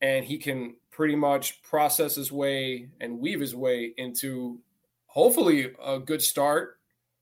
and 0.00 0.24
he 0.24 0.38
can 0.38 0.76
pretty 0.90 1.14
much 1.14 1.62
process 1.62 2.16
his 2.16 2.32
way 2.32 2.88
and 3.00 3.20
weave 3.20 3.40
his 3.40 3.54
way 3.54 3.92
into 3.98 4.58
hopefully 5.06 5.72
a 5.84 5.98
good 5.98 6.22
start 6.22 6.78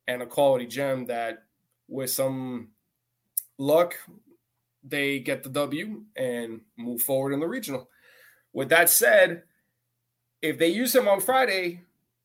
and 0.06 0.22
a 0.22 0.26
quality 0.26 0.66
gem 0.66 1.06
that 1.06 1.42
with 1.88 2.10
some 2.10 2.68
luck 3.58 3.96
they 4.84 5.18
get 5.18 5.42
the 5.42 5.48
W 5.48 6.02
and 6.16 6.60
move 6.76 7.02
forward 7.02 7.32
in 7.32 7.40
the 7.40 7.48
regional. 7.48 7.88
With 8.52 8.68
that 8.68 8.90
said, 8.90 9.42
if 10.42 10.58
they 10.58 10.68
use 10.68 10.94
him 10.94 11.08
on 11.08 11.20
Friday, 11.20 11.82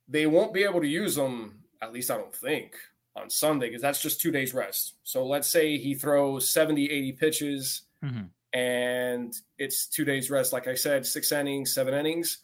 they 0.07 0.27
won't 0.27 0.53
be 0.53 0.63
able 0.63 0.81
to 0.81 0.87
use 0.87 1.17
him, 1.17 1.59
at 1.81 1.93
least 1.93 2.11
I 2.11 2.17
don't 2.17 2.35
think, 2.35 2.75
on 3.15 3.29
Sunday, 3.29 3.67
because 3.67 3.81
that's 3.81 4.01
just 4.01 4.21
two 4.21 4.31
days 4.31 4.53
rest. 4.53 4.95
So 5.03 5.25
let's 5.25 5.47
say 5.47 5.77
he 5.77 5.95
throws 5.95 6.51
70, 6.51 6.85
80 6.91 7.11
pitches. 7.13 7.83
Mm-hmm 8.03 8.25
and 8.53 9.35
it's 9.57 9.87
two 9.87 10.05
days 10.05 10.29
rest. 10.29 10.53
Like 10.53 10.67
I 10.67 10.75
said, 10.75 11.05
six 11.05 11.31
innings, 11.31 11.73
seven 11.73 11.93
innings. 11.93 12.39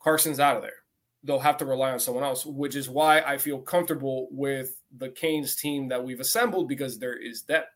Carson's 0.00 0.40
out 0.40 0.56
of 0.56 0.62
there. 0.62 0.72
They'll 1.22 1.38
have 1.38 1.58
to 1.58 1.66
rely 1.66 1.92
on 1.92 2.00
someone 2.00 2.24
else, 2.24 2.46
which 2.46 2.74
is 2.74 2.88
why 2.88 3.20
I 3.20 3.36
feel 3.36 3.58
comfortable 3.58 4.28
with 4.30 4.80
the 4.96 5.10
Canes 5.10 5.56
team 5.56 5.88
that 5.88 6.02
we've 6.02 6.20
assembled 6.20 6.68
because 6.68 6.98
there 6.98 7.16
is 7.16 7.42
depth. 7.42 7.74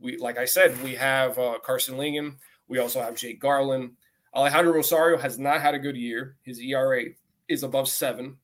We, 0.00 0.16
like 0.18 0.38
I 0.38 0.44
said, 0.44 0.82
we 0.82 0.94
have 0.94 1.38
uh, 1.38 1.58
Karson 1.66 1.96
Ligon. 1.96 2.36
We 2.68 2.78
also 2.78 3.00
have 3.00 3.16
Jake 3.16 3.40
Garland. 3.40 3.92
Alejandro 4.34 4.74
Rosario 4.74 5.18
has 5.18 5.38
not 5.38 5.62
had 5.62 5.74
a 5.74 5.78
good 5.78 5.96
year. 5.96 6.36
His 6.42 6.60
ERA 6.60 7.04
is 7.48 7.62
above 7.62 7.88
seven. 7.88 8.36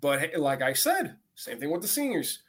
But 0.00 0.36
like 0.36 0.62
I 0.62 0.72
said, 0.72 1.16
same 1.34 1.58
thing 1.58 1.70
with 1.70 1.82
the 1.82 1.88
seniors. 1.88 2.40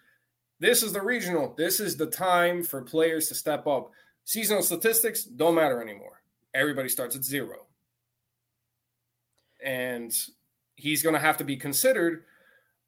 This 0.60 0.84
is 0.84 0.93
the 0.93 1.01
regional. 1.01 1.53
This 1.57 1.80
is 1.80 1.95
the 1.95 2.07
time 2.07 2.64
for 2.64 2.82
players 2.82 3.28
to 3.30 3.36
step 3.36 3.68
up. 3.68 3.91
Seasonal 4.26 4.64
statistics 4.64 5.24
don't 5.24 5.55
matter 5.55 5.82
anymore. 5.82 6.22
Everybody 6.53 6.89
starts 6.89 7.16
at 7.16 7.24
zero. 7.24 7.68
And 9.64 10.12
he's 10.76 11.03
going 11.03 11.14
to 11.14 11.22
have 11.22 11.38
to 11.38 11.43
be 11.43 11.57
considered 11.57 12.24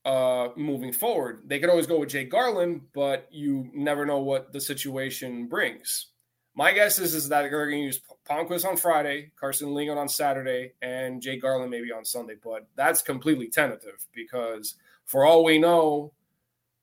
uh, 0.05 0.49
moving 0.55 0.91
forward. 0.91 1.43
They 1.45 1.59
could 1.59 1.69
always 1.69 1.87
go 1.87 1.99
with 1.99 2.09
Jake 2.09 2.31
Garland, 2.31 2.81
but 2.93 3.27
you 3.31 3.69
never 3.73 4.05
know 4.05 4.19
what 4.19 4.51
the 4.51 4.61
situation 4.61 5.47
brings. 5.47 6.07
My 6.53 6.73
guess 6.73 6.99
is, 6.99 7.13
is 7.13 7.29
that 7.29 7.41
they're 7.41 7.49
going 7.49 7.79
to 7.79 7.85
use 7.85 8.01
Palmquist 8.29 8.65
on 8.65 8.75
Friday, 8.75 9.31
Karson 9.41 9.69
Ligon 9.69 9.97
on 9.97 10.09
Saturday, 10.09 10.73
and 10.81 11.21
Jake 11.21 11.41
Garland 11.41 11.71
maybe 11.71 11.91
on 11.91 12.03
Sunday. 12.03 12.35
But 12.43 12.67
that's 12.75 13.01
completely 13.01 13.47
tentative 13.47 14.05
because 14.13 14.75
for 15.05 15.25
all 15.25 15.43
we 15.43 15.59
know, 15.59 16.11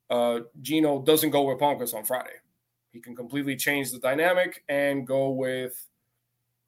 uh, 0.08 0.40
Gino 0.62 1.02
doesn't 1.02 1.30
go 1.30 1.42
with 1.42 1.58
Palmquist 1.58 1.94
on 1.94 2.04
Friday. 2.04 2.36
He 2.92 3.00
can 3.00 3.14
completely 3.14 3.56
change 3.56 3.92
the 3.92 3.98
dynamic 3.98 4.64
and 4.68 5.06
go 5.06 5.28
with, 5.30 5.86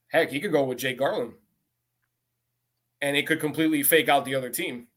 heck, 0.08 0.30
he 0.30 0.40
could 0.40 0.52
go 0.52 0.64
with 0.64 0.78
Jake 0.78 0.98
Garland. 0.98 1.32
And 3.00 3.16
it 3.16 3.26
could 3.26 3.40
completely 3.40 3.82
fake 3.82 4.10
out 4.10 4.26
the 4.26 4.34
other 4.34 4.50
team. 4.50 4.88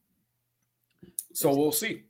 So 1.34 1.54
we'll 1.54 1.72
see. 1.72 2.04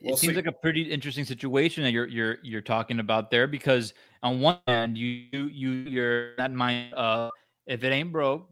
We'll 0.00 0.14
it 0.14 0.18
seems 0.18 0.32
see. 0.32 0.36
like 0.36 0.46
a 0.46 0.52
pretty 0.52 0.82
interesting 0.82 1.24
situation 1.24 1.82
that 1.84 1.92
you're 1.92 2.06
you're 2.06 2.38
you're 2.42 2.60
talking 2.60 3.00
about 3.00 3.30
there 3.30 3.46
because 3.46 3.94
on 4.22 4.40
one 4.40 4.58
hand 4.66 4.96
you 4.96 5.26
you 5.32 5.70
you're 5.70 6.36
that 6.36 6.52
mind 6.52 6.94
uh 6.94 7.30
if 7.66 7.84
it 7.84 7.92
ain't 7.92 8.10
broke, 8.10 8.48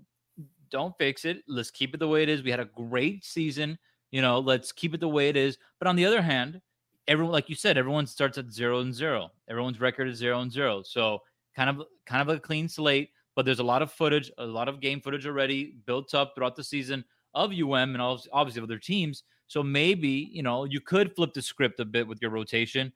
don't 0.70 0.94
fix 0.98 1.24
it. 1.24 1.42
Let's 1.48 1.70
keep 1.70 1.94
it 1.94 1.98
the 1.98 2.08
way 2.08 2.22
it 2.22 2.28
is. 2.28 2.42
We 2.42 2.50
had 2.50 2.60
a 2.60 2.66
great 2.66 3.24
season, 3.24 3.78
you 4.10 4.20
know, 4.20 4.38
let's 4.38 4.72
keep 4.72 4.92
it 4.94 5.00
the 5.00 5.08
way 5.08 5.28
it 5.28 5.36
is. 5.36 5.56
But 5.78 5.88
on 5.88 5.96
the 5.96 6.04
other 6.04 6.20
hand, 6.20 6.60
everyone 7.08 7.32
like 7.32 7.48
you 7.48 7.54
said, 7.54 7.78
everyone 7.78 8.06
starts 8.06 8.38
at 8.38 8.50
zero 8.50 8.80
and 8.80 8.94
zero. 8.94 9.30
Everyone's 9.48 9.80
record 9.80 10.08
is 10.08 10.18
zero 10.18 10.40
and 10.40 10.52
zero. 10.52 10.82
So 10.82 11.20
kind 11.54 11.70
of 11.70 11.86
kind 12.04 12.28
of 12.28 12.36
a 12.36 12.40
clean 12.40 12.68
slate, 12.68 13.10
but 13.34 13.44
there's 13.44 13.60
a 13.60 13.64
lot 13.64 13.82
of 13.82 13.92
footage, 13.92 14.30
a 14.38 14.44
lot 14.44 14.68
of 14.68 14.80
game 14.80 15.00
footage 15.00 15.26
already 15.26 15.76
built 15.86 16.14
up 16.14 16.34
throughout 16.34 16.56
the 16.56 16.64
season 16.64 17.04
of 17.34 17.52
UM 17.52 17.94
and 17.94 18.00
obviously 18.00 18.62
other 18.62 18.78
teams. 18.78 19.22
So 19.48 19.62
maybe, 19.62 20.30
you 20.32 20.42
know, 20.42 20.64
you 20.64 20.80
could 20.80 21.14
flip 21.14 21.32
the 21.34 21.42
script 21.42 21.80
a 21.80 21.84
bit 21.84 22.06
with 22.06 22.20
your 22.20 22.30
rotation 22.30 22.92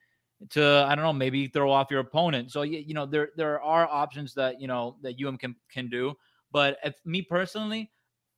to 0.51 0.87
I 0.89 0.95
don't 0.95 1.05
know, 1.05 1.13
maybe 1.13 1.47
throw 1.47 1.71
off 1.71 1.91
your 1.91 2.01
opponent. 2.01 2.51
So 2.51 2.63
you 2.63 2.95
know, 2.95 3.07
there 3.07 3.31
there 3.37 3.61
are 3.61 3.87
options 3.87 4.35
that, 4.35 4.61
you 4.61 4.67
know, 4.67 4.97
that 5.03 5.15
UM 5.25 5.37
can 5.37 5.55
can 5.71 5.89
do. 5.89 6.15
But 6.53 6.79
if 6.85 6.95
me 7.05 7.23
personally, 7.23 7.91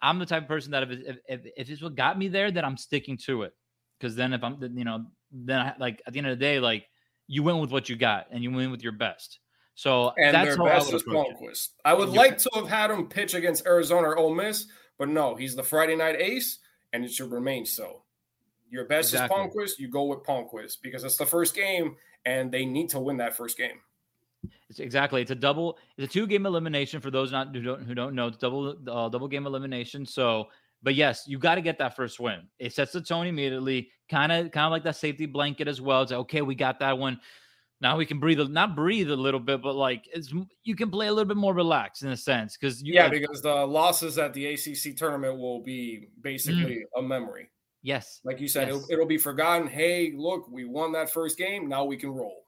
I'm 0.03 0.19
the 0.19 0.27
type 0.27 0.43
of 0.43 0.49
person 0.49 0.73
that 0.73 0.83
if 0.83 0.91
if 0.91 1.17
if, 1.29 1.41
if 1.57 1.71
it's 1.71 1.83
what 1.83 1.95
got 1.95 2.19
me 2.19 2.29
there, 2.29 2.51
then 2.51 2.65
I'm 2.65 2.77
sticking 2.77 3.17
to 3.19 3.43
it. 3.43 3.55
Because 3.99 4.17
then 4.17 4.33
if 4.33 4.43
I'm 4.43 4.59
you 4.77 4.85
know, 4.85 5.07
then 5.31 5.61
I, 5.61 5.75
like 5.79 6.03
at 6.07 6.13
the 6.13 6.19
end 6.19 6.29
of 6.29 6.39
the 6.39 6.45
day, 6.45 6.59
like 6.59 6.87
you 7.29 7.43
win 7.43 7.59
with 7.59 7.71
what 7.71 7.89
you 7.89 7.97
got 7.97 8.27
and 8.31 8.43
you 8.43 8.51
win 8.51 8.71
with 8.71 8.83
your 8.83 8.93
best. 8.93 9.39
So 9.75 10.13
and 10.19 10.35
that's 10.35 10.57
their 10.57 10.65
best 10.65 10.93
is 10.93 11.03
Palmquist. 11.05 11.71
I 11.85 11.95
would 11.95 12.11
like 12.11 12.37
to 12.39 12.51
have 12.55 12.69
had 12.69 12.91
him 12.91 13.09
pitch 13.09 13.35
against 13.35 13.67
Arizona 13.67 14.09
or 14.09 14.19
Ole 14.19 14.35
Miss, 14.35 14.67
but 14.99 15.09
no, 15.09 15.35
he's 15.35 15.57
the 15.57 15.63
Friday 15.63 15.97
night 15.97 16.17
ace, 16.19 16.59
and 16.93 17.05
it 17.05 17.13
should 17.13 17.31
remain 17.31 17.65
so. 17.67 18.03
Your 18.71 18.87
best 18.87 19.13
exactly. 19.13 19.39
is 19.39 19.55
Palmquist. 19.55 19.79
You 19.79 19.89
go 19.89 20.05
with 20.05 20.21
Palmquist 20.21 20.79
because 20.83 21.05
it's 21.05 21.17
the 21.17 21.27
first 21.27 21.55
game, 21.55 21.97
and 22.25 22.51
they 22.51 22.65
need 22.65 22.89
to 22.91 23.01
win 23.01 23.19
that 23.19 23.37
first 23.37 23.59
game. 23.59 23.81
It's 24.71 24.81
exactly. 24.81 25.21
It's 25.21 25.31
a 25.31 25.37
double. 25.37 25.79
It's 25.99 26.09
a 26.09 26.13
two 26.13 26.27
game 26.27 26.47
elimination 26.47 27.01
for 27.01 27.11
those 27.11 27.31
not 27.31 27.55
who 27.55 27.63
don't 27.63 27.83
who 27.85 27.95
don't 27.95 28.15
know. 28.15 28.29
It's 28.29 28.39
double 28.39 28.71
uh, 28.71 29.09
double 29.11 29.29
game 29.29 29.47
elimination. 29.47 30.07
So, 30.07 30.47
but 30.83 30.95
yes, 30.95 31.25
you 31.27 31.39
got 31.39 31.57
to 31.57 31.61
get 31.61 31.79
that 31.79 31.95
first 31.95 32.19
win. 32.19 32.49
It 32.59 32.73
sets 32.73 32.93
the 32.93 33.03
tone 33.03 33.27
immediately. 33.27 33.91
Kind 34.09 34.33
of 34.33 34.51
kind 34.51 34.65
of 34.65 34.73
like 34.73 34.85
that 34.85 34.97
safety 34.97 35.27
blanket 35.27 35.69
as 35.69 35.81
well. 35.81 36.03
It's 36.03 36.11
like, 36.11 36.21
okay, 36.21 36.41
we 36.41 36.55
got 36.55 36.81
that 36.81 36.97
one. 36.97 37.21
Now 37.83 37.97
we 37.97 38.07
can 38.07 38.21
breathe, 38.21 38.39
not 38.39 38.77
breathe 38.77 39.11
a 39.11 39.17
little 39.17 39.41
bit, 39.41 39.61
but 39.61 39.75
like 39.75 40.09
it's 40.15 40.33
you 40.63 40.77
can 40.77 40.89
play 40.89 41.09
a 41.09 41.13
little 41.13 41.27
bit 41.27 41.37
more 41.37 41.53
relaxed 41.53 42.05
in 42.05 42.11
a 42.11 42.17
sense 42.17 42.57
because 42.57 42.81
yeah, 42.81 43.09
like, 43.09 43.13
because 43.13 43.43
the 43.43 43.67
losses 43.67 44.19
at 44.19 44.33
the 44.33 44.47
ACC 44.47 44.97
tournament 44.97 45.37
will 45.37 45.61
be 45.61 46.07
basically 46.21 46.77
mm. 46.77 47.01
a 47.01 47.03
memory. 47.03 47.51
Yes. 47.83 48.21
Like 48.23 48.41
you 48.41 48.47
said, 48.47 48.69
yes. 48.69 48.77
it'll, 48.77 48.93
it'll, 48.93 49.07
be 49.07 49.19
forgotten. 49.19 49.67
Hey, 49.67 50.13
look, 50.17 50.49
we 50.49 50.65
won 50.65 50.93
that 50.93 51.11
first 51.11 51.37
game. 51.37 51.69
Now 51.69 51.85
we 51.85 51.97
can 51.97 52.11
roll. 52.11 52.45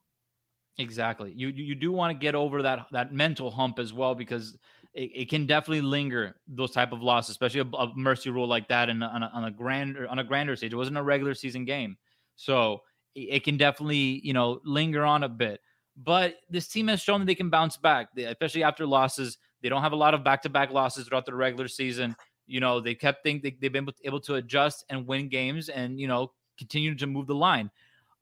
Exactly. 0.79 1.33
You 1.35 1.49
you 1.49 1.75
do 1.75 1.91
want 1.91 2.13
to 2.13 2.19
get 2.19 2.37
over 2.37 2.63
that 2.63 2.87
that 2.93 3.13
mental 3.13 3.51
hump 3.51 3.81
as 3.81 3.93
well 3.93 4.15
because 4.15 4.57
it, 4.93 5.11
it 5.15 5.31
can 5.31 5.47
definitely 5.47 5.81
linger 5.81 6.37
those 6.47 6.71
type 6.71 6.93
of 6.93 7.03
losses, 7.03 7.31
especially 7.31 7.63
a, 7.63 7.77
a 7.77 7.93
mercy 7.97 8.31
rule 8.31 8.47
like 8.47 8.69
that 8.69 8.89
in, 8.89 9.03
on, 9.03 9.25
a, 9.25 9.31
on 9.35 9.45
a 9.47 9.51
grander 9.51 10.07
on 10.07 10.21
a 10.21 10.25
grander 10.25 10.55
stage. 10.55 10.73
It 10.73 10.77
wasn't 10.77 10.97
a 10.97 11.03
regular 11.03 11.35
season 11.35 11.65
game, 11.65 11.97
so 12.37 12.83
it, 13.15 13.45
can 13.45 13.57
definitely 13.57 14.21
you 14.25 14.33
know 14.33 14.61
linger 14.65 15.05
on 15.05 15.23
a 15.25 15.29
bit. 15.29 15.61
But 15.97 16.37
this 16.51 16.69
team 16.69 16.89
has 16.89 17.01
shown 17.01 17.21
that 17.21 17.27
they 17.27 17.35
can 17.35 17.51
bounce 17.51 17.77
back, 17.77 18.09
especially 18.17 18.65
after 18.65 18.87
losses. 18.87 19.39
They 19.63 19.69
don't 19.69 19.83
have 19.83 19.93
a 19.93 19.97
lot 19.97 20.13
of 20.13 20.25
back 20.25 20.43
to 20.43 20.49
back 20.49 20.71
losses 20.71 21.07
throughout 21.07 21.25
the 21.25 21.35
regular 21.35 21.69
season. 21.69 22.17
You 22.47 22.61
know, 22.61 22.81
they 22.81 22.95
kept 22.95 23.23
think 23.23 23.43
they, 23.43 23.57
they've 23.61 23.73
been 23.73 23.89
able 24.05 24.21
to 24.21 24.35
adjust 24.35 24.85
and 24.91 25.07
win 25.07 25.29
games 25.29 25.69
and, 25.69 25.99
you 25.99 26.09
know, 26.09 26.33
continue 26.59 26.95
to 26.97 27.07
move 27.07 27.27
the 27.27 27.35
line. 27.35 27.71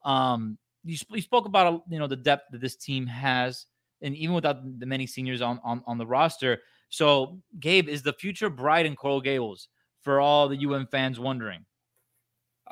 Um, 0.05 0.57
you, 0.85 0.97
you 1.09 1.21
spoke 1.21 1.45
about, 1.45 1.83
you 1.89 1.99
know, 1.99 2.07
the 2.07 2.15
depth 2.15 2.51
that 2.51 2.61
this 2.61 2.75
team 2.75 3.07
has, 3.07 3.65
and 4.01 4.15
even 4.15 4.35
without 4.35 4.79
the 4.79 4.85
many 4.85 5.07
seniors 5.07 5.41
on, 5.41 5.59
on, 5.63 5.83
on 5.85 5.97
the 5.97 6.05
roster. 6.05 6.59
So, 6.89 7.39
Gabe, 7.59 7.89
is 7.89 8.03
the 8.03 8.13
future 8.13 8.49
bright 8.49 8.85
in 8.85 8.95
Coral 8.95 9.19
Gables 9.19 9.67
for 10.01 10.21
all 10.21 10.47
the 10.47 10.65
UM 10.65 10.87
fans 10.87 11.19
wondering? 11.19 11.65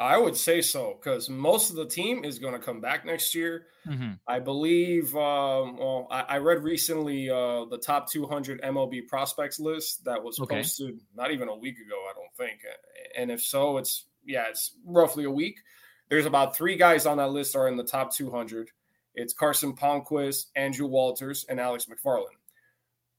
I 0.01 0.17
would 0.17 0.35
say 0.35 0.61
so 0.61 0.97
because 0.99 1.29
most 1.29 1.69
of 1.69 1.75
the 1.75 1.85
team 1.85 2.25
is 2.25 2.39
going 2.39 2.53
to 2.53 2.59
come 2.59 2.81
back 2.81 3.05
next 3.05 3.35
year. 3.35 3.67
Mm-hmm. 3.87 4.13
I 4.27 4.39
believe. 4.39 5.15
Um, 5.15 5.77
well, 5.77 6.07
I, 6.09 6.21
I, 6.21 6.37
read 6.37 6.63
recently 6.63 7.29
uh, 7.29 7.65
the 7.65 7.77
top 7.77 8.09
200 8.09 8.61
MLB 8.63 9.07
prospects 9.07 9.59
list 9.59 10.03
that 10.05 10.23
was 10.23 10.39
okay. 10.39 10.57
posted 10.57 10.99
not 11.15 11.31
even 11.31 11.49
a 11.49 11.55
week 11.55 11.77
ago. 11.77 11.95
I 12.09 12.13
don't 12.15 12.35
think, 12.35 12.61
and 13.15 13.29
if 13.29 13.41
so, 13.41 13.77
it's 13.77 14.05
yeah, 14.25 14.45
it's 14.49 14.75
roughly 14.85 15.23
a 15.23 15.31
week. 15.31 15.59
There's 16.09 16.25
about 16.25 16.55
three 16.55 16.77
guys 16.77 17.05
on 17.05 17.17
that 17.17 17.31
list 17.31 17.55
are 17.55 17.67
in 17.67 17.77
the 17.77 17.83
top 17.83 18.13
200. 18.13 18.69
It's 19.13 19.33
Carson 19.33 19.75
Palmquist, 19.75 20.47
Andrew 20.55 20.87
Walters, 20.87 21.45
and 21.47 21.59
Alex 21.59 21.85
McFarlane. 21.85 22.25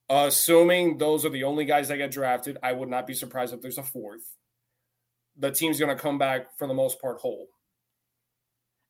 assuming 0.09 0.97
those 0.97 1.25
are 1.25 1.29
the 1.29 1.45
only 1.45 1.65
guys 1.65 1.87
that 1.87 1.97
get 1.97 2.11
drafted, 2.11 2.57
I 2.61 2.73
would 2.73 2.89
not 2.89 3.07
be 3.07 3.13
surprised 3.13 3.53
if 3.53 3.61
there's 3.61 3.77
a 3.77 3.83
fourth 3.83 4.33
the 5.37 5.51
team's 5.51 5.79
going 5.79 5.95
to 5.95 6.01
come 6.01 6.17
back 6.17 6.57
for 6.57 6.67
the 6.67 6.73
most 6.73 7.01
part 7.01 7.19
whole. 7.19 7.47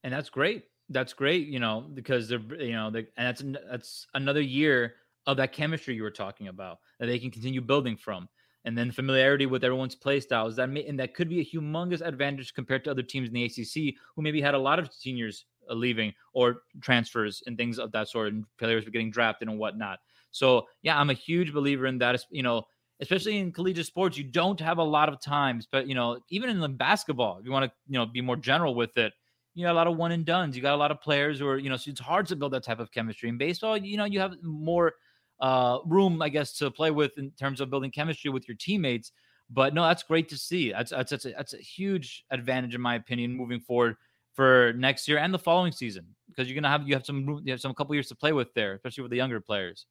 And 0.04 0.14
that's 0.14 0.30
great. 0.30 0.66
That's 0.90 1.14
great, 1.14 1.48
you 1.48 1.60
know, 1.60 1.90
because 1.94 2.28
they're, 2.28 2.42
you 2.60 2.74
know, 2.74 2.92
they, 2.92 3.08
and 3.18 3.28
that's 3.28 3.44
that's 3.70 4.08
another 4.14 4.42
year 4.42 4.96
of 5.26 5.38
that 5.38 5.54
chemistry 5.54 5.96
you 5.96 6.04
were 6.04 6.12
talking 6.12 6.50
about 6.50 6.80
that 7.00 7.06
they 7.06 7.20
can 7.20 7.32
continue 7.32 7.62
building 7.62 7.96
from, 7.96 8.28
and 8.66 8.78
then 8.78 8.92
familiarity 8.92 9.46
with 9.46 9.64
everyone's 9.64 9.96
play 9.96 10.20
styles. 10.20 10.58
That 10.58 10.70
may, 10.70 10.86
and 10.86 11.00
that 11.00 11.14
could 11.14 11.30
be 11.30 11.40
a 11.40 11.46
humongous 11.46 12.06
advantage 12.06 12.54
compared 12.54 12.84
to 12.84 12.92
other 12.92 13.02
teams 13.02 13.30
in 13.30 13.34
the 13.34 13.46
ACC 13.46 13.96
who 14.16 14.22
maybe 14.22 14.42
had 14.42 14.56
a 14.56 14.60
lot 14.60 14.80
of 14.80 14.94
seniors 14.94 15.46
uh, 15.70 15.74
leaving 15.74 16.14
or 16.34 16.64
transfers 16.82 17.42
and 17.48 17.58
things 17.58 17.80
of 17.80 17.92
that 17.94 18.10
sort, 18.10 18.34
and 18.34 18.46
players 18.58 18.84
were 18.84 18.92
getting 18.92 19.12
drafted 19.12 19.48
and 19.48 19.58
whatnot. 19.58 20.00
So 20.32 20.68
yeah, 20.82 21.00
I'm 21.00 21.10
a 21.10 21.14
huge 21.14 21.54
believer 21.54 21.86
in 21.86 21.98
that. 22.00 22.22
You 22.30 22.44
know, 22.44 22.64
especially 23.04 23.38
in 23.38 23.52
collegiate 23.52 23.86
sports, 23.86 24.18
you 24.18 24.24
don't 24.24 24.60
have 24.60 24.78
a 24.78 24.84
lot 24.84 25.10
of 25.10 25.22
times. 25.22 25.68
But 25.72 25.88
you 25.88 25.94
know, 25.94 26.20
even 26.30 26.50
in 26.50 26.60
the 26.60 26.70
basketball, 26.70 27.38
if 27.38 27.46
you 27.46 27.52
want 27.52 27.66
to, 27.66 27.72
you 27.88 28.00
know, 28.00 28.06
be 28.06 28.22
more 28.22 28.38
general 28.38 28.74
with 28.74 28.98
it, 28.98 29.14
you 29.54 29.66
got 29.66 29.74
a 29.74 29.76
lot 29.76 29.88
of 29.88 29.98
one 29.98 30.12
and 30.12 30.26
dones. 30.26 30.56
You 30.56 30.62
got 30.62 30.74
a 30.74 30.78
lot 30.78 30.92
of 30.92 31.02
players 31.02 31.40
who 31.40 31.48
are, 31.48 31.58
you 31.58 31.70
know, 31.70 31.78
so 31.78 31.92
it's 31.92 32.00
hard 32.00 32.26
to 32.28 32.36
build 32.36 32.54
that 32.54 32.64
type 32.64 32.80
of 32.80 32.92
chemistry. 32.92 33.30
In 33.30 33.38
baseball, 33.38 33.78
you 33.78 33.98
know, 33.98 34.06
you 34.06 34.20
have 34.20 34.34
more 34.42 34.94
uh, 35.40 35.80
room, 35.86 36.22
I 36.22 36.30
guess, 36.30 36.54
to 36.60 36.72
play 36.72 36.92
with 36.92 37.18
in 37.18 37.32
terms 37.32 37.62
of 37.62 37.70
building 37.70 37.92
chemistry 37.92 38.32
with 38.32 38.48
your 38.48 38.58
teammates. 38.58 39.12
But 39.50 39.74
no, 39.74 39.84
that's 39.84 40.04
great 40.04 40.30
to 40.30 40.38
see. 40.38 40.72
That's 40.72 40.92
that's 40.92 41.12
that's 41.12 41.26
a, 41.26 41.32
that's 41.32 41.54
a 41.54 41.58
huge 41.58 42.24
advantage, 42.32 42.74
in 42.74 42.82
my 42.82 42.96
opinion, 42.96 43.36
moving 43.36 43.60
forward 43.60 43.98
for 44.34 44.74
next 44.78 45.08
year 45.08 45.20
and 45.20 45.32
the 45.32 45.38
following 45.38 45.72
season 45.72 46.08
because 46.28 46.50
you're 46.50 46.56
gonna 46.56 46.70
have 46.70 46.88
you 46.88 46.96
have 46.96 47.06
some 47.06 47.42
you 47.44 47.52
have 47.52 47.62
some 47.62 47.74
couple 47.74 47.94
years 47.94 48.08
to 48.08 48.16
play 48.16 48.34
with 48.34 48.54
there, 48.54 48.74
especially 48.74 49.04
with 49.04 49.12
the 49.12 49.18
younger 49.18 49.40
players. 49.40 49.86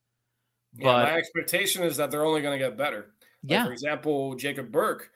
But 0.74 0.84
yeah, 0.84 1.02
my 1.02 1.14
expectation 1.16 1.82
is 1.82 1.96
that 1.98 2.10
they're 2.10 2.24
only 2.24 2.42
going 2.42 2.58
to 2.58 2.64
get 2.64 2.76
better. 2.76 3.12
Like, 3.42 3.50
yeah. 3.50 3.64
For 3.66 3.72
example, 3.72 4.34
Jacob 4.36 4.70
Burke, 4.72 5.10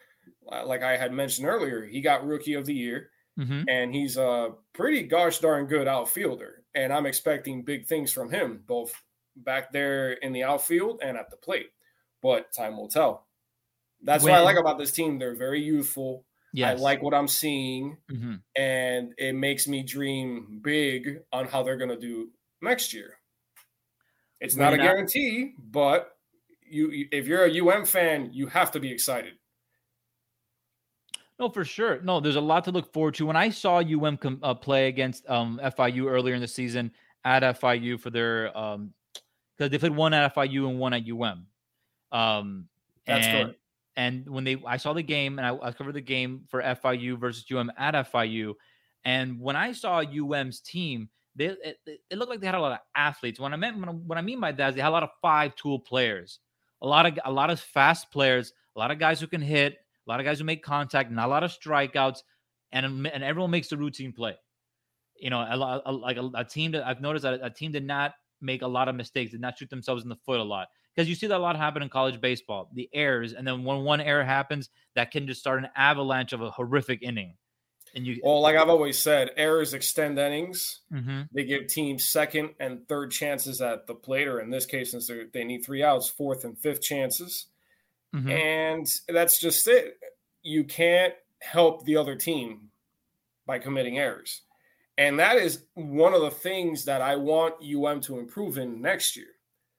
like 0.64 0.82
I 0.82 0.96
had 0.96 1.12
mentioned 1.12 1.46
earlier, 1.46 1.84
he 1.84 2.00
got 2.00 2.26
Rookie 2.26 2.54
of 2.54 2.66
the 2.66 2.74
Year, 2.74 3.10
mm-hmm. 3.38 3.62
and 3.68 3.94
he's 3.94 4.16
a 4.16 4.50
pretty 4.74 5.02
gosh 5.02 5.38
darn 5.38 5.66
good 5.66 5.88
outfielder. 5.88 6.62
And 6.74 6.92
I'm 6.92 7.06
expecting 7.06 7.64
big 7.64 7.86
things 7.86 8.12
from 8.12 8.30
him, 8.30 8.62
both 8.66 8.92
back 9.36 9.72
there 9.72 10.12
in 10.12 10.32
the 10.32 10.44
outfield 10.44 11.00
and 11.02 11.16
at 11.16 11.30
the 11.30 11.36
plate. 11.36 11.70
But 12.22 12.52
time 12.52 12.76
will 12.76 12.88
tell. 12.88 13.26
That's 14.02 14.22
when, 14.24 14.32
what 14.32 14.40
I 14.40 14.44
like 14.44 14.58
about 14.58 14.78
this 14.78 14.92
team. 14.92 15.18
They're 15.18 15.34
very 15.34 15.62
youthful. 15.62 16.24
Yes. 16.52 16.78
I 16.78 16.82
like 16.82 17.02
what 17.02 17.14
I'm 17.14 17.28
seeing, 17.28 17.98
mm-hmm. 18.10 18.34
and 18.54 19.12
it 19.18 19.34
makes 19.34 19.68
me 19.68 19.82
dream 19.82 20.60
big 20.62 21.18
on 21.32 21.46
how 21.46 21.62
they're 21.62 21.76
going 21.76 21.90
to 21.90 21.98
do 21.98 22.30
next 22.62 22.94
year. 22.94 23.18
It's 24.40 24.56
not 24.56 24.74
a 24.74 24.76
guarantee, 24.76 25.54
but 25.58 26.12
you 26.68 27.06
if 27.10 27.26
you're 27.26 27.46
a 27.46 27.60
UM 27.60 27.84
fan, 27.84 28.30
you 28.32 28.46
have 28.46 28.70
to 28.72 28.80
be 28.80 28.90
excited. 28.90 29.34
No, 31.38 31.48
for 31.50 31.64
sure. 31.64 32.00
No, 32.00 32.20
there's 32.20 32.36
a 32.36 32.40
lot 32.40 32.64
to 32.64 32.70
look 32.70 32.92
forward 32.92 33.14
to. 33.16 33.26
When 33.26 33.36
I 33.36 33.50
saw 33.50 33.78
UM 33.78 34.16
com- 34.16 34.40
uh, 34.42 34.54
play 34.54 34.88
against 34.88 35.28
um, 35.28 35.60
FIU 35.62 36.10
earlier 36.10 36.34
in 36.34 36.40
the 36.40 36.48
season 36.48 36.90
at 37.24 37.42
FIU 37.60 38.00
for 38.00 38.10
their 38.10 38.56
um 38.56 38.92
because 39.56 39.70
they 39.70 39.78
played 39.78 39.96
one 39.96 40.12
at 40.12 40.34
FIU 40.34 40.68
and 40.68 40.78
one 40.78 40.92
at 40.92 41.02
UM. 41.08 41.46
Um, 42.12 42.68
That's 43.06 43.26
and, 43.26 43.48
good. 43.48 43.56
And 43.96 44.28
when 44.28 44.44
they, 44.44 44.58
I 44.66 44.76
saw 44.76 44.92
the 44.92 45.02
game 45.02 45.38
and 45.38 45.46
I, 45.46 45.68
I 45.68 45.72
covered 45.72 45.94
the 45.94 46.02
game 46.02 46.42
for 46.48 46.62
FIU 46.62 47.18
versus 47.18 47.44
UM 47.50 47.72
at 47.78 47.94
FIU, 48.12 48.54
and 49.04 49.40
when 49.40 49.56
I 49.56 49.72
saw 49.72 50.00
UM's 50.02 50.60
team, 50.60 51.08
they 51.36 51.46
it, 51.46 51.78
it, 51.86 52.18
looked 52.18 52.30
like 52.30 52.40
they 52.40 52.46
had 52.46 52.54
a 52.54 52.60
lot 52.60 52.72
of 52.72 52.78
athletes. 52.94 53.38
What 53.38 53.52
I 53.52 53.56
meant 53.56 53.78
what 53.78 54.18
I 54.18 54.22
mean 54.22 54.40
by 54.40 54.52
that 54.52 54.70
is 54.70 54.74
they 54.74 54.80
had 54.80 54.88
a 54.88 54.90
lot 54.90 55.02
of 55.02 55.10
five 55.20 55.54
tool 55.54 55.78
players, 55.78 56.40
a 56.82 56.86
lot 56.86 57.06
of 57.06 57.18
a 57.24 57.30
lot 57.30 57.50
of 57.50 57.60
fast 57.60 58.10
players, 58.10 58.52
a 58.74 58.78
lot 58.78 58.90
of 58.90 58.98
guys 58.98 59.20
who 59.20 59.26
can 59.26 59.42
hit, 59.42 59.74
a 60.06 60.10
lot 60.10 60.20
of 60.20 60.26
guys 60.26 60.38
who 60.38 60.44
make 60.44 60.62
contact, 60.62 61.10
not 61.10 61.26
a 61.26 61.30
lot 61.30 61.44
of 61.44 61.50
strikeouts, 61.50 62.22
and 62.72 62.86
um, 62.86 63.06
and 63.06 63.22
everyone 63.22 63.50
makes 63.50 63.68
the 63.68 63.76
routine 63.76 64.12
play. 64.12 64.34
You 65.18 65.30
know, 65.30 65.46
a, 65.48 65.56
lot 65.56 65.94
like 66.00 66.16
a, 66.16 66.30
a, 66.34 66.44
team 66.44 66.72
that 66.72 66.86
I've 66.86 67.00
noticed 67.00 67.22
that 67.22 67.40
a 67.42 67.48
team 67.48 67.72
did 67.72 67.86
not 67.86 68.12
make 68.42 68.62
a 68.62 68.66
lot 68.66 68.88
of 68.88 68.94
mistakes, 68.94 69.30
did 69.30 69.40
not 69.40 69.56
shoot 69.56 69.70
themselves 69.70 70.02
in 70.02 70.10
the 70.10 70.16
foot 70.16 70.40
a 70.40 70.44
lot. 70.44 70.68
Because 70.94 71.08
you 71.08 71.14
see 71.14 71.26
that 71.26 71.36
a 71.36 71.38
lot 71.38 71.56
happen 71.56 71.82
in 71.82 71.88
college 71.88 72.20
baseball, 72.20 72.70
the 72.74 72.88
errors, 72.92 73.32
and 73.34 73.46
then 73.46 73.64
when 73.64 73.82
one 73.82 74.00
error 74.00 74.24
happens, 74.24 74.70
that 74.94 75.10
can 75.10 75.26
just 75.26 75.40
start 75.40 75.58
an 75.58 75.68
avalanche 75.76 76.32
of 76.32 76.40
a 76.40 76.50
horrific 76.50 77.02
inning. 77.02 77.34
And 77.94 78.06
you, 78.06 78.20
well, 78.22 78.40
like 78.40 78.56
I've 78.56 78.68
always 78.68 78.98
said, 78.98 79.30
errors 79.36 79.72
extend 79.72 80.18
innings. 80.18 80.80
Mm-hmm. 80.92 81.22
They 81.32 81.44
give 81.44 81.66
teams 81.66 82.04
second 82.04 82.50
and 82.60 82.86
third 82.88 83.10
chances 83.10 83.62
at 83.62 83.86
the 83.86 83.94
plate, 83.94 84.28
or 84.28 84.40
in 84.40 84.50
this 84.50 84.66
case, 84.66 84.90
since 84.90 85.10
they 85.32 85.44
need 85.44 85.64
three 85.64 85.82
outs, 85.82 86.08
fourth 86.08 86.44
and 86.44 86.58
fifth 86.58 86.82
chances. 86.82 87.46
Mm-hmm. 88.14 88.30
And 88.30 88.86
that's 89.08 89.40
just 89.40 89.66
it. 89.66 89.98
You 90.42 90.64
can't 90.64 91.14
help 91.40 91.84
the 91.84 91.96
other 91.96 92.16
team 92.16 92.68
by 93.46 93.58
committing 93.58 93.98
errors. 93.98 94.42
And 94.98 95.18
that 95.18 95.36
is 95.36 95.62
one 95.74 96.14
of 96.14 96.22
the 96.22 96.30
things 96.30 96.84
that 96.86 97.02
I 97.02 97.16
want 97.16 97.56
UM 97.62 98.00
to 98.02 98.18
improve 98.18 98.58
in 98.58 98.80
next 98.80 99.16
year. 99.16 99.26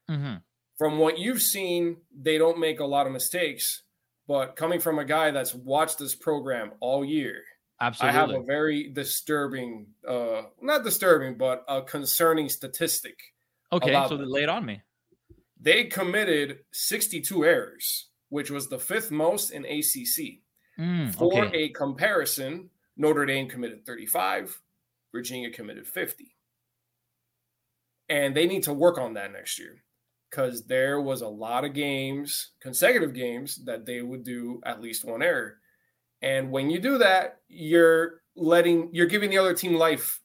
Mm-hmm. 0.09 0.35
From 0.77 0.99
what 0.99 1.17
you've 1.17 1.41
seen, 1.41 1.97
they 2.15 2.37
don't 2.37 2.59
make 2.59 2.79
a 2.79 2.85
lot 2.85 3.07
of 3.07 3.13
mistakes. 3.13 3.83
But 4.27 4.55
coming 4.55 4.79
from 4.79 4.99
a 4.99 5.05
guy 5.05 5.31
that's 5.31 5.55
watched 5.55 5.99
this 5.99 6.13
program 6.13 6.73
all 6.79 7.03
year, 7.03 7.43
Absolutely. 7.79 8.17
I 8.17 8.19
have 8.19 8.29
a 8.31 8.41
very 8.41 8.89
disturbing, 8.89 9.87
uh, 10.07 10.43
not 10.61 10.83
disturbing, 10.83 11.37
but 11.37 11.63
a 11.67 11.81
concerning 11.81 12.49
statistic. 12.49 13.19
Okay, 13.71 13.93
so 13.93 14.15
lay 14.15 14.43
it 14.43 14.49
on 14.49 14.65
me. 14.65 14.81
They 15.59 15.85
committed 15.85 16.59
62 16.71 17.45
errors, 17.45 18.07
which 18.29 18.49
was 18.49 18.67
the 18.67 18.79
fifth 18.79 19.11
most 19.11 19.51
in 19.51 19.65
ACC. 19.65 20.41
Mm, 20.79 21.13
For 21.15 21.45
okay. 21.45 21.63
a 21.63 21.69
comparison, 21.69 22.69
Notre 22.95 23.25
Dame 23.25 23.47
committed 23.47 23.85
35, 23.85 24.59
Virginia 25.11 25.51
committed 25.51 25.87
50. 25.87 26.35
And 28.09 28.35
they 28.35 28.45
need 28.45 28.63
to 28.63 28.73
work 28.73 28.97
on 28.97 29.13
that 29.15 29.33
next 29.33 29.59
year 29.59 29.83
because 30.29 30.65
there 30.65 31.01
was 31.01 31.21
a 31.21 31.27
lot 31.27 31.65
of 31.65 31.73
games, 31.73 32.51
consecutive 32.61 33.13
games, 33.13 33.63
that 33.65 33.85
they 33.85 34.01
would 34.01 34.23
do 34.23 34.61
at 34.65 34.81
least 34.81 35.05
one 35.05 35.21
error. 35.21 35.59
And 36.21 36.51
when 36.51 36.69
you 36.69 36.79
do 36.79 36.97
that, 36.97 37.39
you're 37.47 38.21
letting 38.35 38.89
you're 38.93 39.07
giving 39.07 39.29
the 39.29 39.37
other 39.37 39.53
team 39.53 39.75
life 39.75 40.21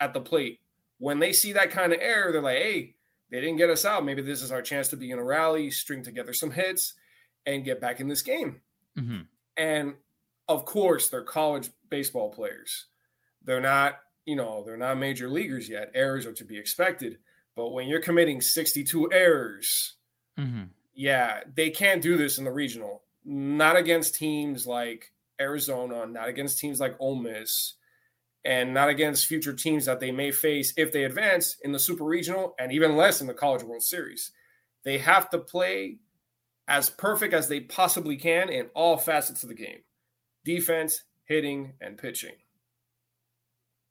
at 0.00 0.14
the 0.14 0.20
plate. 0.20 0.60
When 0.98 1.18
they 1.18 1.32
see 1.32 1.52
that 1.52 1.70
kind 1.70 1.92
of 1.92 2.00
error, 2.00 2.32
they're 2.32 2.42
like, 2.42 2.58
hey, 2.58 2.94
they 3.30 3.40
didn't 3.40 3.56
get 3.56 3.70
us 3.70 3.84
out. 3.84 4.04
Maybe 4.04 4.22
this 4.22 4.42
is 4.42 4.50
our 4.50 4.62
chance 4.62 4.88
to 4.88 4.96
be 4.96 5.10
in 5.10 5.18
a 5.18 5.24
rally, 5.24 5.70
string 5.70 6.02
together 6.02 6.32
some 6.32 6.50
hits, 6.50 6.94
and 7.46 7.64
get 7.64 7.80
back 7.80 8.00
in 8.00 8.08
this 8.08 8.22
game. 8.22 8.60
Mm-hmm. 8.98 9.20
And 9.56 9.94
of 10.48 10.64
course, 10.64 11.08
they're 11.08 11.22
college 11.22 11.70
baseball 11.90 12.30
players. 12.30 12.86
They're 13.44 13.60
not, 13.60 13.98
you 14.24 14.36
know, 14.36 14.62
they're 14.64 14.76
not 14.76 14.98
major 14.98 15.28
leaguers 15.28 15.68
yet. 15.68 15.90
Errors 15.94 16.26
are 16.26 16.32
to 16.32 16.44
be 16.44 16.58
expected. 16.58 17.18
But 17.54 17.70
when 17.70 17.88
you're 17.88 18.00
committing 18.00 18.40
62 18.40 19.12
errors, 19.12 19.94
mm-hmm. 20.38 20.64
yeah, 20.94 21.40
they 21.54 21.70
can't 21.70 22.02
do 22.02 22.16
this 22.16 22.38
in 22.38 22.44
the 22.44 22.52
regional. 22.52 23.02
Not 23.24 23.76
against 23.76 24.14
teams 24.14 24.66
like 24.66 25.12
Arizona, 25.40 26.06
not 26.06 26.28
against 26.28 26.58
teams 26.58 26.80
like 26.80 26.96
Ole 26.98 27.16
Miss, 27.16 27.74
and 28.44 28.72
not 28.72 28.88
against 28.88 29.26
future 29.26 29.52
teams 29.52 29.84
that 29.86 30.00
they 30.00 30.10
may 30.10 30.30
face 30.30 30.72
if 30.76 30.92
they 30.92 31.04
advance 31.04 31.56
in 31.62 31.72
the 31.72 31.78
Super 31.78 32.04
Regional 32.04 32.54
and 32.58 32.72
even 32.72 32.96
less 32.96 33.20
in 33.20 33.26
the 33.26 33.34
College 33.34 33.62
World 33.62 33.82
Series. 33.82 34.32
They 34.84 34.98
have 34.98 35.28
to 35.30 35.38
play 35.38 35.98
as 36.68 36.90
perfect 36.90 37.34
as 37.34 37.48
they 37.48 37.60
possibly 37.60 38.16
can 38.16 38.48
in 38.48 38.66
all 38.74 38.96
facets 38.96 39.42
of 39.42 39.48
the 39.48 39.54
game 39.54 39.80
defense, 40.44 41.02
hitting, 41.24 41.72
and 41.80 41.98
pitching. 41.98 42.34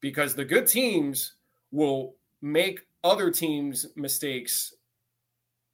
Because 0.01 0.33
the 0.33 0.45
good 0.45 0.67
teams 0.67 1.33
will 1.71 2.15
make 2.41 2.81
other 3.03 3.29
teams' 3.29 3.85
mistakes 3.95 4.73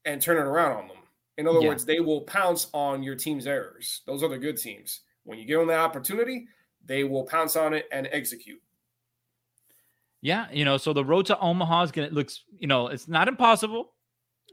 and 0.05 0.21
turn 0.21 0.37
it 0.37 0.41
around 0.41 0.71
on 0.71 0.87
them. 0.87 0.97
In 1.37 1.47
other 1.47 1.61
yeah. 1.61 1.69
words, 1.69 1.85
they 1.85 1.99
will 1.99 2.21
pounce 2.21 2.67
on 2.73 3.01
your 3.01 3.15
team's 3.15 3.47
errors. 3.47 4.01
Those 4.05 4.23
are 4.23 4.29
the 4.29 4.37
good 4.37 4.57
teams. 4.57 5.01
When 5.23 5.39
you 5.39 5.45
give 5.45 5.59
them 5.59 5.67
the 5.67 5.77
opportunity, 5.77 6.47
they 6.85 7.03
will 7.03 7.23
pounce 7.23 7.55
on 7.55 7.73
it 7.73 7.87
and 7.91 8.07
execute. 8.11 8.61
Yeah, 10.21 10.47
you 10.51 10.63
know, 10.63 10.77
so 10.77 10.93
the 10.93 11.03
road 11.03 11.25
to 11.27 11.39
Omaha 11.39 11.83
is 11.83 11.91
gonna 11.91 12.07
looks, 12.07 12.43
you 12.57 12.67
know, 12.67 12.87
it's 12.87 13.09
not 13.09 13.27
impossible, 13.27 13.91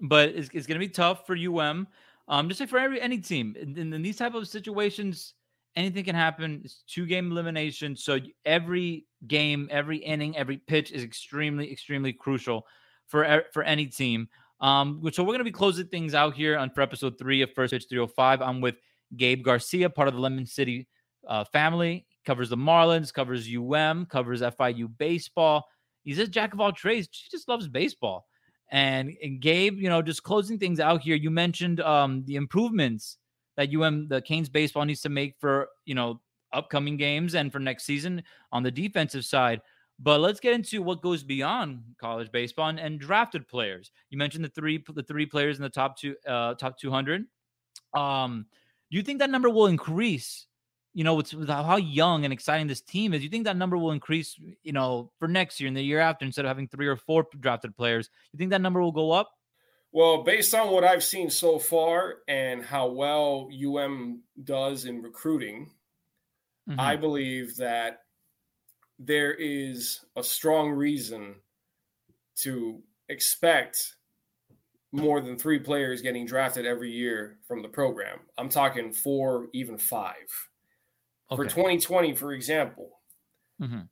but 0.02 0.30
it's, 0.30 0.48
it's 0.52 0.66
gonna 0.66 0.80
be 0.80 0.88
tough 0.88 1.26
for 1.26 1.36
UM. 1.36 1.86
Um, 2.26 2.48
just 2.48 2.60
like 2.60 2.68
for 2.68 2.78
every 2.78 3.00
any 3.00 3.18
team 3.18 3.56
in, 3.60 3.76
in, 3.92 4.02
these 4.02 4.16
type 4.16 4.34
of 4.34 4.48
situations, 4.48 5.34
anything 5.76 6.04
can 6.04 6.14
happen. 6.14 6.62
It's 6.64 6.82
two 6.88 7.06
game 7.06 7.30
elimination, 7.30 7.96
so 7.96 8.18
every 8.44 9.06
game, 9.26 9.68
every 9.70 9.98
inning, 9.98 10.36
every 10.36 10.56
pitch 10.56 10.90
is 10.90 11.04
extremely, 11.04 11.70
extremely 11.70 12.12
crucial 12.12 12.66
for 13.06 13.44
for 13.52 13.62
any 13.62 13.86
team. 13.86 14.28
Um, 14.60 15.00
so 15.12 15.22
we're 15.22 15.34
gonna 15.34 15.44
be 15.44 15.52
closing 15.52 15.86
things 15.86 16.14
out 16.14 16.34
here 16.34 16.58
on 16.58 16.70
for 16.70 16.80
episode 16.80 17.16
three 17.16 17.42
of 17.42 17.52
First 17.52 17.72
Pitch 17.72 17.86
305. 17.88 18.42
I'm 18.42 18.60
with 18.60 18.74
Gabe 19.16 19.42
Garcia, 19.42 19.90
part 19.90 20.08
of 20.08 20.14
the 20.14 20.20
Lemon 20.20 20.46
City 20.46 20.86
uh, 21.26 21.44
family, 21.44 22.06
covers 22.24 22.48
the 22.48 22.56
Marlins, 22.56 23.12
covers 23.12 23.48
UM, 23.48 24.06
covers 24.06 24.40
FIU 24.40 24.90
baseball. 24.98 25.66
He's 26.04 26.18
a 26.18 26.26
jack 26.26 26.54
of 26.54 26.60
all 26.60 26.72
trades. 26.72 27.08
She 27.10 27.30
just 27.30 27.48
loves 27.48 27.68
baseball. 27.68 28.26
And, 28.70 29.12
and 29.22 29.40
Gabe, 29.40 29.78
you 29.78 29.88
know, 29.88 30.00
just 30.00 30.22
closing 30.22 30.58
things 30.58 30.80
out 30.80 31.02
here. 31.02 31.16
You 31.16 31.30
mentioned 31.30 31.80
um, 31.80 32.24
the 32.26 32.36
improvements 32.36 33.18
that 33.56 33.74
UM, 33.74 34.08
the 34.08 34.22
Canes 34.22 34.48
baseball 34.48 34.84
needs 34.84 35.02
to 35.02 35.08
make 35.08 35.34
for 35.38 35.68
you 35.84 35.94
know 35.94 36.20
upcoming 36.52 36.96
games 36.96 37.34
and 37.34 37.52
for 37.52 37.58
next 37.58 37.84
season 37.84 38.22
on 38.52 38.62
the 38.62 38.70
defensive 38.70 39.24
side. 39.24 39.60
But 39.98 40.20
let's 40.20 40.40
get 40.40 40.54
into 40.54 40.82
what 40.82 41.02
goes 41.02 41.22
beyond 41.22 41.82
college 42.00 42.32
baseball 42.32 42.68
and, 42.68 42.80
and 42.80 42.98
drafted 42.98 43.46
players. 43.46 43.90
You 44.08 44.16
mentioned 44.16 44.44
the 44.44 44.48
three 44.48 44.82
the 44.94 45.02
three 45.02 45.26
players 45.26 45.58
in 45.58 45.62
the 45.62 45.68
top 45.68 45.98
two 45.98 46.16
uh, 46.26 46.54
top 46.54 46.78
two 46.78 46.90
hundred. 46.90 47.26
Um, 47.94 48.46
do 48.90 48.96
you 48.96 49.02
think 49.02 49.20
that 49.20 49.30
number 49.30 49.48
will 49.48 49.66
increase? 49.66 50.46
You 50.92 51.04
know, 51.04 51.14
with, 51.14 51.32
with 51.32 51.48
how 51.48 51.76
young 51.76 52.24
and 52.24 52.32
exciting 52.32 52.66
this 52.66 52.80
team 52.80 53.14
is, 53.14 53.22
you 53.22 53.30
think 53.30 53.44
that 53.44 53.56
number 53.56 53.78
will 53.78 53.92
increase? 53.92 54.36
You 54.62 54.72
know, 54.72 55.12
for 55.18 55.28
next 55.28 55.60
year 55.60 55.68
and 55.68 55.76
the 55.76 55.82
year 55.82 56.00
after, 56.00 56.24
instead 56.24 56.44
of 56.44 56.48
having 56.48 56.66
three 56.66 56.88
or 56.88 56.96
four 56.96 57.26
drafted 57.38 57.76
players, 57.76 58.10
you 58.32 58.38
think 58.38 58.50
that 58.50 58.60
number 58.60 58.80
will 58.80 58.92
go 58.92 59.12
up? 59.12 59.30
Well, 59.92 60.22
based 60.22 60.54
on 60.54 60.70
what 60.70 60.84
I've 60.84 61.02
seen 61.02 61.30
so 61.30 61.58
far 61.58 62.18
and 62.28 62.64
how 62.64 62.88
well 62.88 63.48
UM 63.52 64.22
does 64.42 64.84
in 64.84 65.02
recruiting, 65.02 65.70
mm-hmm. 66.68 66.78
I 66.78 66.96
believe 66.96 67.56
that 67.56 68.02
there 68.98 69.32
is 69.32 70.00
a 70.14 70.22
strong 70.22 70.70
reason 70.70 71.36
to 72.36 72.82
expect 73.08 73.96
more 74.92 75.20
than 75.20 75.38
three 75.38 75.58
players 75.58 76.02
getting 76.02 76.26
drafted 76.26 76.66
every 76.66 76.90
year 76.90 77.38
from 77.46 77.62
the 77.62 77.68
program. 77.68 78.18
I'm 78.36 78.48
talking 78.48 78.92
four, 78.92 79.48
even 79.52 79.78
five. 79.78 80.14
Okay. 81.30 81.36
For 81.36 81.44
2020, 81.44 82.14
for 82.16 82.32
example, 82.32 82.90
mm-hmm. 83.60 83.82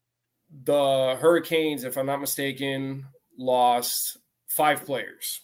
the 0.64 1.16
Hurricanes, 1.20 1.84
if 1.84 1.96
I'm 1.96 2.06
not 2.06 2.20
mistaken, 2.20 3.06
lost 3.38 4.18
five 4.48 4.84
players. 4.84 5.42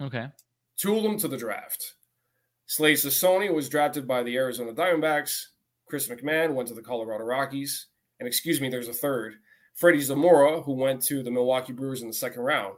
Okay. 0.00 0.26
Two 0.76 0.96
of 0.96 1.02
them 1.02 1.18
to 1.18 1.28
the 1.28 1.36
draft. 1.36 1.94
Slade 2.66 2.96
Cecconi 2.96 3.52
was 3.52 3.68
drafted 3.68 4.06
by 4.06 4.22
the 4.22 4.36
Arizona 4.36 4.72
Diamondbacks. 4.72 5.40
Chris 5.88 6.08
McMahon 6.08 6.54
went 6.54 6.68
to 6.68 6.74
the 6.74 6.82
Colorado 6.82 7.24
Rockies. 7.24 7.86
And 8.20 8.26
excuse 8.26 8.60
me, 8.60 8.68
there's 8.68 8.88
a 8.88 8.92
third. 8.92 9.34
Freddie 9.74 10.00
Zamora, 10.00 10.60
who 10.60 10.74
went 10.74 11.02
to 11.04 11.22
the 11.22 11.30
Milwaukee 11.30 11.72
Brewers 11.72 12.02
in 12.02 12.08
the 12.08 12.14
second 12.14 12.42
round. 12.42 12.74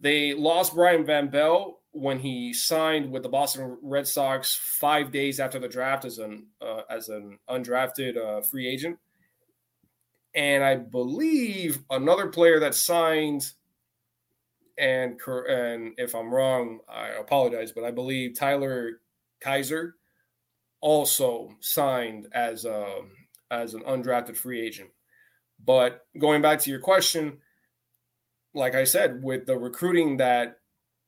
They 0.00 0.32
lost 0.34 0.74
Brian 0.74 1.04
Van 1.04 1.28
Belle 1.28 1.80
when 1.92 2.18
he 2.18 2.52
signed 2.52 3.10
with 3.10 3.22
the 3.22 3.28
Boston 3.28 3.76
Red 3.82 4.06
Sox 4.06 4.54
five 4.54 5.10
days 5.10 5.40
after 5.40 5.58
the 5.58 5.68
draft 5.68 6.04
as 6.04 6.18
an 6.18 6.46
uh, 6.60 6.82
as 6.88 7.08
an 7.08 7.38
undrafted 7.48 8.16
uh, 8.16 8.42
free 8.42 8.68
agent. 8.68 8.98
And 10.34 10.62
I 10.62 10.76
believe 10.76 11.80
another 11.90 12.28
player 12.28 12.60
that 12.60 12.74
signed, 12.74 13.52
and 14.78 15.20
and 15.26 15.94
if 15.98 16.14
I'm 16.14 16.32
wrong, 16.32 16.80
I 16.88 17.08
apologize, 17.08 17.72
but 17.72 17.84
I 17.84 17.90
believe 17.90 18.38
Tyler 18.38 19.00
Kaiser 19.40 19.96
also 20.80 21.50
signed 21.60 22.28
as 22.32 22.64
a 22.64 22.84
um, 22.84 23.10
as 23.50 23.74
an 23.74 23.82
undrafted 23.82 24.36
free 24.36 24.64
agent. 24.64 24.90
But 25.62 26.06
going 26.18 26.40
back 26.40 26.60
to 26.60 26.70
your 26.70 26.80
question, 26.80 27.38
like 28.54 28.74
I 28.74 28.84
said, 28.84 29.22
with 29.22 29.46
the 29.46 29.56
recruiting 29.56 30.16
that 30.18 30.58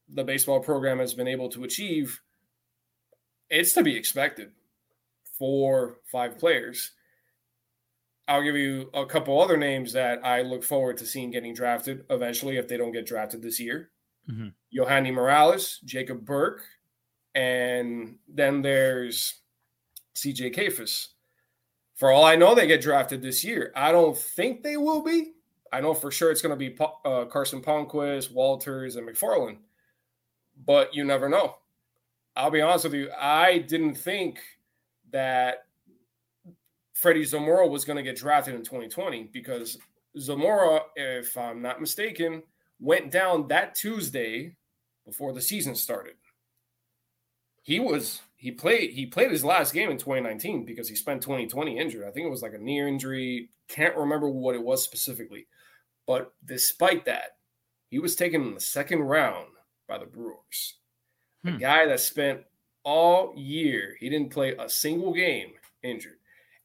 the 0.09 0.25
baseball 0.25 0.61
program 0.61 0.99
has 0.99 1.15
been 1.15 1.29
able 1.29 1.49
to 1.51 1.65
achieve, 1.65 2.21
it's 3.51 3.73
to 3.75 3.83
be 3.83 3.97
expected. 3.97 4.53
for 5.39 5.99
five 6.05 6.39
players. 6.39 6.93
I'll 8.29 8.43
give 8.43 8.55
you 8.55 8.91
a 8.95 9.05
couple 9.07 9.41
other 9.41 9.57
names 9.57 9.93
that 9.95 10.25
I 10.25 10.43
look 10.43 10.63
forward 10.63 10.99
to 10.99 11.07
seeing 11.07 11.33
getting 11.33 11.55
drafted 11.55 12.05
eventually 12.11 12.59
if 12.59 12.69
they 12.69 12.77
don't 12.77 12.93
get 12.93 13.07
drafted 13.07 13.43
this 13.43 13.59
year. 13.59 13.91
mm 14.31 14.53
Morales, 15.13 15.81
Jacob 15.85 16.25
Burke, 16.25 16.63
and 17.35 18.19
then 18.29 18.63
there's 18.63 19.41
CJ 20.15 20.55
Kayfus. 20.55 21.09
For 21.95 22.11
all 22.11 22.25
I 22.25 22.37
know, 22.37 22.55
they 22.55 22.67
get 22.67 22.81
drafted 22.81 23.23
this 23.23 23.45
year. 23.45 23.73
I 23.75 23.93
don't 23.93 24.17
think 24.17 24.63
they 24.63 24.77
will 24.77 25.03
be, 25.03 25.33
I 25.73 25.81
know 25.81 25.95
for 25.95 26.11
sure 26.11 26.31
it's 26.31 26.43
going 26.43 26.57
to 26.59 26.71
be 26.71 26.77
uh, 27.05 27.25
Carson 27.25 27.63
Palmquist, 27.63 28.31
Walters, 28.31 28.97
and 28.97 29.09
McFarlane, 29.09 29.59
but 30.67 30.95
you 30.95 31.03
never 31.03 31.29
know. 31.29 31.57
I'll 32.37 32.51
be 32.51 32.61
honest 32.61 32.85
with 32.85 32.95
you. 32.95 33.11
I 33.19 33.59
didn't 33.59 33.95
think 33.95 34.39
that 35.13 35.67
Freddie 36.93 37.25
Zamora 37.25 37.67
was 37.67 37.85
going 37.85 37.97
to 37.97 38.03
get 38.03 38.17
drafted 38.17 38.55
in 38.55 38.63
2020 38.63 39.31
because 39.33 39.79
Zamora, 40.19 40.83
if 40.95 41.37
I'm 41.37 41.63
not 41.63 41.81
mistaken, 41.81 42.43
went 42.79 43.11
down 43.11 43.49
that 43.49 43.75
Tuesday 43.75 44.57
before 45.07 45.33
the 45.33 45.41
season 45.41 45.75
started. 45.75 46.15
He 47.63 47.81
was 47.81 48.21
he 48.37 48.51
played 48.51 48.91
he 48.91 49.07
played 49.07 49.31
his 49.31 49.45
last 49.45 49.73
game 49.73 49.91
in 49.91 49.97
2019 49.97 50.65
because 50.65 50.89
he 50.89 50.97
spent 50.97 51.23
2020 51.23 51.79
injured. 51.79 52.05
I 52.07 52.11
think 52.11 52.27
it 52.27 52.31
was 52.31 52.43
like 52.43 52.55
a 52.55 52.59
knee 52.59 52.81
injury. 52.81 53.51
Can't 53.69 53.97
remember 53.97 54.29
what 54.29 54.57
it 54.57 54.63
was 54.63 54.83
specifically. 54.83 55.47
But 56.07 56.33
despite 56.45 57.05
that, 57.07 57.37
he 57.89 57.99
was 57.99 58.17
taken 58.17 58.43
in 58.43 58.55
the 58.55 58.61
second 58.61 59.01
round 59.01 59.49
by 59.89 59.99
the 59.99 60.07
Brewers. 60.07 60.79
Hmm. 61.43 61.57
A 61.57 61.59
guy 61.59 61.87
that 61.87 62.01
spent 62.01 62.41
all 62.85 63.35
year, 63.37 63.97
he 64.01 64.09
didn't 64.09 64.33
play 64.33 64.55
a 64.59 64.69
single 64.69 65.13
game 65.13 65.53
injured. 65.83 66.17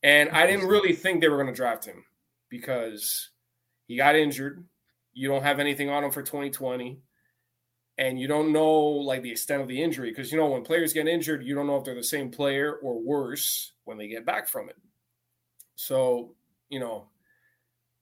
And 0.04 0.30
I 0.30 0.46
didn't 0.48 0.68
really 0.68 0.94
think 0.94 1.22
they 1.22 1.28
were 1.28 1.42
going 1.42 1.54
to 1.54 1.54
draft 1.54 1.86
him 1.86 2.04
because 2.50 3.30
he 3.88 3.98
got 3.98 4.16
injured. 4.16 4.64
You 5.14 5.28
don't 5.28 5.44
have 5.44 5.60
anything 5.60 5.90
on 5.90 6.04
him 6.04 6.12
for 6.12 6.22
2020. 6.22 7.02
And 8.00 8.20
you 8.20 8.28
don't 8.28 8.54
know 8.54 8.70
like 8.70 9.24
the 9.24 9.32
extent 9.32 9.62
of 9.62 9.68
the 9.68 9.82
injury 9.82 10.12
because 10.12 10.32
you 10.32 10.38
know 10.38 10.46
when 10.46 10.64
players 10.64 10.94
get 10.94 11.08
injured, 11.08 11.44
you 11.44 11.56
don't 11.56 11.66
know 11.66 11.78
if 11.78 11.84
they're 11.84 11.96
the 11.96 12.04
same 12.04 12.30
player 12.30 12.74
or 12.76 13.02
worse 13.02 13.74
when 13.86 13.98
they 13.98 14.08
get 14.08 14.26
back 14.26 14.48
from 14.48 14.70
it. 14.70 14.76
So, 15.76 16.36
you 16.70 16.80
know, 16.80 17.08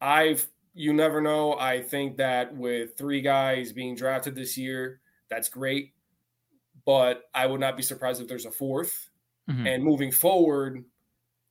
I've 0.01 0.45
you 0.75 0.93
never 0.93 1.21
know. 1.21 1.57
I 1.57 1.81
think 1.81 2.17
that 2.17 2.55
with 2.55 2.97
three 2.97 3.21
guys 3.21 3.71
being 3.71 3.95
drafted 3.95 4.35
this 4.35 4.57
year, 4.57 4.99
that's 5.29 5.47
great. 5.47 5.93
But 6.85 7.23
I 7.33 7.47
would 7.47 7.61
not 7.61 7.77
be 7.77 7.81
surprised 7.81 8.21
if 8.21 8.27
there's 8.27 8.45
a 8.45 8.51
4th 8.51 9.07
mm-hmm. 9.49 9.65
And 9.65 9.83
moving 9.83 10.11
forward, 10.11 10.83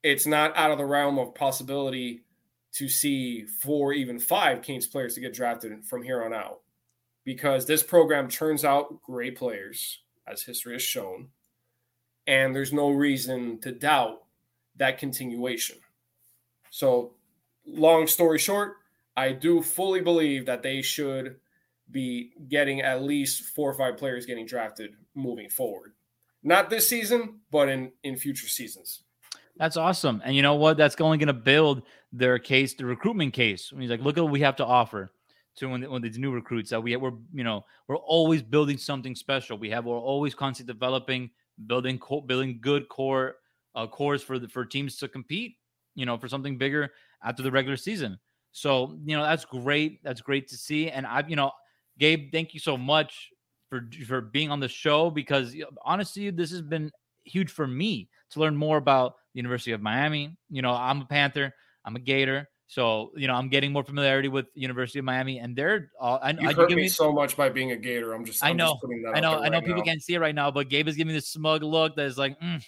it's 0.02 0.26
not 0.26 0.56
out 0.56 0.70
of 0.70 0.78
the 0.78 0.84
realm 0.84 1.18
of 1.18 1.34
possibility 1.34 2.22
to 2.74 2.88
see 2.88 3.44
four, 3.44 3.92
even 3.94 4.18
five 4.18 4.62
Kings 4.62 4.86
players 4.86 5.14
to 5.14 5.20
get 5.20 5.32
drafted 5.32 5.84
from 5.86 6.02
here 6.02 6.22
on 6.22 6.34
out. 6.34 6.60
Because 7.24 7.64
this 7.64 7.82
program 7.82 8.28
turns 8.28 8.64
out 8.64 9.02
great 9.02 9.38
players, 9.38 10.00
as 10.28 10.42
history 10.42 10.74
has 10.74 10.82
shown. 10.82 11.28
And 12.26 12.54
there's 12.54 12.72
no 12.72 12.90
reason 12.90 13.58
to 13.62 13.72
doubt 13.72 14.24
that 14.76 14.98
continuation. 14.98 15.78
So, 16.70 17.14
long 17.66 18.06
story 18.06 18.38
short, 18.38 18.76
I 19.16 19.32
do 19.32 19.62
fully 19.62 20.00
believe 20.00 20.46
that 20.46 20.62
they 20.62 20.82
should 20.82 21.36
be 21.90 22.32
getting 22.48 22.80
at 22.80 23.02
least 23.02 23.42
four 23.42 23.70
or 23.70 23.74
five 23.74 23.96
players 23.96 24.26
getting 24.26 24.46
drafted 24.46 24.94
moving 25.14 25.48
forward. 25.48 25.92
Not 26.42 26.70
this 26.70 26.88
season, 26.88 27.40
but 27.50 27.68
in 27.68 27.92
in 28.02 28.16
future 28.16 28.48
seasons. 28.48 29.02
That's 29.56 29.76
awesome. 29.76 30.20
And 30.24 30.34
you 30.34 30.42
know 30.42 30.56
what? 30.56 30.76
That's 30.76 31.00
only 31.00 31.18
going 31.18 31.28
to 31.28 31.32
build 31.32 31.82
their 32.12 32.38
case, 32.38 32.74
the 32.74 32.84
recruitment 32.84 33.32
case. 33.32 33.70
I 33.72 33.76
mean, 33.76 33.82
he's 33.82 33.90
like, 33.90 34.00
look 34.00 34.18
at 34.18 34.24
what 34.24 34.32
we 34.32 34.40
have 34.40 34.56
to 34.56 34.66
offer 34.66 35.12
to 35.56 35.68
when, 35.68 35.88
when 35.88 36.02
these 36.02 36.18
new 36.18 36.32
recruits 36.32 36.70
that 36.70 36.82
we 36.82 36.96
we're 36.96 37.12
you 37.32 37.44
know 37.44 37.64
we're 37.86 37.96
always 37.96 38.42
building 38.42 38.78
something 38.78 39.14
special. 39.14 39.56
We 39.56 39.70
have 39.70 39.84
we're 39.84 39.98
always 39.98 40.34
constantly 40.34 40.72
developing, 40.72 41.30
building 41.66 42.00
building 42.26 42.58
good 42.60 42.88
core 42.88 43.36
uh, 43.74 43.86
cores 43.86 44.22
for 44.22 44.38
the 44.38 44.48
for 44.48 44.64
teams 44.64 44.96
to 44.98 45.08
compete. 45.08 45.56
You 45.94 46.06
know, 46.06 46.18
for 46.18 46.28
something 46.28 46.58
bigger 46.58 46.92
after 47.22 47.42
the 47.42 47.52
regular 47.52 47.76
season. 47.76 48.18
So, 48.54 48.96
you 49.04 49.16
know, 49.16 49.24
that's 49.24 49.44
great. 49.44 50.00
That's 50.04 50.20
great 50.20 50.46
to 50.48 50.56
see. 50.56 50.88
And 50.88 51.06
I've 51.06 51.28
you 51.28 51.34
know, 51.34 51.50
Gabe, 51.98 52.30
thank 52.30 52.54
you 52.54 52.60
so 52.60 52.76
much 52.76 53.30
for 53.68 53.82
for 54.06 54.20
being 54.20 54.52
on 54.52 54.60
the 54.60 54.68
show 54.68 55.10
because 55.10 55.56
honestly, 55.84 56.30
this 56.30 56.52
has 56.52 56.62
been 56.62 56.92
huge 57.24 57.50
for 57.50 57.66
me 57.66 58.08
to 58.30 58.38
learn 58.38 58.56
more 58.56 58.76
about 58.76 59.16
the 59.34 59.38
University 59.38 59.72
of 59.72 59.82
Miami. 59.82 60.36
You 60.50 60.62
know, 60.62 60.70
I'm 60.70 61.02
a 61.02 61.04
Panther, 61.04 61.52
I'm 61.84 61.96
a 61.96 61.98
Gator. 61.98 62.48
So 62.68 63.10
you 63.16 63.26
know, 63.26 63.34
I'm 63.34 63.48
getting 63.48 63.72
more 63.72 63.82
familiarity 63.82 64.28
with 64.28 64.46
University 64.54 65.00
of 65.00 65.04
Miami, 65.04 65.40
and 65.40 65.56
they're 65.56 65.90
all. 66.00 66.20
I, 66.22 66.30
you 66.30 66.48
hurt 66.54 66.70
me, 66.70 66.76
me 66.76 66.88
so 66.88 67.12
much 67.12 67.36
by 67.36 67.48
being 67.48 67.72
a 67.72 67.76
Gator. 67.76 68.12
I'm 68.12 68.24
just. 68.24 68.42
I'm 68.42 68.50
i 68.50 68.52
know. 68.52 68.78
Just 68.80 69.16
I 69.16 69.20
know. 69.20 69.40
I 69.40 69.48
know. 69.48 69.62
People 69.62 69.82
can't 69.82 70.00
see 70.00 70.14
it 70.14 70.20
right 70.20 70.34
now, 70.34 70.52
but 70.52 70.68
Gabe 70.68 70.86
is 70.86 70.94
giving 70.94 71.08
me 71.08 71.14
this 71.14 71.28
smug 71.28 71.64
look 71.64 71.96
that 71.96 72.06
is 72.06 72.16
like, 72.16 72.38
mm, 72.40 72.64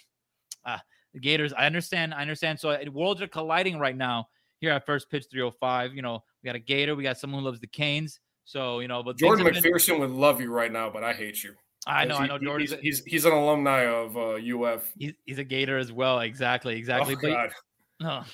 ah, 0.64 0.82
the 1.14 1.20
Gators. 1.20 1.52
I 1.52 1.66
understand. 1.66 2.12
I 2.12 2.22
understand. 2.22 2.58
So 2.58 2.76
worlds 2.90 3.22
are 3.22 3.28
colliding 3.28 3.78
right 3.78 3.96
now 3.96 4.26
here 4.60 4.70
at 4.70 4.86
First 4.86 5.10
Pitch 5.10 5.26
305. 5.30 5.94
You 5.94 6.02
know, 6.02 6.22
we 6.42 6.46
got 6.46 6.56
a 6.56 6.60
Gator, 6.60 6.94
we 6.94 7.02
got 7.02 7.18
someone 7.18 7.40
who 7.40 7.46
loves 7.46 7.60
the 7.60 7.66
Canes. 7.66 8.20
So 8.44 8.80
you 8.80 8.88
know, 8.88 9.02
but 9.02 9.16
Jordan 9.16 9.46
McPherson 9.46 9.88
been... 9.88 10.00
would 10.00 10.10
love 10.10 10.40
you 10.40 10.52
right 10.52 10.72
now, 10.72 10.88
but 10.88 11.02
I 11.02 11.12
hate 11.12 11.42
you. 11.42 11.54
I 11.86 12.04
know, 12.04 12.16
he, 12.16 12.24
I 12.24 12.26
know. 12.26 12.38
Jordan, 12.38 12.66
he's, 12.66 12.80
he's, 12.80 13.04
he's 13.04 13.24
an 13.24 13.32
alumni 13.32 13.86
of 13.86 14.16
uh, 14.16 14.34
UF. 14.34 14.92
He's, 14.98 15.12
he's 15.24 15.38
a 15.38 15.44
Gator 15.44 15.78
as 15.78 15.92
well. 15.92 16.18
Exactly, 16.20 16.76
exactly. 16.76 17.14
Oh, 17.14 17.18
but, 17.22 17.52
God. 18.00 18.24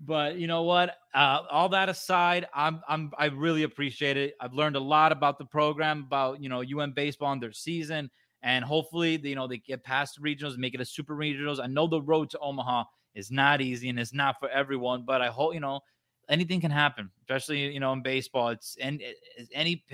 but 0.00 0.36
you 0.36 0.46
know 0.46 0.62
what? 0.62 0.96
Uh, 1.14 1.40
all 1.50 1.68
that 1.70 1.88
aside, 1.88 2.46
I'm 2.54 2.82
I'm 2.88 3.10
I 3.18 3.26
really 3.26 3.62
appreciate 3.62 4.16
it. 4.16 4.34
I've 4.40 4.52
learned 4.52 4.76
a 4.76 4.80
lot 4.80 5.12
about 5.12 5.38
the 5.38 5.44
program, 5.44 6.04
about 6.06 6.42
you 6.42 6.48
know 6.48 6.62
UM 6.62 6.92
baseball 6.92 7.32
and 7.32 7.42
their 7.42 7.52
season, 7.52 8.10
and 8.42 8.64
hopefully 8.64 9.20
you 9.22 9.34
know 9.34 9.46
they 9.46 9.58
get 9.58 9.84
past 9.84 10.16
the 10.16 10.22
regionals, 10.22 10.56
make 10.56 10.74
it 10.74 10.80
a 10.80 10.84
super 10.84 11.14
regionals. 11.14 11.60
I 11.62 11.66
know 11.66 11.86
the 11.86 12.00
road 12.00 12.30
to 12.30 12.38
Omaha 12.38 12.84
is 13.14 13.30
not 13.30 13.60
easy 13.60 13.88
and 13.88 13.98
it's 13.98 14.14
not 14.14 14.38
for 14.38 14.48
everyone. 14.48 15.04
But 15.06 15.20
I 15.20 15.28
hope 15.28 15.54
you 15.54 15.60
know 15.60 15.80
anything 16.28 16.60
can 16.60 16.70
happen, 16.70 17.10
especially 17.22 17.72
you 17.72 17.80
know 17.80 17.92
in 17.92 18.02
baseball. 18.02 18.48
It's 18.48 18.76
and 18.80 19.02
any 19.52 19.84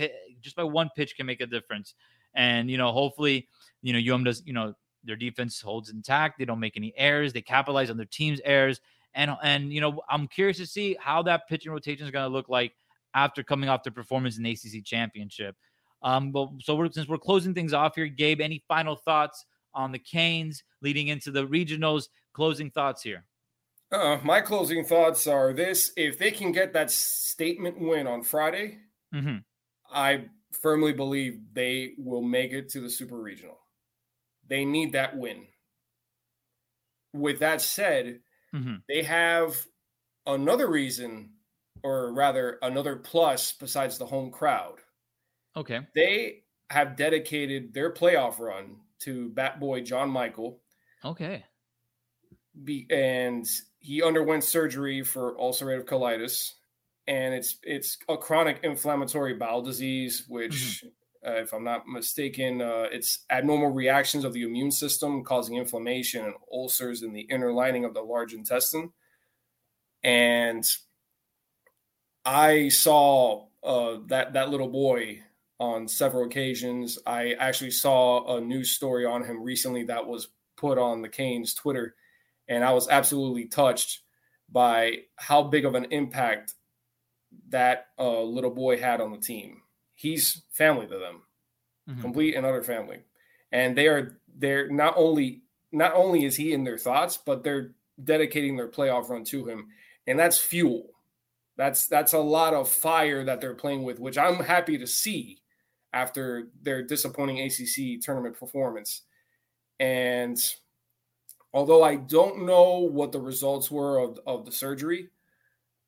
just 0.41 0.57
by 0.57 0.65
one 0.65 0.91
pitch 0.97 1.17
can 1.17 1.27
make 1.27 1.41
a 1.41 1.47
difference. 1.47 1.95
And 2.35 2.71
you 2.71 2.79
know, 2.79 2.93
hopefully, 2.93 3.49
you 3.83 3.93
know 3.93 4.15
UM 4.15 4.25
does 4.25 4.43
you 4.47 4.53
know 4.53 4.75
their 5.05 5.17
defense 5.17 5.61
holds 5.61 5.91
intact. 5.91 6.39
They 6.39 6.45
don't 6.45 6.61
make 6.61 6.77
any 6.77 6.93
errors. 6.97 7.33
They 7.33 7.43
capitalize 7.43 7.91
on 7.91 7.97
their 7.97 8.07
team's 8.07 8.41
errors. 8.45 8.81
And 9.15 9.33
and 9.43 9.73
you 9.73 9.81
know, 9.81 10.01
I'm 10.09 10.29
curious 10.29 10.59
to 10.59 10.67
see 10.67 10.97
how 11.01 11.23
that 11.23 11.49
pitching 11.49 11.73
rotation 11.73 12.05
is 12.05 12.11
going 12.11 12.29
to 12.29 12.33
look 12.33 12.49
like 12.49 12.73
after 13.15 13.43
coming 13.43 13.69
off 13.69 13.83
the 13.83 13.91
performance 13.91 14.37
in 14.37 14.43
the 14.43 14.51
ACC 14.51 14.85
championship. 14.85 15.57
Um, 16.03 16.31
but 16.31 16.51
so 16.63 16.77
we're, 16.77 16.91
since 16.93 17.09
we're 17.09 17.19
closing 17.19 17.55
things 17.55 17.73
off 17.73 17.97
here, 17.97 18.07
Gabe, 18.07 18.41
any 18.41 18.63
final 18.69 18.95
thoughts 18.95 19.45
on 19.75 19.91
the 19.91 19.99
Canes 19.99 20.63
leading 20.83 21.09
into 21.09 21.31
the 21.31 21.47
regionals? 21.47 22.09
Closing 22.39 22.71
thoughts 22.71 23.03
here. 23.03 23.25
Uh, 23.91 24.19
my 24.23 24.41
closing 24.41 24.85
thoughts 24.85 25.27
are 25.27 25.53
this: 25.53 25.91
if 25.97 26.19
they 26.21 26.31
can 26.31 26.53
get 26.53 26.73
that 26.73 26.89
statement 26.89 27.81
win 27.81 28.07
on 28.07 28.23
Friday, 28.23 28.79
mm-hmm. 29.13 29.39
I 29.93 30.27
firmly 30.53 30.93
believe 30.93 31.41
they 31.53 31.95
will 31.99 32.23
make 32.23 32.53
it 32.53 32.69
to 32.69 32.81
the 32.81 32.91
Super 32.91 33.21
Regional. 33.21 33.59
They 34.47 34.65
need 34.65 34.93
that 34.93 35.17
win. 35.17 35.49
With 37.13 37.41
that 37.41 37.61
said, 37.61 38.21
mm-hmm. 38.55 38.77
they 38.89 39.03
have 39.03 39.57
another 40.25 40.71
reason, 40.71 41.31
or 41.83 42.13
rather, 42.13 42.61
another 42.63 42.95
plus 42.95 43.51
besides 43.51 43.99
the 43.99 44.07
home 44.07 44.31
crowd. 44.31 44.77
Okay. 45.57 45.81
They 45.93 46.45
have 46.71 46.95
dedicated 46.95 47.75
their 47.75 47.93
playoff 47.93 48.39
run 48.39 48.77
to 49.01 49.31
Bat 49.31 49.59
Boy 49.59 49.81
John 49.81 50.09
Michael. 50.09 50.61
Okay 51.05 51.43
be, 52.65 52.87
and 52.91 53.47
he 53.79 54.03
underwent 54.03 54.45
surgery 54.45 55.03
for 55.03 55.37
ulcerative 55.37 55.85
colitis, 55.85 56.53
and 57.07 57.35
it's 57.35 57.59
it's 57.63 57.99
a 58.09 58.17
chronic 58.17 58.61
inflammatory 58.63 59.35
bowel 59.35 59.63
disease, 59.63 60.25
which, 60.29 60.85
mm-hmm. 60.85 61.29
uh, 61.29 61.41
if 61.43 61.53
I'm 61.53 61.65
not 61.65 61.87
mistaken, 61.87 62.61
uh, 62.61 62.87
it's 62.91 63.25
abnormal 63.31 63.71
reactions 63.71 64.25
of 64.25 64.33
the 64.33 64.43
immune 64.43 64.73
system 64.73 65.25
causing 65.25 65.57
inflammation 65.57 66.25
and 66.25 66.35
ulcers 66.53 67.03
in 67.03 67.13
the 67.13 67.23
inner 67.23 67.53
lining 67.53 67.85
of 67.85 67.95
the 67.95 68.03
large 68.03 68.35
intestine. 68.35 68.93
And 70.03 70.65
I 72.25 72.69
saw 72.69 73.47
uh, 73.63 73.99
that 74.07 74.35
that 74.35 74.51
little 74.51 74.69
boy 74.69 75.23
on 75.61 75.89
several 75.89 76.25
occasions. 76.25 76.99
I 77.07 77.33
actually 77.33 77.73
saw 77.73 78.37
a 78.37 78.41
news 78.41 78.71
story 78.71 79.05
on 79.05 79.25
him 79.25 79.43
recently 79.43 79.85
that 79.85 80.07
was 80.07 80.29
put 80.57 80.79
on 80.79 81.03
the 81.03 81.09
Canes 81.09 81.55
Twitter 81.55 81.95
and 82.49 82.65
I 82.65 82.73
was 82.73 82.89
absolutely 82.89 83.47
touched 83.47 84.01
by 84.51 85.01
how 85.17 85.43
big 85.43 85.65
of 85.65 85.75
an 85.75 85.87
impact 85.91 86.55
that 87.51 87.89
uh, 87.99 88.23
little 88.23 88.51
boy 88.51 88.79
had 88.79 89.01
on 89.01 89.13
the 89.13 89.19
team. 89.19 89.63
He's 89.95 90.43
family 90.51 90.87
to 90.87 90.99
them, 90.99 91.23
mm-hmm. 91.89 92.01
complete 92.01 92.35
and 92.35 92.47
utter 92.47 92.63
family, 92.63 93.01
and 93.53 93.77
they 93.77 93.89
are 93.89 94.19
they're 94.37 94.71
not 94.71 94.95
only 94.97 95.43
not 95.73 95.95
only 95.95 96.25
is 96.25 96.37
he 96.37 96.53
in 96.53 96.65
their 96.65 96.79
thoughts, 96.79 97.19
but 97.19 97.43
they're 97.43 97.73
dedicating 98.03 98.57
their 98.57 98.69
playoff 98.69 99.09
run 99.09 99.25
to 99.25 99.45
him, 99.47 99.69
and 100.07 100.19
that's 100.19 100.39
fuel. 100.39 100.91
That's 101.57 101.87
that's 101.89 102.13
a 102.13 102.19
lot 102.19 102.55
of 102.55 102.69
fire 102.69 103.25
that 103.25 103.41
they're 103.41 103.55
playing 103.55 103.83
with, 103.83 103.99
which 103.99 104.17
I'm 104.17 104.37
happy 104.45 104.79
to 104.79 104.87
see 104.87 105.43
after 105.93 106.49
their 106.63 106.83
disappointing 106.83 107.41
ACC 107.41 108.01
tournament 108.01 108.39
performance. 108.39 109.03
And 109.81 110.39
although 111.59 111.83
I 111.83 111.97
don't 111.97 112.47
know 112.47 112.79
what 112.79 113.11
the 113.11 113.21
results 113.21 113.69
were 113.69 113.99
of, 113.99 114.21
of 114.25 114.45
the 114.45 114.53
surgery, 114.53 115.09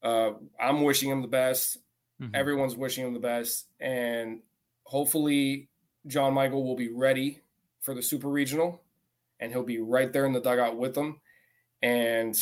uh, 0.02 0.32
I'm 0.58 0.82
wishing 0.82 1.10
him 1.10 1.22
the 1.22 1.28
best. 1.28 1.78
Mm-hmm. 2.20 2.34
Everyone's 2.34 2.74
wishing 2.74 3.06
him 3.06 3.14
the 3.14 3.20
best. 3.20 3.66
And 3.78 4.40
hopefully, 4.82 5.68
John 6.08 6.34
Michael 6.34 6.64
will 6.64 6.74
be 6.74 6.90
ready 6.90 7.42
for 7.80 7.94
the 7.94 8.02
super 8.02 8.28
regional 8.28 8.82
and 9.38 9.52
he'll 9.52 9.62
be 9.62 9.78
right 9.78 10.12
there 10.12 10.26
in 10.26 10.32
the 10.32 10.40
dugout 10.40 10.76
with 10.76 10.96
them. 10.96 11.20
And 11.80 12.36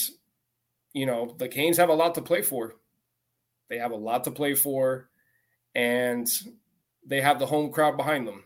you 0.95 1.05
know, 1.05 1.35
the 1.39 1.49
Canes 1.49 1.76
have 1.76 1.91
a 1.91 1.95
lot 1.95 2.14
to 2.14 2.22
play 2.22 2.41
for. 2.41 2.76
They 3.68 3.76
have 3.76 3.93
a 3.93 3.97
lot 3.97 4.24
to 4.24 4.31
play 4.31 4.55
for, 4.55 5.11
and 5.74 6.26
they 7.07 7.20
have 7.20 7.39
the 7.39 7.47
home 7.47 7.70
crowd 7.70 7.99
behind 7.99 8.26
them. 8.26 8.45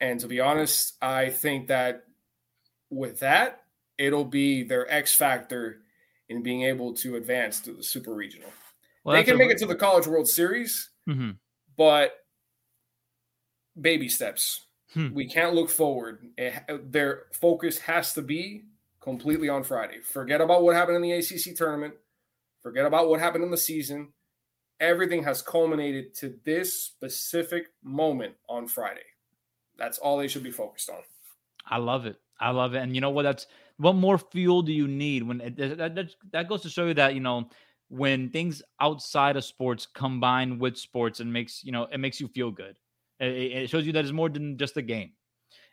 And 0.00 0.18
to 0.20 0.26
be 0.26 0.40
honest, 0.40 0.94
I 1.02 1.28
think 1.28 1.68
that 1.68 2.04
with 2.88 3.20
that, 3.20 3.59
it'll 4.00 4.24
be 4.24 4.62
their 4.62 4.90
X 4.92 5.14
factor 5.14 5.82
in 6.28 6.42
being 6.42 6.62
able 6.62 6.94
to 6.94 7.16
advance 7.16 7.60
to 7.60 7.72
the 7.72 7.82
super 7.82 8.14
regional. 8.14 8.50
Well, 9.04 9.14
they 9.14 9.22
can 9.22 9.38
make 9.38 9.50
it 9.50 9.58
to 9.58 9.66
the 9.66 9.76
College 9.76 10.06
World 10.06 10.26
Series, 10.26 10.90
mm-hmm. 11.08 11.32
but 11.76 12.14
baby 13.80 14.08
steps. 14.08 14.62
Hmm. 14.94 15.12
We 15.14 15.28
can't 15.28 15.54
look 15.54 15.70
forward. 15.70 16.26
It, 16.36 16.90
their 16.90 17.24
focus 17.32 17.78
has 17.78 18.12
to 18.14 18.22
be 18.22 18.64
completely 19.00 19.48
on 19.48 19.62
Friday. 19.62 20.00
Forget 20.02 20.40
about 20.40 20.62
what 20.62 20.74
happened 20.74 20.96
in 20.96 21.02
the 21.02 21.12
ACC 21.12 21.54
tournament. 21.56 21.94
Forget 22.62 22.86
about 22.86 23.08
what 23.08 23.20
happened 23.20 23.44
in 23.44 23.50
the 23.50 23.56
season. 23.56 24.12
Everything 24.80 25.22
has 25.24 25.42
culminated 25.42 26.14
to 26.16 26.34
this 26.44 26.82
specific 26.82 27.66
moment 27.82 28.34
on 28.48 28.66
Friday. 28.66 29.00
That's 29.76 29.98
all 29.98 30.18
they 30.18 30.28
should 30.28 30.42
be 30.42 30.50
focused 30.50 30.90
on. 30.90 31.00
I 31.66 31.78
love 31.78 32.06
it. 32.06 32.16
I 32.38 32.50
love 32.50 32.74
it. 32.74 32.78
And 32.78 32.94
you 32.94 33.00
know 33.00 33.10
what? 33.10 33.22
That's 33.22 33.46
what 33.80 33.94
more 33.94 34.18
fuel 34.18 34.60
do 34.60 34.72
you 34.72 34.86
need 34.86 35.22
when 35.22 35.40
it, 35.40 35.56
that, 35.56 35.94
that, 35.94 36.10
that 36.32 36.48
goes 36.48 36.60
to 36.62 36.68
show 36.68 36.86
you 36.86 36.94
that, 36.94 37.14
you 37.14 37.20
know, 37.20 37.48
when 37.88 38.28
things 38.28 38.62
outside 38.78 39.36
of 39.36 39.44
sports 39.44 39.86
combine 39.86 40.58
with 40.58 40.76
sports 40.76 41.20
and 41.20 41.32
makes, 41.32 41.64
you 41.64 41.72
know, 41.72 41.84
it 41.90 41.98
makes 41.98 42.20
you 42.20 42.28
feel 42.28 42.50
good. 42.50 42.76
It, 43.20 43.26
it 43.26 43.70
shows 43.70 43.86
you 43.86 43.92
that 43.94 44.04
it's 44.04 44.12
more 44.12 44.28
than 44.28 44.58
just 44.58 44.76
a 44.76 44.82
game. 44.82 45.12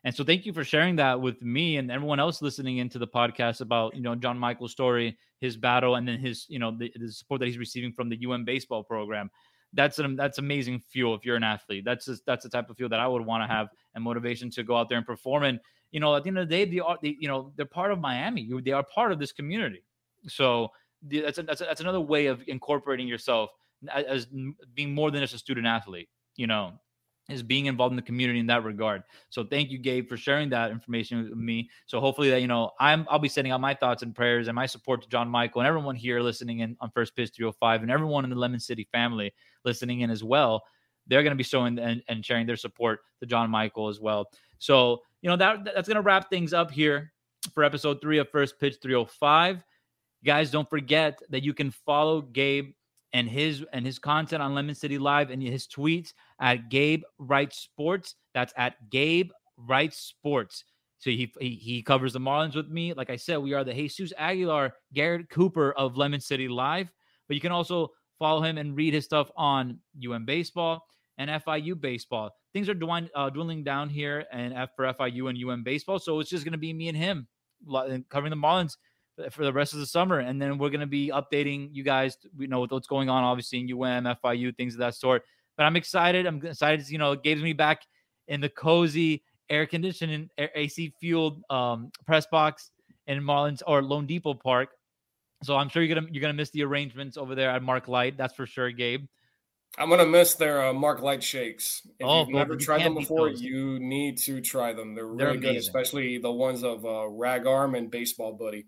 And 0.06 0.16
so 0.16 0.24
thank 0.24 0.46
you 0.46 0.54
for 0.54 0.64
sharing 0.64 0.96
that 0.96 1.20
with 1.20 1.42
me 1.42 1.78
and 1.78 1.92
everyone 1.92 2.22
else 2.22 2.42
listening 2.42 2.78
into 2.78 2.98
the 2.98 3.08
podcast 3.08 3.60
about, 3.60 3.94
you 3.94 4.02
know, 4.02 4.16
John 4.16 4.40
Michael's 4.40 4.72
story, 4.72 5.18
his 5.42 5.58
battle, 5.58 5.96
and 5.96 6.08
then 6.08 6.18
his, 6.18 6.46
you 6.48 6.60
know, 6.60 6.72
the, 6.72 6.92
the 6.96 7.12
support 7.12 7.42
that 7.42 7.48
he's 7.48 7.58
receiving 7.58 7.92
from 7.92 8.08
the 8.08 8.26
UM 8.26 8.46
baseball 8.46 8.84
program. 8.84 9.30
That's 9.74 10.00
an, 10.00 10.16
that's 10.16 10.38
amazing 10.38 10.80
fuel 10.80 11.14
if 11.14 11.26
you're 11.26 11.36
an 11.36 11.44
athlete. 11.44 11.84
That's 11.84 12.06
just, 12.06 12.26
that's 12.26 12.44
the 12.44 12.50
type 12.50 12.70
of 12.70 12.78
fuel 12.78 12.88
that 12.90 13.02
I 13.02 13.08
would 13.08 13.26
want 13.26 13.44
to 13.44 13.54
have 13.54 13.68
and 13.96 14.04
motivation 14.04 14.50
to 14.52 14.64
go 14.64 14.78
out 14.78 14.88
there 14.88 14.98
and 14.98 15.06
perform. 15.06 15.44
And, 15.44 15.60
you 15.92 16.00
know, 16.00 16.16
at 16.16 16.24
the 16.24 16.30
end 16.30 16.38
of 16.38 16.50
the 16.50 16.56
day, 16.56 16.66
they 16.66 16.80
are, 16.80 16.98
they, 17.02 17.16
you 17.20 17.28
know, 17.28 17.52
they're 17.56 17.66
part 17.66 17.92
of 17.92 18.00
Miami. 18.00 18.50
They 18.64 18.72
are 18.72 18.84
part 18.84 19.12
of 19.12 19.20
this 19.20 19.32
community. 19.32 19.84
So 20.28 20.70
that's, 21.02 21.38
a, 21.38 21.44
that's, 21.44 21.62
a, 21.62 21.66
that's 21.66 21.82
another 21.82 22.02
way 22.02 22.28
of 22.28 22.42
incorporating 22.48 23.08
yourself 23.08 23.52
as 23.94 24.28
being 24.74 24.94
more 24.94 25.12
than 25.12 25.22
just 25.22 25.36
a 25.36 25.38
student 25.38 25.68
athlete, 25.68 26.10
you 26.36 26.48
know, 26.48 26.74
is 27.30 27.44
being 27.44 27.66
involved 27.66 27.92
in 27.92 27.96
the 27.98 28.02
community 28.02 28.40
in 28.40 28.48
that 28.48 28.64
regard. 28.64 29.04
So 29.30 29.44
thank 29.44 29.70
you, 29.70 29.78
Gabe, 29.78 30.08
for 30.08 30.18
sharing 30.18 30.50
that 30.50 30.72
information 30.72 31.24
with 31.24 31.38
me. 31.38 31.70
So 31.86 32.00
hopefully 32.00 32.30
that 32.30 32.42
you 32.42 32.48
know 32.48 32.72
I'm 32.80 33.06
I'll 33.10 33.20
be 33.20 33.30
sending 33.30 33.52
out 33.52 33.62
my 33.62 33.74
thoughts 33.74 34.04
and 34.04 34.16
prayers 34.16 34.48
and 34.48 34.56
my 34.56 34.66
support 34.66 35.02
to 35.04 35.10
John 35.10 35.30
Michael 35.30 35.62
and 35.62 35.68
everyone 35.68 35.96
here 35.96 36.22
listening 36.22 36.60
in 36.60 36.78
on 36.80 36.90
First 36.92 37.16
Pitch 37.16 37.32
305 37.36 37.82
and 37.82 37.92
everyone 37.92 38.24
in 38.24 38.30
the 38.30 38.36
Lemon 38.36 38.60
City 38.60 38.88
family 38.92 39.34
listening 39.66 40.02
in 40.02 40.10
as 40.10 40.24
well. 40.24 40.64
They're 41.08 41.24
going 41.24 41.32
to 41.32 41.38
be 41.38 41.44
showing 41.44 41.80
and, 41.80 42.02
and 42.10 42.26
sharing 42.26 42.46
their 42.46 42.58
support 42.58 43.00
to 43.22 43.26
John 43.26 43.50
Michael 43.50 43.88
as 43.88 44.00
well. 44.00 44.26
So 44.60 45.02
you 45.22 45.30
know 45.30 45.38
that 45.38 45.66
that's 45.66 45.90
to 45.90 46.02
wrap 46.02 46.30
things 46.30 46.54
up 46.54 46.72
here 46.72 47.12
for 47.54 47.64
episode 47.64 48.02
three 48.02 48.18
of 48.20 48.30
First 48.30 48.60
Pitch 48.60 48.76
305. 48.82 49.64
Guys, 50.24 50.52
don't 50.52 50.70
forget 50.70 51.20
that 51.30 51.44
you 51.44 51.54
can 51.54 51.72
follow 51.72 52.22
Gabe 52.22 52.72
and 53.14 53.30
his 53.30 53.66
and 53.74 53.86
his 53.86 54.00
content 54.00 54.42
on 54.42 54.54
Lemon 54.54 54.76
City 54.76 54.98
Live 54.98 55.32
and 55.32 55.42
his 55.42 55.68
tweets 55.68 56.14
at 56.42 56.70
Gabe 56.70 57.04
Writes 57.18 57.58
Sports. 57.60 58.16
That's 58.34 58.54
at 58.58 58.90
Gabe 58.90 59.32
Writes 59.58 59.98
Sports. 59.98 60.64
So 61.00 61.12
he, 61.12 61.32
he 61.40 61.52
he 61.52 61.84
covers 61.84 62.14
the 62.14 62.20
Marlins 62.20 62.56
with 62.56 62.70
me. 62.70 62.94
Like 62.94 63.10
I 63.10 63.16
said, 63.16 63.38
we 63.38 63.54
are 63.54 63.64
the 63.64 63.74
Jesus 63.74 64.14
Aguilar, 64.18 64.74
Garrett 64.94 65.30
Cooper 65.30 65.72
of 65.74 65.98
Lemon 65.98 66.20
City 66.20 66.48
Live. 66.48 66.92
But 67.28 67.36
you 67.36 67.42
can 67.42 67.52
also 67.52 67.92
follow 68.20 68.42
him 68.42 68.58
and 68.58 68.76
read 68.76 68.94
his 68.94 69.06
stuff 69.06 69.30
on 69.36 69.80
UM 70.04 70.26
baseball 70.26 70.84
and 71.18 71.30
FIU 71.30 71.80
baseball. 71.80 72.32
Things 72.54 72.70
are 72.70 72.74
dwindling, 72.74 73.10
uh, 73.16 73.30
dwindling 73.30 73.64
down 73.64 73.90
here 73.90 74.26
and 74.32 74.54
F 74.54 74.70
for 74.76 74.86
FIU 74.94 75.30
and 75.30 75.38
UM 75.44 75.64
baseball. 75.64 76.00
So 76.00 76.20
it's 76.20 76.30
just 76.30 76.44
going 76.44 76.54
to 76.54 76.58
be 76.58 76.74
me 76.74 76.88
and 76.88 76.98
him 76.98 77.28
covering 78.10 78.30
the 78.30 78.36
Marlins 78.36 78.78
for 79.32 79.44
the 79.44 79.54
rest 79.54 79.74
of 79.74 79.80
the 79.80 79.86
summer. 79.86 80.20
And 80.20 80.42
then 80.42 80.58
we're 80.58 80.70
going 80.70 80.82
to 80.82 80.86
be 80.88 81.10
updating 81.10 81.70
you 81.72 81.84
guys. 81.84 82.18
We 82.38 82.48
know 82.48 82.66
what's 82.66 82.88
going 82.88 83.10
on, 83.10 83.24
obviously, 83.24 83.60
in 83.60 83.72
UM, 83.72 84.06
FIU, 84.24 84.56
things 84.56 84.74
of 84.74 84.80
that 84.80 84.96
sort. 84.96 85.24
But 85.56 85.64
I'm 85.66 85.76
excited. 85.76 86.26
I'm 86.26 86.44
excited. 86.46 86.88
You 86.90 87.00
know, 87.00 87.14
it 87.14 87.24
gives 87.24 87.42
me 87.42 87.54
back 87.54 87.82
in 88.28 88.42
the 88.42 88.50
cozy, 88.50 89.24
air 89.50 89.66
conditioning, 89.66 90.30
AC 90.38 90.94
fueled 91.00 91.42
um, 91.50 91.92
press 92.06 92.28
box 92.28 92.70
in 93.08 93.22
Marlins 93.22 93.64
or 93.66 93.82
loanDepot 93.82 94.40
Park. 94.42 94.70
So 95.44 95.56
I'm 95.56 95.70
sure 95.70 95.84
you're 95.84 95.96
gonna 95.96 96.08
you're 96.12 96.22
gonna 96.22 96.34
miss 96.34 96.50
the 96.50 96.64
arrangements 96.64 97.16
over 97.16 97.36
there 97.36 97.52
at 97.52 97.62
Mark 97.62 97.88
Light. 97.88 98.18
That's 98.18 98.34
for 98.34 98.48
sure, 98.48 98.72
Gabe. 98.72 99.06
I'm 99.78 99.90
gonna 99.90 100.06
miss 100.06 100.36
their 100.36 100.68
uh, 100.68 100.74
Mark 100.74 101.02
Light 101.02 101.24
shakes. 101.24 101.82
If 102.00 102.06
oh, 102.08 102.22
you've 102.22 102.30
never 102.30 102.56
tried 102.56 102.84
them 102.84 102.96
before, 102.96 103.30
you 103.30 103.80
need 103.80 104.18
to 104.20 104.42
try 104.42 104.74
them. 104.74 104.96
They're 104.96 105.06
really 105.06 105.38
They're 105.38 105.54
good, 105.54 105.56
especially 105.58 106.18
the 106.18 106.32
ones 106.32 106.64
of 106.64 106.86
uh, 106.86 107.08
Rag 107.08 107.46
Arm 107.46 107.76
and 107.76 107.92
Baseball 107.92 108.34
Buddy. 108.34 108.66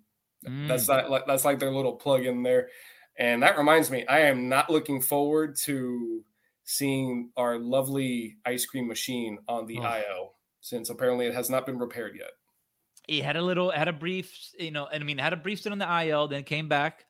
Mm. 0.47 0.68
That's 0.68 0.88
that. 0.88 1.10
That's 1.28 1.45
like 1.45 1.60
their 1.60 1.72
little 1.72 1.93
plug 1.93 2.26
in 2.26 2.43
there. 2.43 2.70
And 3.18 3.43
that 3.43 3.58
reminds 3.58 3.91
me, 3.91 4.06
I 4.08 4.22
am 4.22 4.47
not 4.47 4.70
looking 4.70 5.02
forward 5.02 5.58
to 5.64 6.24
seeing 6.64 7.32
our 7.36 7.60
lovely 7.60 8.38
ice 8.45 8.66
cream 8.66 8.88
machine 8.88 9.39
on 9.47 9.66
the 9.66 9.80
oh. 9.80 9.84
IO 9.84 10.32
since 10.62 10.89
apparently 10.89 11.26
it 11.26 11.34
has 11.34 11.50
not 11.50 11.66
been 11.66 11.80
repaired 11.80 12.16
yet. 12.16 12.32
He 13.08 13.22
had 13.22 13.36
a 13.36 13.41
little, 13.41 13.72
had 13.72 13.88
a 13.88 13.93
brief, 13.93 14.32
you 14.58 14.72
know, 14.72 14.86
and 14.86 15.04
I 15.04 15.06
mean, 15.06 15.18
had 15.18 15.34
a 15.34 15.38
brief 15.38 15.60
stint 15.60 15.74
on 15.74 15.80
the 15.80 16.08
IL, 16.08 16.28
then 16.28 16.43
came 16.43 16.70
back, 16.70 17.06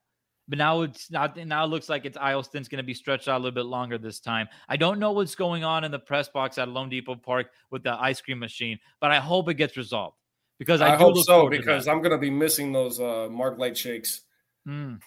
but 0.49 0.57
now 0.57 0.81
it's 0.81 1.11
not. 1.11 1.37
Now 1.37 1.63
it 1.63 1.67
looks 1.67 1.89
like 1.89 2.05
its 2.05 2.17
IL 2.17 2.41
stint's 2.41 2.67
going 2.67 2.77
to 2.77 2.83
be 2.83 2.95
stretched 2.95 3.27
out 3.27 3.37
a 3.37 3.41
little 3.41 3.55
bit 3.55 3.65
longer 3.65 3.99
this 3.99 4.19
time. 4.19 4.47
I 4.67 4.77
don't 4.77 4.99
know 4.99 5.11
what's 5.11 5.35
going 5.35 5.63
on 5.63 5.83
in 5.83 5.91
the 5.91 5.99
press 5.99 6.27
box 6.27 6.57
at 6.57 6.67
loanDepot 6.67 7.21
Park 7.21 7.51
with 7.69 7.83
the 7.83 7.93
ice 7.93 8.19
cream 8.19 8.39
machine, 8.39 8.79
but 8.99 9.11
I 9.11 9.19
hope 9.19 9.47
it 9.47 9.53
gets 9.53 9.77
resolved 9.77 10.17
because 10.57 10.81
I, 10.81 10.93
I 10.93 10.95
hope 10.95 11.17
so 11.19 11.47
because 11.49 11.87
I'm 11.87 11.99
going 11.99 12.11
to 12.11 12.17
be 12.17 12.31
missing 12.31 12.73
those 12.73 12.99
uh, 12.99 13.27
Mark 13.29 13.59
Light 13.59 13.77
shakes. 13.77 14.21
Mm. 14.67 14.99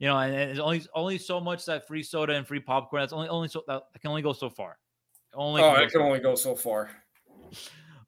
You 0.00 0.08
know, 0.08 0.18
and 0.18 0.34
it's 0.34 0.58
only 0.58 0.82
only 0.92 1.18
so 1.18 1.38
much 1.38 1.64
that 1.66 1.86
free 1.86 2.02
soda 2.02 2.34
and 2.34 2.44
free 2.44 2.60
popcorn. 2.60 3.02
That's 3.02 3.12
only 3.12 3.28
only 3.28 3.48
so 3.48 3.62
that 3.68 3.84
can 4.00 4.10
only 4.10 4.22
go 4.22 4.32
so 4.32 4.50
far. 4.50 4.76
Only 5.34 5.62
oh, 5.62 5.74
it 5.74 5.92
can 5.92 6.00
only 6.00 6.18
go 6.18 6.34
so 6.34 6.56
far. 6.56 6.90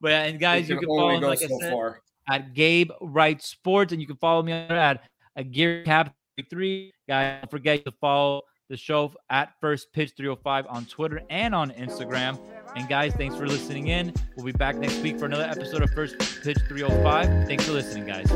But 0.01 0.09
yeah, 0.09 0.23
and 0.25 0.41
guys, 0.41 0.67
can 0.67 0.75
you 0.75 0.81
can 0.81 0.89
follow 0.89 1.21
me 1.21 1.27
like 1.27 1.39
so 1.39 1.45
I 1.45 1.59
said 1.61 1.73
far. 1.73 2.01
at 2.29 2.55
Gabe 2.55 2.91
Writes 3.01 3.47
Sports, 3.47 3.93
and 3.93 4.01
you 4.01 4.09
can 4.09 4.17
follow 4.17 4.43
me 4.43 4.53
at 4.53 5.05
a 5.37 5.45
Gear 5.45 5.85
Cap 5.85 6.13
Three. 6.51 6.93
Guys, 7.09 7.41
don't 7.41 7.51
forget 7.51 7.85
to 7.85 7.93
follow 7.93 8.43
the 8.69 8.77
show 8.77 9.13
at 9.29 9.53
First 9.61 9.93
Pitch 9.93 10.13
305 10.17 10.67
on 10.69 10.87
Twitter 10.87 11.21
and 11.29 11.55
on 11.55 11.71
Instagram. 11.73 12.41
And 12.75 12.89
guys, 12.89 13.13
thanks 13.15 13.37
for 13.37 13.47
listening 13.47 13.89
in. 13.89 14.15
We'll 14.37 14.47
be 14.47 14.53
back 14.53 14.77
next 14.77 14.99
week 15.01 15.19
for 15.19 15.27
another 15.27 15.45
episode 15.45 15.83
of 15.83 15.91
First 15.91 16.19
Pitch 16.43 16.59
305. 16.69 17.47
Thanks 17.47 17.67
for 17.67 17.73
listening, 17.73 18.07
guys. 18.07 18.31